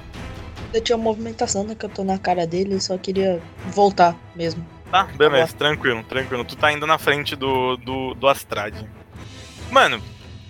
eu 0.74 0.82
tinha 0.82 0.98
movimentação, 0.98 1.64
né? 1.64 1.76
Que 1.76 1.86
eu 1.86 1.90
tô 1.90 2.04
na 2.04 2.18
cara 2.18 2.48
dele, 2.48 2.80
só 2.82 2.98
queria 2.98 3.40
voltar 3.68 4.16
mesmo. 4.36 4.66
Tá, 4.92 5.04
beleza, 5.04 5.54
tranquilo, 5.56 6.04
tranquilo. 6.04 6.44
Tu 6.44 6.56
tá 6.56 6.72
indo 6.72 6.88
na 6.88 6.98
frente 6.98 7.36
do, 7.36 7.78
do, 7.78 8.16
do 8.16 8.28
Astrad. 8.28 8.74
Mano, 9.70 10.02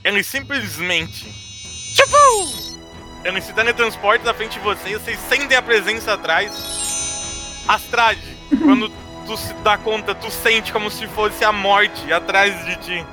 ele 0.03 0.23
simplesmente. 0.23 1.25
Tipo! 1.93 2.68
Ele 3.23 3.41
se 3.41 3.53
teletransporta 3.53 4.23
na 4.25 4.33
frente 4.33 4.53
de 4.53 4.59
vocês, 4.59 5.01
vocês 5.01 5.19
sentem 5.19 5.57
a 5.57 5.61
presença 5.61 6.13
atrás. 6.13 7.63
Astrad, 7.67 8.17
quando 8.63 8.89
tu 9.25 9.37
se 9.37 9.53
dá 9.55 9.77
conta, 9.77 10.15
tu 10.15 10.31
sente 10.31 10.71
como 10.71 10.89
se 10.89 11.05
fosse 11.07 11.43
a 11.43 11.51
morte 11.51 12.11
atrás 12.11 12.65
de 12.65 12.75
ti. 12.77 13.05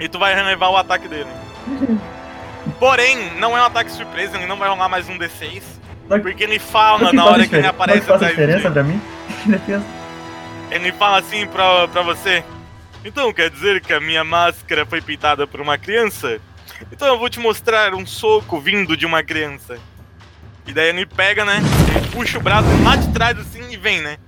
E 0.00 0.08
tu 0.08 0.18
vai 0.18 0.34
relevar 0.34 0.68
o 0.70 0.76
ataque 0.76 1.08
dele. 1.08 1.30
Porém, 2.80 3.30
não 3.38 3.56
é 3.56 3.60
um 3.62 3.64
ataque 3.66 3.90
surpresa, 3.92 4.36
ele 4.36 4.46
não 4.46 4.56
vai 4.56 4.68
rolar 4.68 4.88
mais 4.88 5.08
um 5.08 5.16
D6. 5.18 5.62
Não- 6.08 6.20
Porque 6.20 6.42
ele 6.44 6.58
fala 6.58 7.12
na 7.12 7.24
hora 7.24 7.34
que 7.46 7.54
ele 7.54 7.62
diferença- 7.62 7.70
aparece 7.70 8.08
não 8.08 8.18
que 8.18 8.24
faz 8.24 8.32
atrás 8.32 8.36
de 8.36 8.36
ti. 8.36 8.46
diferença 8.46 8.70
pra 8.70 8.82
mim? 8.82 9.00
Ele 10.70 10.90
fala 10.92 11.18
assim 11.20 11.46
pra, 11.46 11.86
pra 11.88 12.02
você. 12.02 12.44
Então 13.04 13.32
quer 13.32 13.48
dizer 13.50 13.80
que 13.80 13.92
a 13.92 14.00
minha 14.00 14.24
máscara 14.24 14.84
foi 14.84 15.00
pintada 15.00 15.46
por 15.46 15.60
uma 15.60 15.78
criança? 15.78 16.40
Então 16.92 17.08
eu 17.08 17.18
vou 17.18 17.28
te 17.28 17.38
mostrar 17.40 17.94
um 17.94 18.06
soco 18.06 18.60
vindo 18.60 18.96
de 18.96 19.06
uma 19.06 19.22
criança. 19.22 19.78
E 20.66 20.72
daí 20.72 20.88
ele 20.88 21.06
pega, 21.06 21.44
né? 21.44 21.60
Ele 21.94 22.08
puxa 22.08 22.38
o 22.38 22.42
braço 22.42 22.68
lá 22.82 22.96
de 22.96 23.08
trás 23.12 23.38
assim 23.38 23.70
e 23.70 23.76
vem, 23.76 24.00
né? 24.02 24.18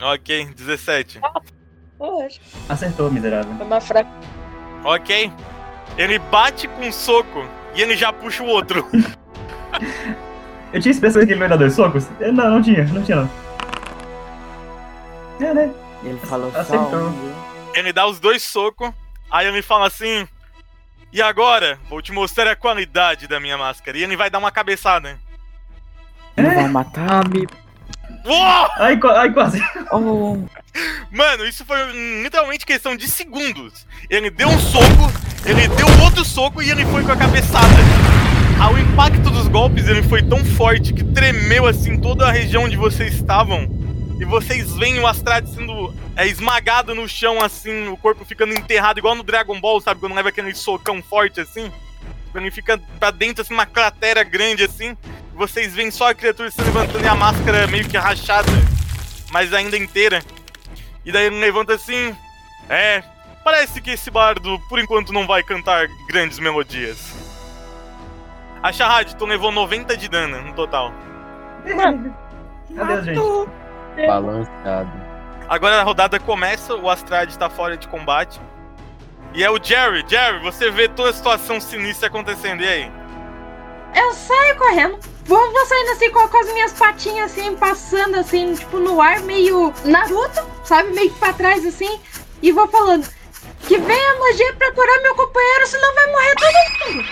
Ok, 0.00 0.44
17. 0.54 1.20
Poxa, 1.98 2.40
Acertou, 2.68 3.10
miserável. 3.10 3.52
foi 3.56 3.66
mais 3.66 3.86
fraco. 3.86 4.10
Ok. 4.84 5.32
Ele 5.96 6.18
bate 6.18 6.68
com 6.68 6.82
um 6.86 6.92
soco 6.92 7.44
e 7.74 7.82
ele 7.82 7.96
já 7.96 8.12
puxa 8.12 8.42
o 8.42 8.46
outro. 8.46 8.86
Eu 10.72 10.80
tinha 10.82 10.92
esperança 10.92 11.24
que 11.24 11.32
ele 11.32 11.38
vai 11.40 11.48
dar 11.48 11.56
dois 11.56 11.72
socos? 11.72 12.06
Eh, 12.20 12.30
Não, 12.30 12.50
não 12.50 12.62
tinha, 12.62 12.84
não 12.84 13.02
tinha 13.02 13.16
não. 13.22 13.30
É, 15.40 15.54
né? 15.54 15.70
Ele 16.04 16.18
falou 16.20 16.52
só 16.52 16.58
Acertou. 16.60 16.98
um, 17.06 17.10
viu? 17.10 17.32
Ele 17.74 17.92
dá 17.92 18.06
os 18.06 18.20
dois 18.20 18.42
socos, 18.42 18.90
aí 19.30 19.46
ele 19.46 19.62
fala 19.62 19.86
assim. 19.86 20.26
E 21.12 21.22
agora, 21.22 21.78
vou 21.88 22.02
te 22.02 22.12
mostrar 22.12 22.50
a 22.50 22.56
qualidade 22.56 23.26
da 23.26 23.40
minha 23.40 23.56
máscara. 23.56 23.96
E 23.96 24.02
ele 24.02 24.16
vai 24.16 24.28
dar 24.28 24.38
uma 24.38 24.50
cabeçada. 24.50 25.18
Ele 26.36 26.50
vai 26.50 26.68
matar. 26.68 27.24
Uou! 28.24 28.68
Ai, 28.76 28.98
ai 29.16 29.32
quase. 29.32 29.60
Oh, 29.90 30.36
Mano, 31.10 31.46
isso 31.46 31.64
foi 31.64 31.78
literalmente 32.22 32.66
questão 32.66 32.96
de 32.96 33.08
segundos. 33.08 33.86
Ele 34.10 34.30
deu 34.30 34.48
um 34.48 34.58
soco, 34.58 35.12
ele 35.44 35.66
deu 35.68 35.86
outro 36.04 36.24
soco 36.24 36.62
e 36.62 36.70
ele 36.70 36.84
foi 36.86 37.02
com 37.02 37.12
a 37.12 37.16
cabeçada. 37.16 37.66
Ah, 38.60 38.70
o 38.70 38.78
impacto 38.78 39.30
dos 39.30 39.48
golpes 39.48 39.86
ele 39.86 40.02
foi 40.02 40.22
tão 40.22 40.44
forte 40.44 40.92
que 40.92 41.04
tremeu 41.04 41.64
assim 41.66 41.98
toda 41.98 42.26
a 42.26 42.32
região 42.32 42.64
onde 42.64 42.76
vocês 42.76 43.14
estavam. 43.14 43.68
E 44.18 44.24
vocês 44.24 44.74
veem 44.76 44.98
o 44.98 45.06
Astrad 45.06 45.46
sendo 45.46 45.94
é, 46.16 46.26
esmagado 46.26 46.94
no 46.94 47.08
chão, 47.08 47.40
assim, 47.40 47.86
o 47.88 47.96
corpo 47.96 48.24
ficando 48.24 48.52
enterrado, 48.52 48.98
igual 48.98 49.14
no 49.14 49.22
Dragon 49.22 49.60
Ball, 49.60 49.80
sabe? 49.80 50.00
Quando 50.00 50.14
leva 50.14 50.30
aquele 50.30 50.54
socão 50.54 51.00
forte 51.02 51.40
assim. 51.40 51.70
Ele 52.34 52.50
fica 52.50 52.78
pra 53.00 53.10
dentro, 53.10 53.42
assim, 53.42 53.54
uma 53.54 53.66
cratera 53.66 54.22
grande 54.22 54.64
assim. 54.64 54.96
E 55.32 55.36
vocês 55.36 55.74
veem 55.74 55.90
só 55.90 56.10
a 56.10 56.14
criatura 56.14 56.50
se 56.50 56.60
levantando 56.60 57.04
e 57.04 57.08
a 57.08 57.14
máscara 57.14 57.66
meio 57.68 57.88
que 57.88 57.96
rachada, 57.96 58.50
mas 59.30 59.52
ainda 59.52 59.76
inteira. 59.76 60.22
E 61.04 61.12
daí 61.12 61.26
ele 61.26 61.38
levanta 61.40 61.74
assim. 61.74 62.14
É, 62.68 63.02
parece 63.44 63.80
que 63.80 63.92
esse 63.92 64.10
bardo 64.10 64.58
por 64.68 64.78
enquanto 64.78 65.12
não 65.12 65.26
vai 65.26 65.42
cantar 65.42 65.88
grandes 66.08 66.38
melodias. 66.38 67.14
A 68.62 68.72
Shahad, 68.72 69.14
tu 69.14 69.24
levou 69.24 69.52
90 69.52 69.96
de 69.96 70.08
dano 70.08 70.42
no 70.42 70.52
total. 70.54 70.92
Adeus, 72.76 73.04
gente. 73.04 73.67
Balanceado. 74.06 74.90
Agora 75.48 75.80
a 75.80 75.82
rodada 75.82 76.20
começa, 76.20 76.74
o 76.74 76.90
Astrad 76.90 77.34
tá 77.36 77.48
fora 77.48 77.76
de 77.76 77.88
combate. 77.88 78.40
E 79.32 79.42
é 79.42 79.50
o 79.50 79.62
Jerry. 79.62 80.04
Jerry, 80.06 80.40
você 80.40 80.70
vê 80.70 80.88
toda 80.88 81.10
a 81.10 81.12
situação 81.12 81.60
sinistra 81.60 82.08
acontecendo. 82.08 82.62
E 82.62 82.68
aí? 82.68 82.92
Eu 83.94 84.12
saio 84.12 84.56
correndo. 84.56 84.98
Vou, 85.24 85.52
vou 85.52 85.66
saindo 85.66 85.90
assim 85.92 86.10
com, 86.10 86.26
com 86.28 86.36
as 86.38 86.52
minhas 86.52 86.72
patinhas 86.72 87.32
assim, 87.32 87.54
passando 87.56 88.16
assim, 88.16 88.54
tipo, 88.54 88.78
no 88.78 89.00
ar, 89.00 89.20
meio 89.20 89.72
Naruto, 89.84 90.46
sabe? 90.64 90.90
Meio 90.92 91.10
que 91.10 91.18
pra 91.18 91.32
trás 91.32 91.64
assim. 91.66 92.00
E 92.42 92.52
vou 92.52 92.66
falando. 92.68 93.06
Que 93.66 93.76
venha 93.76 94.12
a 94.12 94.18
magia 94.18 94.54
pra 94.54 94.72
curar 94.72 95.02
meu 95.02 95.14
companheiro, 95.14 95.66
senão 95.66 95.94
vai 95.94 96.06
morrer 96.12 96.34
todo 96.34 96.94
mundo. 96.94 97.08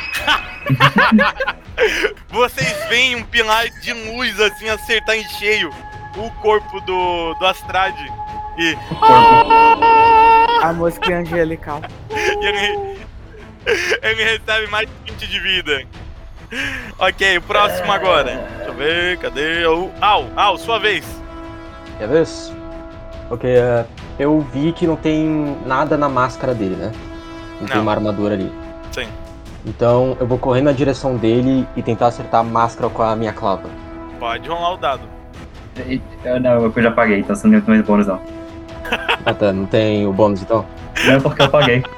Vocês 2.31 2.89
veem 2.89 3.17
um 3.17 3.23
pilar 3.25 3.69
de 3.81 3.93
luz 3.93 4.41
assim 4.41 4.69
acertar 4.69 5.17
em 5.17 5.25
cheio 5.39 5.71
o 6.17 6.31
corpo 6.43 6.81
do, 6.83 7.35
do 7.35 7.47
Astrad. 7.47 7.95
E, 8.59 8.77
A 10.63 10.73
música 10.73 11.19
angelical. 11.19 11.81
e 12.11 12.47
ele, 12.47 12.99
ele 14.03 14.25
recebe 14.25 14.67
mais 14.69 14.89
20 15.07 15.27
de 15.27 15.41
vida. 15.41 15.83
Ok, 16.99 17.39
o 17.39 17.43
próximo 17.43 17.91
agora. 17.93 18.49
Deixa 18.57 18.71
eu 18.71 18.75
ver, 18.75 19.19
cadê? 19.19 19.67
O 19.67 19.91
Al, 20.01 20.27
Al, 20.37 20.57
sua 20.59 20.79
vez. 20.79 21.05
Quer 21.99 22.09
ver? 22.09 22.27
Ok, 23.31 23.51
é, 23.51 23.85
eu 24.19 24.41
vi 24.53 24.73
que 24.73 24.87
não 24.87 24.97
tem 24.97 25.57
nada 25.67 25.97
na 25.97 26.09
máscara 26.09 26.55
dele, 26.55 26.77
né? 26.77 26.93
Não, 27.61 27.67
tem 27.67 27.77
Não. 27.77 27.83
uma 27.83 27.93
armadura 27.93 28.35
ali. 28.35 28.53
Sim. 28.93 29.09
Então 29.67 30.17
eu 30.21 30.27
vou 30.27 30.39
correr 30.39 30.61
na 30.63 30.71
direção 30.73 31.17
dele 31.17 31.67
e 31.77 31.83
tentar 31.83 32.07
acertar 32.07 32.41
a 32.41 32.45
máscara 32.45 32.89
com 32.89 33.03
a 33.03 33.17
minha 33.17 33.33
clava. 33.33 33.69
Pode 34.21 34.49
rolar 34.49 34.75
o 34.75 34.77
dado. 34.77 35.16
Eu- 36.25 36.41
Não, 36.41 36.65
eu 36.65 36.83
já 36.83 36.91
paguei, 36.91 37.19
então 37.21 37.35
você 37.37 37.47
não 37.47 37.61
tem 37.61 37.75
mais 37.75 37.87
bônus 37.87 38.07
não. 38.07 38.21
Ah 39.25 39.35
tá, 39.35 39.53
não 39.53 39.67
tem 39.67 40.07
o 40.07 40.13
bônus 40.13 40.43
então? 40.43 40.65
Não 41.05 41.15
é 41.15 41.21
porque 41.21 41.43
eu 41.43 41.49
paguei. 41.51 41.83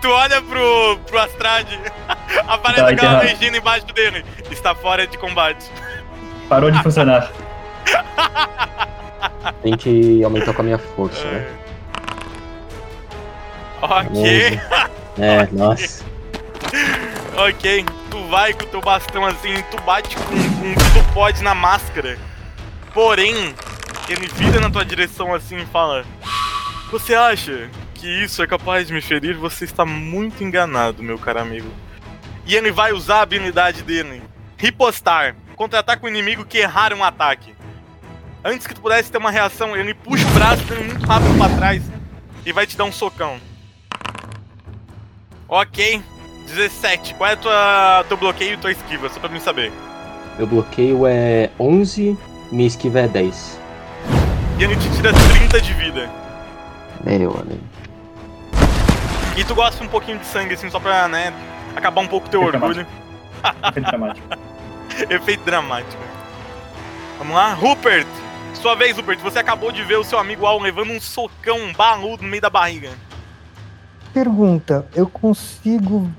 Tu 0.00 0.08
olha 0.08 0.40
pro, 0.42 0.98
pro 1.06 1.18
Astrad, 1.18 1.66
aparece 2.48 2.80
Tá, 2.82 2.88
aquela 2.88 3.20
legenda 3.20 3.58
embaixo 3.58 3.86
dele. 3.86 4.24
Está 4.50 4.74
fora 4.74 5.06
de 5.06 5.18
combate. 5.18 5.70
Parou 6.48 6.70
de 6.70 6.82
funcionar. 6.82 7.30
Tem 9.62 9.76
que 9.76 10.22
aumentar 10.24 10.52
com 10.54 10.62
a 10.62 10.64
minha 10.64 10.78
força, 10.78 11.22
né? 11.26 11.46
Ok, 13.82 14.60
É, 15.18 15.48
nossa. 15.52 16.04
ok. 17.36 17.84
Tu 18.10 18.24
vai 18.28 18.52
com 18.54 18.64
o 18.64 18.66
teu 18.66 18.80
bastão 18.80 19.24
assim, 19.24 19.54
tu 19.70 19.80
bate 19.82 20.16
com, 20.16 20.24
com 20.24 20.72
o 20.72 20.74
que 20.74 20.90
tu 20.98 21.12
pode 21.14 21.42
na 21.42 21.54
máscara. 21.54 22.18
Porém, 22.92 23.54
ele 24.08 24.26
vira 24.28 24.60
na 24.60 24.70
tua 24.70 24.84
direção 24.84 25.34
assim 25.34 25.56
e 25.58 25.66
fala: 25.66 26.04
Você 26.90 27.14
acha 27.14 27.70
que 27.94 28.06
isso 28.06 28.42
é 28.42 28.46
capaz 28.46 28.86
de 28.86 28.92
me 28.92 29.00
ferir? 29.00 29.36
Você 29.36 29.64
está 29.64 29.84
muito 29.84 30.42
enganado, 30.42 31.02
meu 31.02 31.18
caro 31.18 31.40
amigo. 31.40 31.70
E 32.46 32.54
ele 32.54 32.70
vai 32.70 32.92
usar 32.92 33.16
a 33.18 33.22
habilidade 33.22 33.82
dele: 33.82 34.22
Ripostar 34.56 35.36
contra-ataque 35.56 36.04
o 36.04 36.08
inimigo 36.08 36.44
que 36.44 36.58
errar 36.58 36.94
um 36.94 37.02
ataque. 37.02 37.54
Antes 38.44 38.66
que 38.66 38.74
tu 38.74 38.80
pudesse 38.80 39.10
ter 39.10 39.18
uma 39.18 39.30
reação, 39.30 39.76
ele 39.76 39.92
puxa 39.92 40.26
o 40.26 40.30
braço 40.30 40.62
dele 40.64 40.84
muito 40.84 41.04
rápido 41.04 41.36
pra 41.36 41.48
trás 41.56 41.82
e 42.46 42.52
vai 42.52 42.66
te 42.66 42.76
dar 42.76 42.84
um 42.84 42.92
socão. 42.92 43.38
Ok, 45.48 46.00
17. 46.46 47.14
Qual 47.14 47.28
é 47.28 47.32
a 47.32 47.36
tua, 47.36 48.04
teu 48.08 48.16
bloqueio 48.16 48.54
e 48.54 48.56
tua 48.56 48.70
esquiva? 48.70 49.08
Só 49.08 49.18
pra 49.18 49.28
mim 49.28 49.40
saber. 49.40 49.72
Meu 50.38 50.46
bloqueio 50.46 51.04
é 51.06 51.50
11, 51.58 52.16
minha 52.50 52.66
esquiva 52.66 53.00
é 53.00 53.08
10. 53.08 53.60
E 54.58 54.64
ele 54.64 54.76
te 54.76 54.90
tira 54.96 55.12
30 55.12 55.60
de 55.60 55.72
vida. 55.74 56.10
Meu 57.04 57.30
amigo. 57.30 57.64
E 59.36 59.44
tu 59.44 59.54
gosta 59.54 59.84
um 59.84 59.88
pouquinho 59.88 60.18
de 60.18 60.26
sangue, 60.26 60.54
assim, 60.54 60.68
só 60.68 60.80
pra, 60.80 61.06
né, 61.06 61.32
acabar 61.76 62.00
um 62.00 62.08
pouco 62.08 62.28
teu 62.28 62.44
Fica 62.44 62.56
orgulho. 62.56 62.86
Efeito 63.68 63.90
dramático. 63.90 64.28
Efeito 65.08 65.44
dramático. 65.44 66.02
Vamos 67.18 67.34
lá, 67.34 67.54
Rupert. 67.54 68.06
Sua 68.54 68.74
vez, 68.74 68.96
Rupert. 68.96 69.20
Você 69.20 69.38
acabou 69.38 69.70
de 69.70 69.84
ver 69.84 69.96
o 69.96 70.04
seu 70.04 70.18
amigo 70.18 70.44
Al 70.44 70.58
levando 70.58 70.90
um 70.90 71.00
socão, 71.00 71.58
um 71.58 71.72
baludo 71.72 72.24
no 72.24 72.28
meio 72.28 72.42
da 72.42 72.50
barriga. 72.50 72.90
Pergunta, 74.12 74.86
eu 74.94 75.06
consigo, 75.06 76.10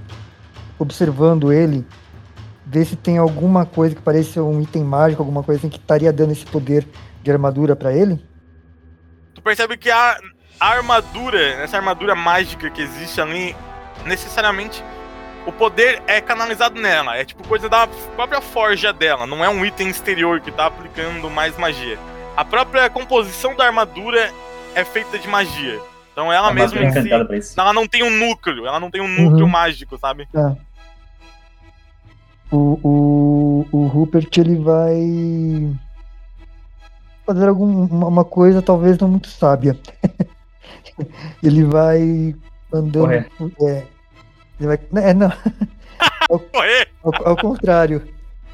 observando 0.78 1.52
ele, 1.52 1.86
ver 2.72 2.86
se 2.86 2.96
tem 2.96 3.18
alguma 3.18 3.66
coisa 3.66 3.96
que 3.96 4.02
pareça 4.02 4.44
um 4.44 4.62
item 4.62 4.84
mágico, 4.84 5.22
alguma 5.22 5.42
coisa 5.44 5.60
assim 5.60 5.70
que 5.70 5.78
estaria 5.80 6.14
dando 6.14 6.32
esse 6.32 6.46
poder 6.46 6.88
de 7.24 7.32
armadura 7.32 7.76
pra 7.76 7.92
ele? 7.92 8.24
Tu 9.34 9.42
percebe 9.42 9.76
que 9.76 9.90
a, 9.90 10.18
a 10.60 10.68
armadura, 10.70 11.40
essa 11.40 11.78
armadura 11.78 12.14
mágica 12.14 12.70
que 12.70 12.82
existe 12.82 13.20
ali, 13.20 13.56
necessariamente 14.06 14.84
o 15.48 15.52
poder 15.52 16.02
é 16.06 16.22
canalizado 16.22 16.80
nela. 16.80 17.18
É 17.18 17.26
tipo 17.26 17.48
coisa 17.48 17.68
da 17.68 17.88
própria 18.16 18.40
forja 18.42 18.94
dela. 18.94 19.26
Não 19.26 19.44
é 19.44 19.50
um 19.50 19.66
item 19.66 19.90
exterior 19.90 20.40
que 20.40 20.52
tá 20.52 20.68
aplicando 20.68 21.28
mais 21.30 21.58
magia. 21.58 21.98
A 22.38 22.46
própria 22.46 22.88
composição 22.90 23.56
da 23.56 23.66
armadura 23.66 24.32
é 24.76 24.84
feita 24.84 25.18
de 25.18 25.28
magia. 25.28 25.80
Então 26.12 26.32
ela 26.32 26.54
mesma 26.54 26.78
armadura 26.78 27.00
é 27.00 27.30
em 27.30 27.42
si, 27.42 27.54
ela 27.58 27.74
não 27.74 27.88
tem 27.88 28.04
um 28.04 28.10
núcleo. 28.12 28.68
Ela 28.68 28.80
não 28.80 28.92
tem 28.92 29.02
um 29.02 29.08
núcleo 29.08 29.46
Uhum. 29.46 29.50
mágico, 29.52 29.98
sabe? 29.98 30.28
O, 32.52 32.80
o, 32.84 33.66
o 33.72 33.88
Rupert 33.88 34.30
ele 34.38 34.56
vai 34.58 35.76
fazer 37.26 37.48
alguma 37.48 38.08
uma 38.08 38.26
coisa 38.26 38.62
talvez 38.62 38.98
não 38.98 39.08
muito 39.08 39.28
sábia. 39.30 39.78
ele 41.44 41.64
vai 41.64 42.36
andando. 42.74 43.02
Correr. 43.02 43.28
É, 43.62 43.84
ele 44.60 44.68
vai, 44.68 44.80
é, 45.04 45.14
não, 45.14 45.32
Correr! 46.52 46.88
ao, 47.04 47.30
ao 47.30 47.38
contrário. 47.38 48.02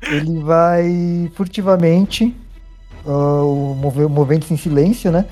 Ele 0.01 0.39
vai 0.43 1.31
furtivamente, 1.35 2.35
o 3.05 3.73
move- 3.75 4.07
movendo-se 4.07 4.53
em 4.53 4.57
silêncio, 4.57 5.11
né? 5.11 5.25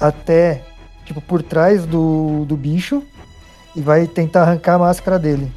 Até 0.00 0.62
tipo 1.04 1.20
por 1.20 1.42
trás 1.42 1.84
do, 1.84 2.44
do 2.46 2.56
bicho 2.56 3.02
e 3.76 3.82
vai 3.82 4.06
tentar 4.06 4.42
arrancar 4.42 4.74
a 4.76 4.78
máscara 4.78 5.18
dele. 5.18 5.50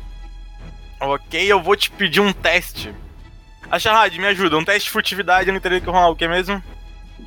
Ok, 0.99 1.51
eu 1.51 1.61
vou 1.61 1.75
te 1.75 1.91
pedir 1.91 2.19
um 2.19 2.33
teste. 2.33 2.93
A 3.69 3.77
Shahad, 3.77 4.17
me 4.17 4.27
ajuda. 4.27 4.57
Um 4.57 4.65
teste 4.65 4.85
de 4.85 4.89
furtividade, 4.91 5.47
eu 5.47 5.53
não 5.53 5.59
teria 5.59 5.79
que 5.79 5.89
rolar 5.89 6.09
o 6.09 6.15
que 6.15 6.27
mesmo? 6.27 6.61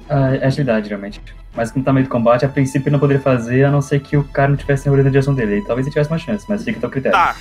Ah, 0.09 0.35
é 0.35 0.47
agilidade, 0.47 0.89
geralmente. 0.89 1.21
Mas 1.55 1.71
como 1.71 1.85
tá 1.85 1.93
meio 1.93 2.05
de 2.05 2.11
combate, 2.11 2.45
a 2.45 2.49
princípio 2.49 2.89
ele 2.89 2.93
não 2.93 3.01
poderia 3.01 3.23
fazer, 3.23 3.64
a 3.64 3.71
não 3.71 3.83
ser 3.83 4.01
que 4.01 4.16
o 4.16 4.25
cara 4.25 4.49
não 4.49 4.57
tivesse 4.57 4.87
enrolando 4.87 5.07
na 5.07 5.11
direção 5.11 5.35
dele. 5.35 5.62
Talvez 5.66 5.87
ele 5.87 5.93
tivesse 5.93 6.11
uma 6.11 6.18
chance, 6.18 6.47
mas 6.49 6.64
fica 6.64 6.79
a 6.79 6.81
teu 6.81 6.91
critério. 6.91 7.16
Tá, 7.18 7.37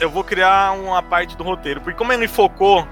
eu 0.00 0.10
vou 0.10 0.24
criar 0.24 0.72
uma 0.72 1.02
parte 1.02 1.36
do 1.36 1.44
roteiro. 1.44 1.80
Porque 1.80 1.96
como 1.96 2.12
ele 2.12 2.28
focou 2.28 2.86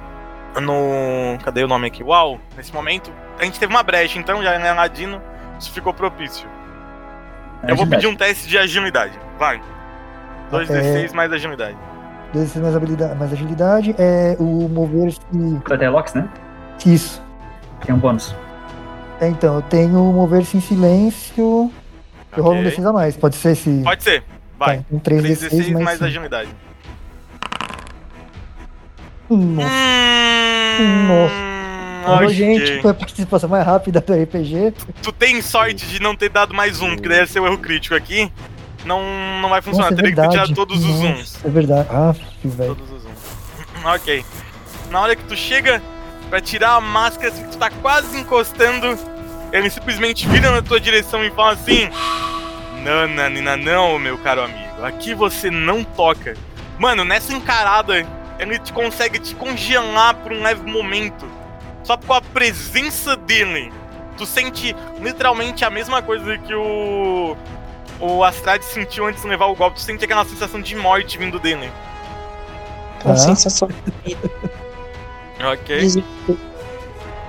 no. 0.61 1.39
Cadê 1.45 1.65
o 1.65 1.69
nome 1.69 1.89
aqui? 1.89 2.03
Uau! 2.03 2.41
Nesse 2.57 2.73
momento, 2.73 3.13
a 3.39 3.45
gente 3.45 3.59
teve 3.59 3.73
uma 3.73 3.83
brecha, 3.83 4.19
então 4.19 4.43
já 4.43 4.57
em 4.57 4.75
Ladino, 4.75 5.21
isso 5.59 5.73
ficou 5.73 5.93
propício. 5.93 6.49
Eu 7.67 7.77
vou 7.77 7.87
pedir 7.87 8.07
um 8.07 8.17
teste 8.17 8.49
de 8.49 8.59
agilidade. 8.59 9.19
Vai. 9.39 9.61
2d6 10.51 11.13
mais 11.13 11.33
agilidade. 11.33 11.77
Dois 12.33 12.57
mais 12.57 12.75
habilidade, 12.75 13.19
mais 13.19 13.33
agilidade 13.33 13.95
é 13.99 14.37
o 14.39 14.69
mover-se. 14.69 15.21
Vai 15.69 15.77
ter 15.79 15.89
Lox, 15.91 16.15
né? 16.15 16.29
Isso. 16.87 17.23
Tem 17.85 17.95
um 17.95 17.99
bônus. 17.99 18.35
É, 19.21 19.29
então, 19.29 19.57
eu 19.57 19.63
tenho 19.63 19.99
mover-se 20.13 20.57
em 20.57 20.61
silêncio. 20.61 21.71
Eu 22.37 22.43
rolo 22.43 22.57
um 22.57 22.61
Ok. 22.61 22.73
D6 22.73 22.89
a 22.89 22.93
mais. 22.93 23.17
Pode 23.17 23.37
ser 23.37 23.53
esse. 23.53 23.83
Pode 23.85 24.03
ser. 24.03 24.25
Vai. 24.59 24.79
Tá, 24.79 24.85
então 24.91 25.01
3D6 25.01 25.49
3d6 25.51 25.73
mais, 25.73 25.85
mais 25.85 25.93
cinco. 25.99 26.05
agilidade. 26.07 26.49
Hum, 29.31 29.55
Nossa. 29.55 29.69
Hum, 30.81 31.07
Nossa. 32.05 32.15
ok. 32.25 32.29
gente, 32.35 32.81
foi 32.83 32.91
a 32.91 32.95
participação 32.95 33.49
mais 33.49 33.65
rápida 33.67 34.01
do 34.01 34.13
RPG. 34.15 34.73
Tu 35.03 35.13
tem 35.13 35.41
sorte 35.43 35.87
de 35.87 36.01
não 36.01 36.17
ter 36.17 36.29
dado 36.31 36.55
mais 36.55 36.81
um, 36.81 36.95
porque 36.95 37.09
daí 37.09 37.19
ia 37.19 37.27
ser 37.27 37.41
o 37.41 37.47
erro 37.47 37.59
crítico 37.59 37.95
aqui. 37.95 38.31
Não, 38.85 39.01
não 39.41 39.49
vai 39.49 39.63
funcionar. 39.63 39.91
Nossa, 39.91 39.95
é 39.95 39.97
Teria 39.97 40.11
que 40.11 40.17
ter 40.17 40.23
verdade. 40.23 40.53
tirado 40.53 40.55
todos 40.55 40.85
os 40.85 41.01
Nossa, 41.01 41.07
uns. 41.07 41.45
É 41.45 41.49
verdade. 41.49 41.89
Ah, 41.91 42.15
velho. 42.45 42.75
Todos 42.75 42.91
os 42.93 43.05
uns. 43.05 43.13
Ok. 43.85 44.25
Na 44.91 45.01
hora 45.01 45.17
que 45.17 45.25
tu 45.25 45.35
chega 45.37 45.83
pra 46.31 46.41
tirar 46.41 46.75
a 46.77 46.81
máscara, 46.81 47.29
assim, 47.33 47.43
que 47.45 47.51
tu 47.51 47.59
tá 47.59 47.69
quase 47.71 48.17
encostando, 48.19 48.97
ele 49.53 49.69
simplesmente 49.71 50.27
vira 50.29 50.51
na 50.53 50.63
tua 50.63 50.79
direção 50.81 51.25
e 51.25 51.31
fala 51.31 51.53
assim: 51.53 51.89
Não, 52.85 53.09
Nanina, 53.09 53.57
não, 53.57 53.99
meu 53.99 54.19
caro 54.19 54.43
amigo. 54.43 54.85
Aqui 54.85 55.15
você 55.15 55.51
não 55.51 55.83
toca. 55.85 56.35
Mano, 56.79 57.05
nessa 57.05 57.33
encarada, 57.33 58.07
ele 58.39 58.59
te 58.59 58.73
consegue 58.73 59.19
te 59.19 59.35
congelar 59.35 60.15
por 60.17 60.33
um 60.33 60.43
leve 60.43 60.69
momento. 60.71 61.27
Só 61.85 61.97
com 61.97 62.13
a 62.15 62.21
presença 62.21 63.17
dele. 63.17 63.73
tu 64.17 64.25
sente 64.27 64.75
literalmente 65.01 65.65
a 65.65 65.71
mesma 65.71 66.03
coisa 66.03 66.39
que 66.39 66.55
o. 66.55 67.37
O 68.03 68.25
Astrad 68.25 68.61
sentiu 68.63 69.07
antes 69.07 69.23
de 69.23 69.29
levar 69.29 69.47
o 69.47 69.55
golpe. 69.55 69.77
Tu 69.77 69.83
sente 69.83 70.05
aquela 70.05 70.25
sensação 70.25 70.61
de 70.61 70.75
morte 70.75 71.17
vindo 71.17 71.39
dele. 71.39 71.71
Uma 73.05 73.15
Tá. 73.15 73.17
sensação. 73.17 73.69
Ok. 75.45 75.81
Desespero. 75.81 76.39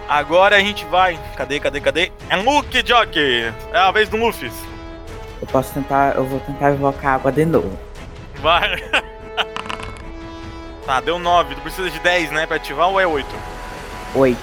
Agora 0.07 0.57
a 0.57 0.59
gente 0.59 0.85
vai. 0.85 1.19
Cadê, 1.35 1.59
cadê, 1.59 1.81
cadê? 1.81 2.11
É 2.29 2.35
Luke 2.35 2.83
Jockey! 2.85 3.51
É 3.71 3.77
a 3.77 3.89
vez 3.91 4.07
do 4.07 4.17
Luffy. 4.17 4.51
Eu 5.41 5.47
posso 5.47 5.73
tentar. 5.73 6.13
Eu 6.15 6.23
vou 6.25 6.39
tentar 6.41 6.71
invocar 6.73 7.15
água 7.15 7.31
de 7.31 7.43
novo. 7.45 7.79
Vai. 8.35 8.77
tá, 10.85 10.99
deu 11.01 11.17
9. 11.17 11.55
Tu 11.55 11.61
precisa 11.61 11.89
de 11.89 11.99
10, 12.01 12.29
né? 12.31 12.45
Pra 12.45 12.57
ativar 12.57 12.87
ou 12.89 12.99
é 12.99 13.07
8? 13.07 13.27
Oito. 14.13 14.37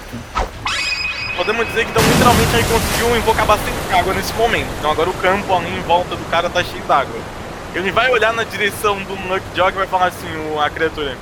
Podemos 1.41 1.65
dizer 1.69 1.85
que 1.85 1.89
então 1.89 2.03
literalmente 2.03 2.53
ele 2.55 2.63
conseguiu 2.65 3.17
invocar 3.17 3.47
bastante 3.47 3.75
água 3.91 4.13
nesse 4.13 4.31
momento. 4.35 4.67
Então 4.77 4.91
agora 4.91 5.09
o 5.09 5.13
campo 5.15 5.51
ali 5.55 5.75
em 5.75 5.81
volta 5.81 6.15
do 6.15 6.23
cara 6.29 6.47
tá 6.51 6.63
cheio 6.63 6.83
d'água. 6.83 7.19
Ele 7.73 7.91
vai 7.91 8.11
olhar 8.11 8.31
na 8.31 8.43
direção 8.43 9.01
do 9.01 9.15
Luck 9.27 9.43
Jog 9.55 9.71
e 9.73 9.79
vai 9.79 9.87
falar 9.87 10.05
assim, 10.09 10.27
o- 10.53 10.61
a 10.61 10.69
criatura. 10.69 11.17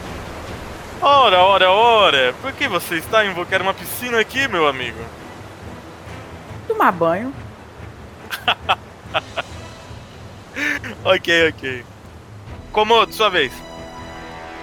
Ora, 1.01 1.39
ora, 1.41 1.71
ora, 1.71 2.35
por 2.41 2.51
que 2.51 2.67
você 2.67 2.95
está 2.95 3.23
invocando 3.25 3.63
uma 3.63 3.73
piscina 3.73 4.19
aqui, 4.19 4.45
meu 4.49 4.67
amigo? 4.67 4.99
Tomar 6.67 6.91
banho. 6.91 7.33
Ok, 11.05 11.49
ok. 11.49 11.85
Komodo, 12.73 13.13
sua 13.13 13.29
vez. 13.29 13.53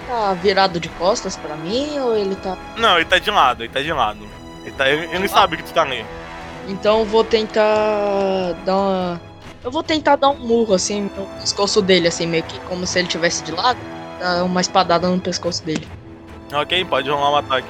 Tá 0.07 0.35
virado 0.35 0.79
de 0.79 0.87
costas 0.89 1.35
pra 1.35 1.55
mim 1.55 1.97
ou 1.97 2.15
ele 2.15 2.35
tá. 2.35 2.55
Não, 2.77 2.97
ele 2.97 3.05
tá 3.05 3.17
de 3.17 3.31
lado, 3.31 3.63
ele 3.63 3.73
tá 3.73 3.81
de 3.81 3.91
lado. 3.91 4.19
Ele, 4.67 4.75
tá, 4.75 4.89
ele, 4.89 5.15
ele 5.15 5.27
sabe 5.29 5.55
que 5.55 5.63
tu 5.63 5.73
tá 5.73 5.83
ali. 5.83 6.05
Então 6.67 6.99
eu 6.99 7.05
vou 7.05 7.23
tentar 7.23 8.51
dar 8.65 8.75
uma. 8.75 9.21
Eu 9.63 9.71
vou 9.71 9.81
tentar 9.81 10.17
dar 10.17 10.29
um 10.29 10.35
murro 10.35 10.73
assim 10.73 11.09
no 11.15 11.25
pescoço 11.39 11.81
dele, 11.81 12.07
assim, 12.07 12.27
meio 12.27 12.43
que 12.43 12.59
como 12.61 12.85
se 12.85 12.99
ele 12.99 13.07
tivesse 13.07 13.43
de 13.43 13.53
lado. 13.53 13.79
Dar 14.19 14.43
uma 14.43 14.59
espadada 14.59 15.07
no 15.07 15.19
pescoço 15.19 15.63
dele. 15.63 15.87
Ok, 16.53 16.83
pode 16.85 17.09
rolar 17.09 17.31
um 17.31 17.35
ataque. 17.37 17.67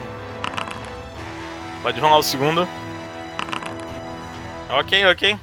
Pode 1.84 2.00
rolar 2.00 2.18
o 2.18 2.24
segundo. 2.24 2.68
Ok, 4.70 5.06
ok. 5.06 5.38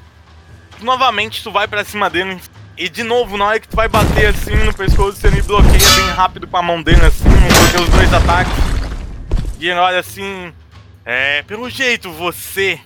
Novamente 0.80 1.42
tu 1.42 1.52
vai 1.52 1.68
pra 1.68 1.84
cima 1.84 2.10
dele. 2.10 2.40
E 2.76 2.88
de 2.88 3.04
novo, 3.04 3.36
na 3.36 3.46
hora 3.46 3.60
que 3.60 3.68
tu 3.68 3.76
vai 3.76 3.86
bater 3.86 4.26
assim 4.26 4.56
no 4.56 4.74
pescoço, 4.74 5.18
você 5.18 5.30
me 5.30 5.40
bloqueia 5.40 5.90
bem 5.94 6.10
rápido 6.16 6.48
com 6.48 6.56
a 6.56 6.62
mão 6.62 6.82
dele 6.82 7.06
assim, 7.06 7.22
bloqueia 7.22 7.82
os 7.82 7.88
dois 7.90 8.12
ataques. 8.12 8.52
E 9.60 9.68
ele 9.68 9.78
olha 9.78 10.00
assim. 10.00 10.52
É, 11.04 11.42
pelo 11.42 11.68
jeito, 11.68 12.10
você 12.10 12.80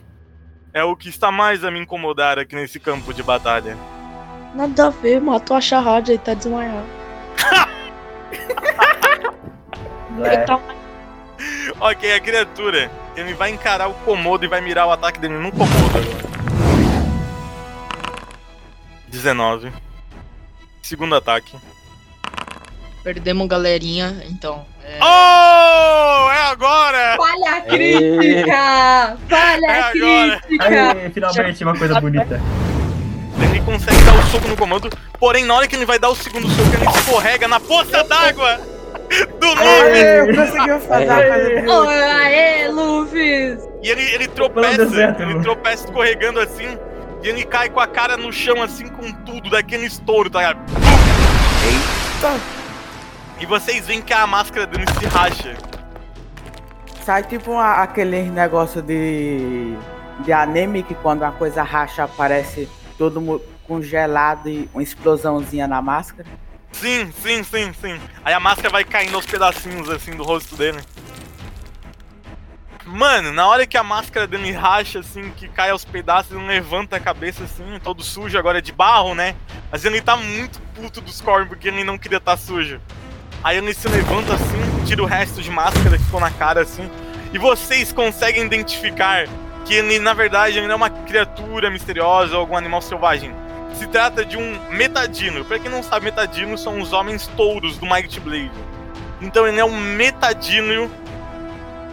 é 0.73 0.83
o 0.83 0.97
que 0.97 1.09
está 1.09 1.31
mais 1.31 1.65
a 1.65 1.71
me 1.71 1.79
incomodar 1.79 2.39
aqui 2.39 2.55
nesse 2.55 2.81
campo 2.81 3.15
de 3.15 3.23
batalha. 3.23 3.77
Nada 4.55 4.89
a 4.89 4.91
ver, 4.91 5.21
matou 5.21 5.57
a 5.57 5.61
charrada 5.61 6.13
e 6.13 6.19
tá 6.19 6.35
desmaiado. 6.35 6.87
É, 10.21 10.39
tá 10.39 10.61
Ok, 11.79 12.13
a 12.13 12.19
criatura, 12.19 12.91
ele 13.15 13.35
vai 13.35 13.51
encarar 13.51 13.89
o 13.89 13.95
Komodo 13.95 14.45
e 14.45 14.49
vai 14.49 14.61
mirar 14.61 14.89
o 14.89 14.91
ataque 14.91 15.21
dele 15.21 15.35
no 15.35 15.53
Komodo 15.53 15.71
agora. 15.97 16.29
19. 19.07 19.73
Segundo 20.83 21.15
ataque. 21.15 21.57
Perdemos 23.05 23.47
galerinha, 23.47 24.25
então. 24.29 24.67
É... 24.89 24.99
Oh! 25.03 26.31
É 26.31 26.51
agora! 26.51 27.17
Falha 27.17 27.61
crítica! 27.63 29.17
Falha 29.29 29.67
É 29.67 29.81
agora. 29.81 30.41
crítica! 30.41 30.65
Aê, 30.65 31.11
finalmente 31.11 31.65
uma 31.65 31.77
coisa 31.77 32.01
bonita. 32.01 32.41
Ele 33.41 33.61
consegue 33.61 34.03
dar 34.03 34.15
o 34.15 34.23
soco 34.23 34.49
no 34.49 34.57
Komodo, 34.57 34.91
porém 35.21 35.45
na 35.45 35.55
hora 35.55 35.69
que 35.69 35.77
ele 35.77 35.85
vai 35.87 35.99
dar 35.99 36.09
o 36.09 36.15
segundo 36.17 36.49
soco, 36.49 36.75
ele 36.75 36.89
escorrega 36.91 37.47
na 37.47 37.61
poça 37.61 38.03
d'água 38.03 38.59
do 39.39 39.47
Luffy! 39.47 40.01
Eu 40.01 40.35
consegui 40.35 40.87
fazer 40.87 41.11
a 41.11 41.29
coisa 41.29 41.73
Oh, 41.73 41.89
aê, 41.89 42.69
Luffy! 42.69 43.59
E 43.83 43.91
ele, 43.91 44.03
ele 44.15 44.27
tropeça, 44.29 44.85
deserto, 44.87 45.23
ele 45.23 45.41
tropeça 45.41 45.85
escorregando 45.85 46.41
assim, 46.41 46.77
e 47.23 47.29
ele 47.29 47.45
cai 47.45 47.69
com 47.69 47.79
a 47.79 47.87
cara 47.87 48.17
no 48.17 48.33
chão 48.33 48.61
assim 48.63 48.89
com 48.89 49.13
tudo, 49.13 49.51
daquele 49.51 49.87
estouro, 49.87 50.29
tá 50.31 50.39
ligado? 50.41 50.59
Eita. 51.65 52.58
E 53.41 53.47
vocês 53.47 53.87
veem 53.87 54.03
que 54.03 54.13
a 54.13 54.27
máscara 54.27 54.67
dele 54.67 54.85
se 54.99 55.07
racha. 55.07 55.57
Sai 57.05 57.23
tipo 57.23 57.53
uma- 57.53 57.83
aquele 57.83 58.23
negócio 58.31 58.83
de. 58.83 59.75
de 60.21 60.33
anime 60.33 60.83
que 60.83 60.95
quando 60.97 61.23
a 61.23 61.31
coisa 61.31 61.63
racha 61.63 62.05
aparece 62.05 62.69
todo 62.99 63.21
mu- 63.21 63.41
congelado 63.67 64.49
e 64.49 64.69
uma 64.75 64.83
explosãozinha 64.83 65.67
na 65.69 65.81
máscara. 65.81 66.29
Sim, 66.73 67.13
sim, 67.23 67.43
sim, 67.45 67.73
sim. 67.81 68.01
Aí 68.25 68.35
a 68.35 68.41
máscara 68.41 68.69
vai 68.71 68.85
caindo 68.85 69.15
aos 69.15 69.25
pedacinhos 69.27 69.89
assim 69.89 70.11
do 70.13 70.25
rosto 70.25 70.57
dele. 70.57 70.81
Mano, 72.85 73.33
na 73.33 73.47
hora 73.47 73.67
que 73.67 73.77
a 73.77 73.83
máscara 73.83 74.27
dele 74.27 74.51
racha, 74.51 75.01
assim, 75.01 75.31
que 75.37 75.47
cai 75.49 75.71
aos 75.71 75.85
pedaços, 75.85 76.33
ele 76.33 76.47
levanta 76.47 76.97
a 76.97 77.01
cabeça 77.01 77.45
assim, 77.45 77.79
todo 77.85 78.03
sujo, 78.03 78.39
agora 78.39 78.59
é 78.59 78.63
de 78.63 78.73
barro, 78.73 79.15
né? 79.15 79.35
Mas 79.71 79.85
ele 79.85 80.01
tá 80.01 80.17
muito 80.17 80.59
puto 80.75 81.01
dos 81.03 81.21
cornos 81.21 81.49
porque 81.49 81.69
ele 81.69 81.85
não 81.85 81.99
queria 81.99 82.17
estar 82.19 82.37
sujo. 82.39 82.81
Aí 83.43 83.57
ele 83.57 83.73
se 83.73 83.89
levanta 83.89 84.35
assim, 84.35 84.85
tira 84.85 85.03
o 85.03 85.07
resto 85.07 85.41
de 85.41 85.51
máscara 85.51 85.97
que 85.97 86.05
ficou 86.05 86.21
na 86.21 86.31
cara 86.31 86.63
assim, 86.63 86.91
e 87.33 87.39
vocês 87.39 87.93
conseguem 87.93 88.45
identificar 88.45 89.27
que 89.65 89.75
ele, 89.75 89.99
na 89.99 90.15
verdade, 90.15 90.59
ele 90.59 90.67
não 90.67 90.73
é 90.73 90.77
uma 90.77 90.91
criatura 90.91 91.71
misteriosa 91.71 92.35
ou 92.35 92.41
algum 92.41 92.57
animal 92.57 92.81
selvagem. 92.81 93.35
Se 93.75 93.87
trata 93.87 94.25
de 94.25 94.37
um 94.37 94.59
metadino. 94.71 95.45
Pra 95.45 95.59
quem 95.59 95.71
não 95.71 95.83
sabe, 95.83 96.07
metadino 96.07 96.57
são 96.57 96.81
os 96.81 96.93
homens 96.93 97.27
touros 97.37 97.77
do 97.77 97.87
Might 97.87 98.19
Blade. 98.21 98.51
Então 99.21 99.47
ele 99.47 99.61
é 99.61 99.65
um 99.65 99.79
metadino. 99.79 100.91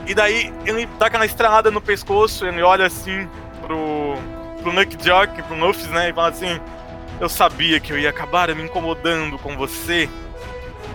E 0.08 0.14
daí 0.14 0.54
ele 0.66 0.88
dá 0.98 1.08
aquela 1.08 1.26
estralada 1.26 1.70
no 1.70 1.82
pescoço, 1.82 2.46
ele 2.46 2.62
olha 2.62 2.86
assim 2.86 3.28
pro, 3.62 4.18
pro 4.62 4.72
Nuck 4.72 4.96
Jock, 5.04 5.42
pro 5.44 5.58
Nuffs, 5.58 5.88
né? 5.90 6.10
E 6.10 6.14
fala 6.14 6.30
assim: 6.30 6.60
Eu 7.20 7.28
sabia 7.28 7.80
que 7.80 7.92
eu 7.92 8.00
ia 8.00 8.10
acabar 8.10 8.54
me 8.56 8.64
incomodando 8.64 9.38
com 9.40 9.58
você, 9.58 10.10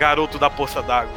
garoto 0.00 0.38
da 0.38 0.48
poça 0.48 0.82
d'água. 0.82 1.12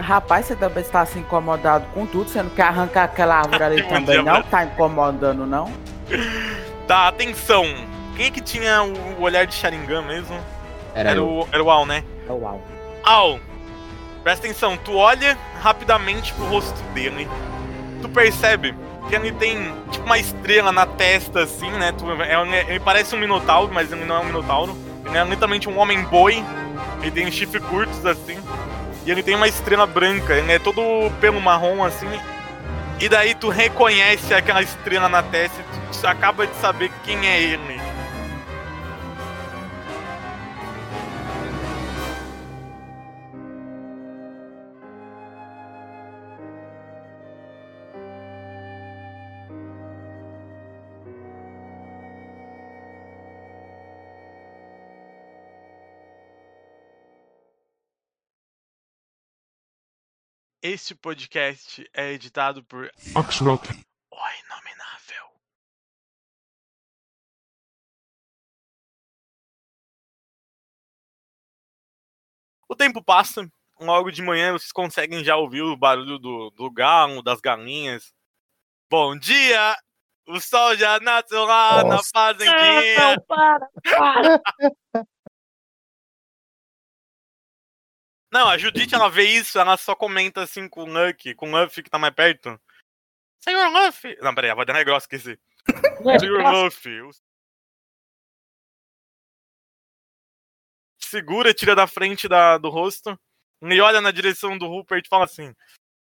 Rapaz, 0.00 0.46
você 0.46 0.56
também 0.56 0.82
está 0.82 1.04
se 1.04 1.18
incomodado 1.18 1.84
com 1.92 2.06
tudo, 2.06 2.30
você 2.30 2.42
não 2.42 2.48
quer 2.50 2.62
arrancar 2.62 3.04
aquela 3.04 3.36
árvore 3.38 3.62
ali 3.62 3.82
também, 3.90 4.22
não? 4.22 4.42
Tá 4.44 4.64
incomodando, 4.64 5.44
não? 5.44 5.70
Tá, 6.86 7.06
atenção! 7.06 7.64
Quem 8.16 8.26
é 8.26 8.30
que 8.32 8.40
tinha 8.40 8.82
o, 8.82 9.20
o 9.20 9.22
olhar 9.22 9.46
de 9.46 9.54
Sharingan 9.54 10.02
mesmo? 10.02 10.36
Era, 10.92 11.10
Era 11.10 11.22
o, 11.22 11.46
era 11.52 11.62
o 11.62 11.70
Al, 11.70 11.86
né? 11.86 12.02
É 12.28 12.32
uau. 12.32 12.60
Al, 13.04 13.38
presta 14.24 14.44
atenção, 14.44 14.76
tu 14.76 14.96
olha 14.96 15.38
rapidamente 15.62 16.32
pro 16.32 16.46
rosto 16.46 16.82
dele, 16.92 17.28
tu 18.02 18.08
percebe 18.08 18.74
que 19.08 19.14
ele 19.14 19.30
tem 19.30 19.72
tipo 19.92 20.04
uma 20.04 20.18
estrela 20.18 20.72
na 20.72 20.84
testa, 20.84 21.44
assim, 21.44 21.70
né? 21.70 21.92
Tu, 21.92 22.04
é- 22.10 22.64
ele 22.70 22.80
parece 22.80 23.14
um 23.14 23.18
minotauro, 23.20 23.70
mas 23.72 23.92
ele 23.92 24.04
não 24.04 24.16
é 24.16 24.18
um 24.18 24.24
minotauro. 24.24 24.76
Ele 25.10 25.18
é 25.18 25.24
literalmente 25.24 25.68
um 25.68 25.78
homem 25.78 26.02
boi, 26.04 26.42
ele 27.02 27.10
tem 27.10 27.30
chifres 27.30 27.62
curtos, 27.64 28.06
assim, 28.06 28.38
e 29.04 29.10
ele 29.10 29.22
tem 29.22 29.34
uma 29.34 29.48
estrela 29.48 29.86
branca, 29.86 30.34
ele 30.34 30.52
é 30.52 30.58
todo 30.58 30.80
pelo 31.20 31.40
marrom, 31.40 31.84
assim. 31.84 32.08
E 33.00 33.08
daí 33.08 33.34
tu 33.34 33.48
reconhece 33.48 34.32
aquela 34.32 34.62
estrela 34.62 35.08
na 35.08 35.22
testa 35.22 35.60
e 35.60 35.98
tu 35.98 36.06
acaba 36.06 36.46
de 36.46 36.54
saber 36.56 36.90
quem 37.04 37.26
é 37.26 37.40
ele. 37.40 37.79
Este 60.62 60.94
podcast 60.94 61.88
é 61.94 62.12
editado 62.12 62.62
por 62.62 62.92
Axolot. 63.14 63.66
O 64.10 64.16
Inominável. 64.44 65.32
O 72.68 72.76
tempo 72.76 73.02
passa, 73.02 73.50
logo 73.80 74.10
de 74.10 74.20
manhã 74.20 74.52
vocês 74.52 74.70
conseguem 74.70 75.24
já 75.24 75.34
ouvir 75.34 75.62
o 75.62 75.78
barulho 75.78 76.18
do, 76.18 76.50
do 76.50 76.70
galo, 76.70 77.22
das 77.22 77.40
galinhas. 77.40 78.12
Bom 78.90 79.18
dia! 79.18 79.74
O 80.28 80.38
sol 80.42 80.76
já 80.76 81.00
nasceu 81.00 81.44
lá 81.46 81.82
na 81.84 81.96
Nossa. 81.96 82.10
fazendinha. 82.12 83.18
para, 83.26 83.66
para. 83.82 84.42
Não, 88.32 88.48
a 88.48 88.56
Judite, 88.56 88.94
ela 88.94 89.08
vê 89.10 89.24
isso, 89.24 89.58
ela 89.58 89.76
só 89.76 89.94
comenta 89.94 90.42
assim 90.42 90.68
com 90.68 90.84
o 90.84 90.86
Luck, 90.86 91.34
com 91.34 91.50
o 91.52 91.60
Luffy 91.62 91.82
que 91.82 91.90
tá 91.90 91.98
mais 91.98 92.14
perto. 92.14 92.60
Senhor 93.40 93.68
Luffy! 93.70 94.16
Não, 94.20 94.34
peraí, 94.34 94.50
a 94.50 94.54
voz 94.54 94.66
da 94.66 94.72
negócio, 94.72 95.06
esqueci. 95.06 95.38
Senhor 96.20 96.42
Luffy. 96.52 97.00
o- 97.02 97.10
Segura, 100.98 101.52
tira 101.52 101.74
da 101.74 101.86
frente 101.86 102.28
da, 102.28 102.56
do 102.56 102.68
rosto 102.68 103.18
e 103.62 103.80
olha 103.80 104.00
na 104.00 104.10
direção 104.12 104.56
do 104.56 104.68
Rupert 104.68 105.04
e 105.04 105.08
fala 105.08 105.24
assim: 105.24 105.54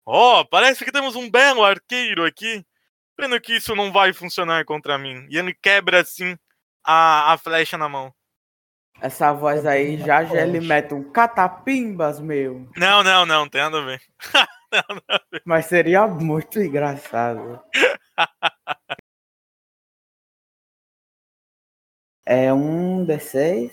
Ó, 0.04 0.44
parece 0.44 0.84
que 0.84 0.92
temos 0.92 1.16
um 1.16 1.30
belo 1.30 1.64
arqueiro 1.64 2.24
aqui. 2.26 2.64
Pena 3.16 3.40
que 3.40 3.56
isso 3.56 3.74
não 3.74 3.90
vai 3.90 4.12
funcionar 4.12 4.64
contra 4.64 4.98
mim. 4.98 5.26
E 5.30 5.38
ele 5.38 5.54
quebra 5.54 6.00
assim 6.02 6.38
a, 6.84 7.32
a 7.32 7.38
flecha 7.38 7.76
na 7.78 7.88
mão. 7.88 8.14
Essa 9.00 9.32
voz 9.32 9.64
aí, 9.64 9.96
já 9.98 10.24
já 10.24 10.42
ele 10.42 10.60
mete 10.60 10.92
um 10.92 11.04
catapimbas, 11.04 12.18
meu. 12.18 12.68
Não, 12.76 13.02
não, 13.02 13.24
não, 13.24 13.48
tem 13.48 13.60
nada 13.60 13.78
a 13.78 13.84
ver. 13.84 14.02
Mas 15.46 15.66
seria 15.66 16.06
muito 16.06 16.60
engraçado. 16.60 17.60
É 22.30 22.52
um 22.52 23.06
D6? 23.06 23.72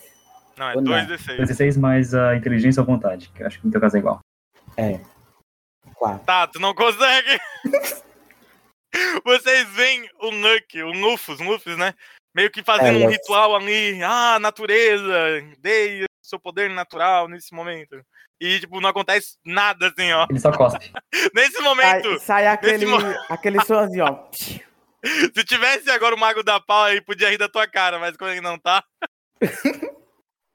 Não, 0.58 0.70
é 0.70 0.76
Ou 0.76 0.82
não? 0.82 0.94
2d6. 0.94 1.38
16 1.40 1.76
mais 1.76 2.16
a 2.16 2.38
inteligência 2.38 2.80
ou 2.80 2.88
vontade, 2.88 3.30
que 3.36 3.44
eu 3.44 3.48
acho 3.48 3.60
que 3.60 3.66
no 3.66 3.72
teu 3.72 3.82
caso 3.82 3.98
é 3.98 4.00
igual. 4.00 4.22
É. 4.78 5.02
Quatro. 5.94 6.26
Tá, 6.26 6.48
tu 6.48 6.58
não 6.58 6.74
consegue. 6.74 7.38
Vocês 9.26 9.68
veem 9.72 10.10
o 10.22 10.32
Nuck, 10.32 10.84
o 10.84 10.94
Nufus, 10.94 11.42
Nufus, 11.42 11.78
né? 11.78 11.94
Meio 12.36 12.52
que 12.52 12.62
fazendo 12.62 13.00
É, 13.00 13.06
um 13.06 13.10
ritual 13.10 13.56
ali. 13.56 14.04
Ah, 14.04 14.38
natureza, 14.40 15.08
dei 15.60 16.04
o 16.04 16.06
seu 16.22 16.38
poder 16.38 16.70
natural 16.70 17.30
nesse 17.30 17.54
momento. 17.54 17.96
E, 18.42 18.60
tipo, 18.60 18.82
não 18.82 18.90
acontece 18.90 19.38
nada 19.46 19.88
assim, 19.88 20.12
ó. 20.12 20.28
Ele 20.30 20.40
só 20.40 20.52
cospe. 20.52 20.92
Nesse 21.34 21.62
momento, 21.62 22.10
Sai, 22.20 22.44
sai 22.44 22.48
aquele, 22.48 22.86
mo- 22.86 22.98
aquele 23.30 23.62
somzinho, 23.64 24.04
ó. 24.04 24.28
se 25.34 25.44
tivesse 25.46 25.90
agora 25.90 26.14
o 26.14 26.20
Mago 26.20 26.44
da 26.44 26.60
Pau 26.60 26.84
aí, 26.84 27.00
podia 27.00 27.30
rir 27.30 27.38
da 27.38 27.48
tua 27.48 27.66
cara, 27.66 27.98
mas 27.98 28.18
quando 28.18 28.32
ele 28.32 28.42
não 28.42 28.60
tá. 28.60 28.84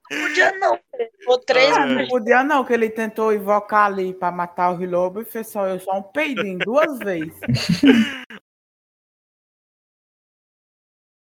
Podia 0.07 0.51
não. 0.59 0.77
Ou 1.25 1.39
três 1.39 1.75
Ah, 1.75 1.85
Não 1.87 2.07
podia 2.07 2.43
não, 2.43 2.63
que 2.63 2.73
ele 2.73 2.89
tentou 2.89 3.33
invocar 3.33 3.85
ali 3.87 4.13
pra 4.13 4.29
matar 4.29 4.69
o 4.69 4.75
Rilobo 4.75 5.21
e 5.21 5.25
fez 5.25 5.47
só, 5.47 5.67
eu 5.67 5.79
só 5.79 5.97
um 5.97 6.03
peidinho 6.03 6.59
duas 6.59 6.99
vezes. 6.99 7.33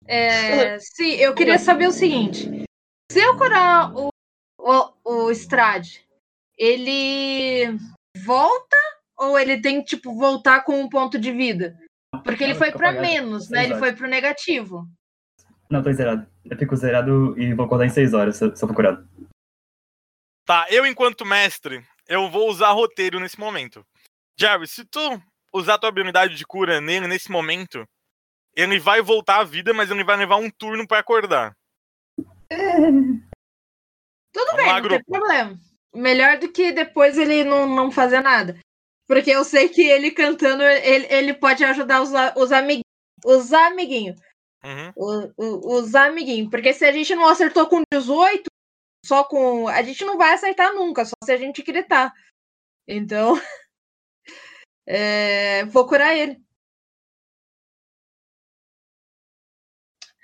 É, 0.07 0.78
sim, 0.78 1.12
eu 1.12 1.34
queria 1.34 1.59
saber 1.59 1.86
o 1.86 1.92
seguinte: 1.92 2.64
se 3.11 3.20
eu 3.20 3.36
curar 3.36 3.94
o, 3.94 4.09
o, 4.59 4.92
o 5.05 5.30
Strade, 5.30 6.05
ele 6.59 7.78
volta 8.24 8.76
ou 9.18 9.38
ele 9.38 9.61
tem 9.61 9.80
que 9.80 9.96
tipo 9.96 10.14
voltar 10.14 10.64
com 10.64 10.80
um 10.80 10.88
ponto 10.88 11.18
de 11.18 11.32
vida? 11.32 11.78
Porque 12.24 12.44
ele 12.44 12.55
foi 12.55 12.68
apagada. 12.68 13.00
menos, 13.00 13.48
né? 13.48 13.64
Ele 13.64 13.76
foi 13.76 13.92
pro 13.92 14.09
negativo. 14.09 14.86
Não, 15.70 15.82
tô 15.82 15.92
zerado. 15.92 16.26
Eu 16.44 16.59
fico 16.59 16.76
zerado 16.76 17.38
e 17.38 17.55
vou 17.55 17.64
acordar 17.64 17.86
em 17.86 17.90
6 17.90 18.12
horas 18.12 18.36
se 18.36 18.44
eu 18.44 18.55
se 18.55 18.62
eu 18.62 18.68
for 18.68 18.74
curado. 18.74 19.09
Tá, 20.44 20.66
eu 20.68 20.84
enquanto 20.84 21.24
mestre, 21.24 21.82
eu 22.07 22.28
vou 22.28 22.50
usar 22.50 22.72
roteiro 22.72 23.20
nesse 23.20 23.38
momento. 23.38 23.84
Jerry, 24.38 24.66
se 24.66 24.84
tu 24.84 25.22
usar 25.53 25.78
tua 25.78 25.88
habilidade 25.88 26.34
de 26.34 26.44
cura 26.44 26.80
nele 26.80 27.07
nesse 27.07 27.30
momento, 27.30 27.86
ele 28.55 28.78
vai 28.78 29.00
voltar 29.03 29.40
à 29.40 29.44
vida, 29.44 29.72
mas 29.72 29.90
ele 29.90 30.05
vai 30.05 30.16
levar 30.16 30.36
um 30.36 30.50
turno 30.50 30.86
pra 30.86 30.98
acordar. 30.98 31.57
Tudo 34.32 34.46
Vamos 34.46 34.62
bem, 34.64 34.82
não 34.82 34.88
tem 34.88 35.05
problema. 35.05 35.59
Melhor 35.94 36.38
do 36.38 36.50
que 36.50 36.72
depois 36.72 37.18
ele 37.18 37.44
não, 37.44 37.66
não 37.66 37.90
fazer 37.90 38.20
nada. 38.20 38.59
Porque 39.07 39.30
eu 39.30 39.44
sei 39.44 39.68
que 39.68 39.82
ele 39.82 40.11
cantando, 40.11 40.62
ele, 40.62 41.07
ele 41.12 41.34
pode 41.34 41.62
ajudar 41.64 42.00
os, 42.00 42.11
os, 42.36 42.50
amig, 42.53 42.80
os 43.24 43.53
amiguinhos. 43.53 44.18
Uhum. 44.64 44.92
o- 44.94 45.32
o- 45.36 45.74
os 45.80 45.94
amiguinhos. 45.94 46.48
Porque 46.48 46.72
se 46.72 46.84
a 46.84 46.92
gente 46.92 47.14
não 47.14 47.26
acertou 47.26 47.68
com 47.68 47.82
18, 47.92 48.44
só 49.05 49.24
com. 49.24 49.66
A 49.68 49.82
gente 49.82 50.05
não 50.05 50.16
vai 50.16 50.32
acertar 50.32 50.72
nunca, 50.72 51.05
só 51.05 51.14
se 51.24 51.32
a 51.32 51.36
gente 51.36 51.62
gritar. 51.62 52.12
Então. 52.86 53.34
é, 54.86 55.64
vou 55.66 55.86
curar 55.86 56.14
ele. 56.16 56.40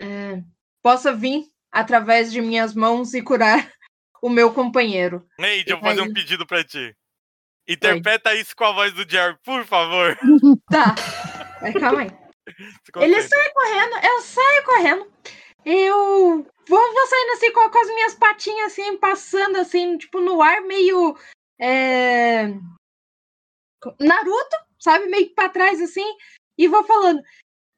É, 0.00 0.42
possa 0.82 1.12
vir 1.12 1.44
através 1.70 2.32
de 2.32 2.40
minhas 2.40 2.74
mãos 2.74 3.14
e 3.14 3.22
curar 3.22 3.70
o 4.22 4.28
meu 4.28 4.52
companheiro. 4.52 5.26
Neide, 5.38 5.70
eu 5.70 5.80
vou 5.80 5.88
fazer 5.90 6.02
um 6.02 6.12
pedido 6.12 6.46
pra 6.46 6.64
ti. 6.64 6.78
Oi. 6.78 7.74
Interpreta 7.74 8.34
isso 8.34 8.56
com 8.56 8.64
a 8.64 8.72
voz 8.72 8.92
do 8.94 9.08
Jerry, 9.08 9.36
por 9.44 9.64
favor. 9.64 10.18
Tá. 10.70 10.94
Mas 11.60 11.74
calma 11.74 12.02
aí. 12.02 12.10
Ele 12.96 13.22
sai 13.22 13.50
correndo, 13.52 14.06
eu 14.06 14.20
saio 14.22 14.64
correndo. 14.64 15.12
Eu 15.64 16.46
vou, 16.66 16.92
vou 16.92 17.06
saindo 17.06 17.32
assim 17.32 17.52
com, 17.52 17.68
com 17.68 17.78
as 17.78 17.88
minhas 17.88 18.14
patinhas 18.14 18.72
assim, 18.72 18.96
passando 18.96 19.56
assim, 19.56 19.98
tipo, 19.98 20.20
no 20.20 20.40
ar, 20.40 20.62
meio. 20.62 21.18
é, 21.60 22.54
Naruto, 24.00 24.56
sabe? 24.78 25.06
Meio 25.06 25.34
pra 25.34 25.48
trás 25.50 25.80
assim. 25.80 26.06
E 26.56 26.66
vou 26.66 26.82
falando 26.84 27.22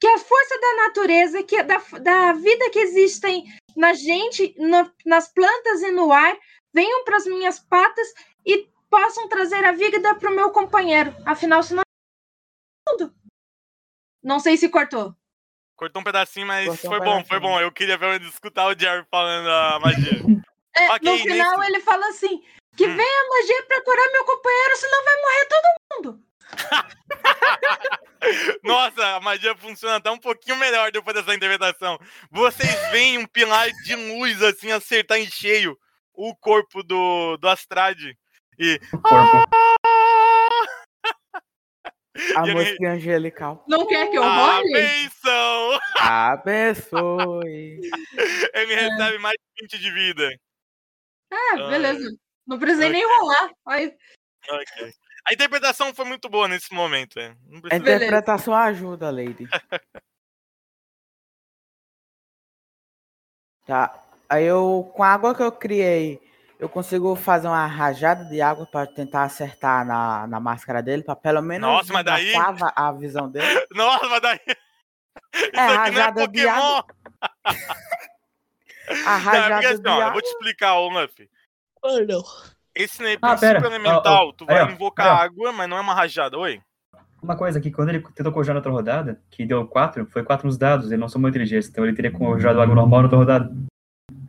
que 0.01 0.07
a 0.07 0.19
força 0.19 0.59
da 0.59 0.75
natureza, 0.87 1.43
que 1.43 1.63
da, 1.63 1.77
da 2.01 2.33
vida 2.33 2.71
que 2.71 2.79
existem 2.79 3.45
na 3.77 3.93
gente, 3.93 4.55
na- 4.59 4.91
nas 5.05 5.29
plantas 5.33 5.83
e 5.83 5.91
no 5.91 6.11
ar, 6.13 6.37
venham 6.73 7.05
para 7.05 7.17
as 7.19 7.27
minhas 7.27 7.59
patas 7.61 8.09
e 8.45 8.67
possam 8.89 9.29
trazer 9.29 9.63
a 9.65 9.73
vida 9.73 10.15
pro 10.17 10.35
meu 10.35 10.51
companheiro. 10.51 11.15
Afinal, 11.27 11.63
senão. 11.63 11.83
Tudo. 12.89 13.15
Não 14.23 14.41
sei 14.41 14.57
se 14.57 14.69
cortou. 14.69 15.15
Cortou 15.77 16.01
um 16.01 16.05
pedacinho, 16.05 16.47
mas 16.47 16.67
Cortou 16.67 16.91
um 16.91 16.95
foi 16.97 17.05
bom, 17.07 17.25
foi 17.25 17.41
bom. 17.41 17.61
Eu 17.61 17.73
queria 17.73 17.97
ver 17.97 18.21
escutar 18.23 18.67
o 18.67 18.79
Jerry 18.79 19.07
falando 19.11 19.49
a 19.49 19.79
magia. 19.81 20.13
É, 20.73 20.93
Ok, 20.93 21.01
no 21.13 21.19
final 21.19 21.59
nesse- 21.59 21.71
ele 21.73 21.81
fala 21.81 22.07
assim: 22.11 22.45
que 22.77 22.87
Hum. 22.87 22.97
vem 22.97 23.05
a 23.05 23.29
magia 23.29 23.63
pra 23.67 23.83
curar 23.83 24.13
meu 24.13 24.25
companheiro, 24.25 24.77
senão 24.77 25.05
vai 25.05 25.17
morrer 25.21 25.47
todo 25.47 25.65
mundo. 26.13 26.25
Nossa, 28.63 29.17
a 29.17 29.21
magia 29.21 29.55
funciona 29.57 29.97
até 29.97 30.11
um 30.11 30.19
pouquinho 30.19 30.57
melhor 30.57 30.93
depois 30.93 31.15
dessa 31.17 31.35
interpretação. 31.35 31.99
Vocês 32.31 32.91
veem 32.91 33.19
um 33.19 33.27
pilar 33.27 33.69
de 33.85 33.95
luz 33.97 34.43
assim 34.43 34.71
acertar 34.71 35.19
em 35.19 35.27
cheio 35.31 35.77
o 36.13 36.35
corpo 36.37 36.83
do, 36.83 37.37
do 37.39 37.49
Astrade. 37.49 38.17
E. 38.59 38.79
O 38.93 39.01
corpo. 39.01 39.45
A 42.37 42.41
E 42.47 42.51
ele- 42.51 42.55
música 42.55 42.91
angelical. 42.91 43.65
Não 43.67 43.87
quer 43.87 44.11
que 44.11 44.19
eu 44.19 44.23
Ah, 44.23 44.57
role? 44.57 44.73
benção! 44.73 45.81
Abençoe. 45.97 47.81
Ele 48.53 48.75
recebe 48.75 49.19
mais 49.19 49.37
de 49.39 49.63
20 49.63 49.79
de 49.81 49.91
vida. 49.93 50.29
Ah, 51.33 51.37
Ah, 51.55 51.69
beleza. 51.71 52.11
Não 52.47 52.59
precisei 52.59 52.89
Ok. 52.89 53.01
nem 53.01 53.19
rolar. 53.19 53.51
Aí, 53.69 53.97
Ok. 54.51 54.93
A 55.29 55.33
interpretação 55.33 55.95
foi 55.95 56.05
muito 56.05 56.29
boa 56.29 56.49
nesse 56.49 56.73
momento. 56.73 57.19
é. 57.19 57.35
A 57.71 57.77
interpretação 57.77 58.55
ajuda, 58.55 59.11
Lady. 59.11 59.47
Tá. 63.67 64.03
Aí 64.29 64.45
eu, 64.45 64.91
com 64.95 65.03
a 65.03 65.09
água 65.09 65.35
que 65.35 65.43
eu 65.43 65.53
criei, 65.53 66.21
eu 66.59 66.69
consigo 66.69 67.15
fazer 67.17 67.49
uma 67.49 67.67
rajada 67.67 68.25
de 68.25 68.41
água 68.41 68.67
pra 68.67 68.87
tentar 68.87 69.25
acertar 69.25 69.85
na, 69.87 70.27
na 70.27 70.41
máscara 70.41 70.83
dele, 70.83 71.03
pra 71.03 71.15
pelo 71.17 71.43
menos 71.43 71.69
Nossa, 71.69 71.93
mas 71.93 72.05
daí- 72.05 72.33
a 72.75 72.93
visão 72.93 73.29
dele. 73.31 73.47
Nossa, 73.75 74.09
mas 74.09 74.21
daí. 74.23 74.41
Isso 75.35 75.47
aqui 75.47 75.57
não 75.57 75.63
é 75.63 75.77
rajada 75.77 76.29
de 76.29 76.43
Pokémon! 76.43 76.51
água. 76.51 76.87
A 77.45 77.55
Não, 78.91 78.97
é 78.97 79.21
porque 79.21 79.27
rajada 79.27 79.69
assim, 79.69 79.83
de 79.83 79.89
ó, 79.89 79.93
eu 79.95 80.01
água. 80.01 80.13
vou 80.13 80.23
te 80.23 80.29
explicar, 80.29 80.75
ô 80.79 80.89
Luffy. 80.89 81.31
Oh, 81.83 81.99
não. 82.01 82.23
Esse 82.75 83.03
né, 83.03 83.17
Ah, 83.21 83.37
pera. 83.37 83.65
elemental, 83.67 84.29
ó, 84.29 84.33
tu 84.33 84.47
vai 84.47 84.59
aí, 84.61 84.65
ó, 84.65 84.71
invocar 84.71 85.07
aí, 85.21 85.25
água, 85.27 85.53
mas 85.53 85.69
não 85.69 85.77
é 85.77 85.81
uma 85.81 85.95
rajada. 85.95 86.39
Oi? 86.39 86.61
Uma 87.23 87.37
coisa 87.37 87.59
aqui, 87.59 87.71
quando 87.71 87.91
ele 87.91 88.01
tentou 88.15 88.33
conjurar 88.33 88.55
na 88.55 88.59
outra 88.61 88.73
rodada, 88.73 89.21
que 89.31 89.45
deu 89.45 89.67
4, 89.67 90.07
foi 90.07 90.23
4 90.25 90.47
nos 90.47 90.57
dados, 90.57 90.91
ele 90.91 91.01
não 91.01 91.09
somou 91.09 91.29
inteligência, 91.29 91.69
então 91.71 91.85
ele 91.85 91.95
teria 91.95 92.11
conjurado 92.11 92.61
algo 92.61 92.75
normal 92.75 93.01
na 93.01 93.05
outra 93.07 93.19
rodada. 93.19 93.53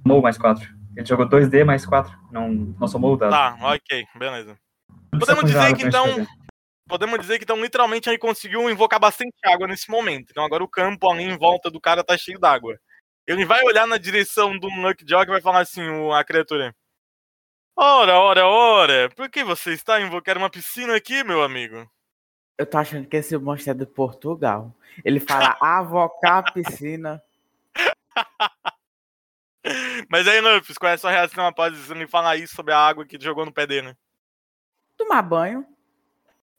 Somou 0.03 0.21
mais 0.21 0.37
4. 0.37 0.67
Ele 0.95 1.05
jogou 1.05 1.25
2D 1.29 1.63
mais 1.63 1.85
4, 1.85 2.11
não, 2.31 2.49
não 2.49 2.87
somou 2.87 3.13
o 3.13 3.17
dado. 3.17 3.31
Tá, 3.31 3.57
ok, 3.61 4.05
beleza. 4.15 4.57
Podemos 5.17 5.45
dizer 5.45 5.75
que 5.75 5.85
então- 5.85 6.07
fazer. 6.07 6.27
Podemos 6.89 7.19
dizer 7.21 7.37
que 7.37 7.45
então, 7.45 7.61
literalmente, 7.61 8.09
ele 8.09 8.17
conseguiu 8.17 8.69
invocar 8.69 8.99
bastante 8.99 9.33
água 9.45 9.65
nesse 9.65 9.89
momento. 9.89 10.31
Então 10.31 10.43
agora 10.43 10.61
o 10.61 10.67
campo 10.67 11.09
ali 11.09 11.23
em 11.23 11.37
volta 11.37 11.71
do 11.71 11.79
cara 11.79 12.03
tá 12.03 12.17
cheio 12.17 12.37
d'água. 12.37 12.77
Ele 13.25 13.45
vai 13.45 13.63
olhar 13.63 13.87
na 13.87 13.97
direção 13.97 14.59
do 14.59 14.67
Lucky 14.67 15.05
Jog 15.07 15.23
e 15.29 15.31
vai 15.31 15.41
falar 15.41 15.61
assim, 15.61 15.81
a 16.11 16.21
criatura. 16.25 16.75
Ora, 17.75 18.19
ora, 18.19 18.45
ora, 18.47 19.09
por 19.15 19.29
que 19.29 19.43
você 19.43 19.73
está 19.73 19.99
invocando 20.01 20.39
uma 20.39 20.49
piscina 20.49 20.95
aqui, 20.95 21.23
meu 21.23 21.43
amigo? 21.43 21.89
Eu 22.57 22.65
tô 22.65 22.77
achando 22.77 23.07
que 23.07 23.17
esse 23.17 23.37
monstro 23.37 23.71
é 23.71 23.73
de 23.73 23.85
Portugal. 23.85 24.73
Ele 25.03 25.19
fala 25.19 25.57
avocar 25.61 26.37
a 26.39 26.51
piscina. 26.51 27.21
Mas 30.09 30.27
aí, 30.27 30.41
Luffy, 30.41 30.75
qual 30.75 30.91
é 30.91 30.95
a 30.95 30.97
sua 30.97 31.11
reação 31.11 31.45
após 31.45 31.89
ele 31.89 32.07
falar 32.07 32.35
isso 32.37 32.55
sobre 32.55 32.73
a 32.73 32.79
água 32.79 33.05
que 33.05 33.17
jogou 33.19 33.45
no 33.45 33.53
pé 33.53 33.65
dele? 33.65 33.95
Tomar 34.97 35.21
banho. 35.21 35.65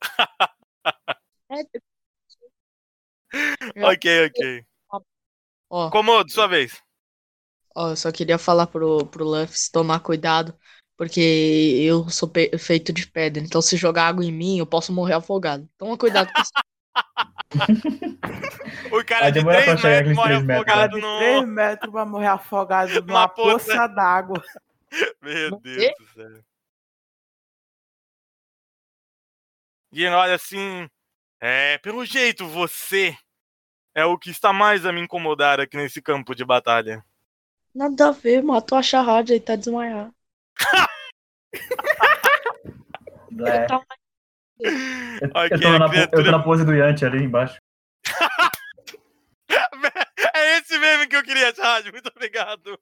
É, 3.74 3.86
Ok, 3.86 4.26
ok. 4.26 4.66
Ó, 5.70 5.90
Comodo, 5.90 6.30
sua 6.30 6.46
vez. 6.46 6.82
ó, 7.74 7.90
eu 7.90 7.96
só 7.96 8.12
queria 8.12 8.38
falar 8.38 8.66
pro, 8.66 9.06
pro 9.06 9.24
Luffy 9.24 9.70
tomar 9.72 10.00
cuidado, 10.00 10.54
porque 11.03 11.80
eu 11.84 12.09
sou 12.09 12.30
feito 12.61 12.92
de 12.92 13.09
pedra, 13.09 13.42
então 13.42 13.61
se 13.61 13.76
jogar 13.76 14.07
água 14.07 14.24
em 14.24 14.30
mim, 14.30 14.61
eu 14.61 14.66
posso 14.66 14.92
morrer 14.92 15.14
afogado. 15.14 15.68
Toma 15.76 15.98
cuidado 15.98 16.32
com 16.32 16.40
isso. 16.40 16.53
O 18.92 19.05
cara 19.05 19.30
de 19.30 19.40
demorar 19.40 19.62
3 19.62 19.66
pra 19.66 19.76
chegar 19.78 19.96
metros 19.96 20.16
morre 20.16 20.28
três 20.28 20.44
metros, 20.44 20.68
afogado 20.68 20.98
no. 20.98 21.18
3 21.18 21.48
metros 21.48 21.92
vai 21.92 22.05
morrer 22.05 22.26
afogado 22.26 22.90
Uma 22.92 23.00
numa 23.03 23.28
poça. 23.28 23.66
poça 23.66 23.86
d'água. 23.88 24.44
Meu 25.20 25.59
Deus 25.61 25.92
do 25.98 26.07
céu. 26.14 26.44
E 29.92 30.05
ele 30.05 30.14
olha 30.14 30.34
assim. 30.34 30.88
É, 31.40 31.78
pelo 31.78 32.05
jeito, 32.05 32.46
você 32.46 33.16
é 33.94 34.05
o 34.05 34.16
que 34.16 34.30
está 34.30 34.53
mais 34.53 34.86
a 34.86 34.92
me 34.92 35.00
incomodar 35.00 35.59
aqui 35.59 35.76
nesse 35.76 36.00
campo 36.00 36.34
de 36.34 36.44
batalha. 36.44 37.05
Nada 37.74 38.09
a 38.09 38.12
ver, 38.12 38.42
matou 38.42 38.78
a 38.78 38.82
charrada 38.82 39.34
e 39.34 39.40
tá 39.40 39.57
desmaiado. 39.57 40.14
Blé. 43.30 43.66
Tá- 43.66 43.80
Eu, 45.50 45.61
tô 45.61 45.78
na, 45.78 45.86
eu 46.12 46.24
tô 46.24 46.30
pose 46.42 46.64
do 46.64 46.72
Yanti 46.74 47.05
ali 47.05 47.24
embaixo. 47.24 47.57
É 50.34 50.59
esse 50.59 50.78
meme 50.78 51.07
que 51.07 51.16
eu 51.16 51.22
queria, 51.22 51.55
Chad. 51.55 51.84
Muito 51.92 52.09
obrigado. 52.09 52.78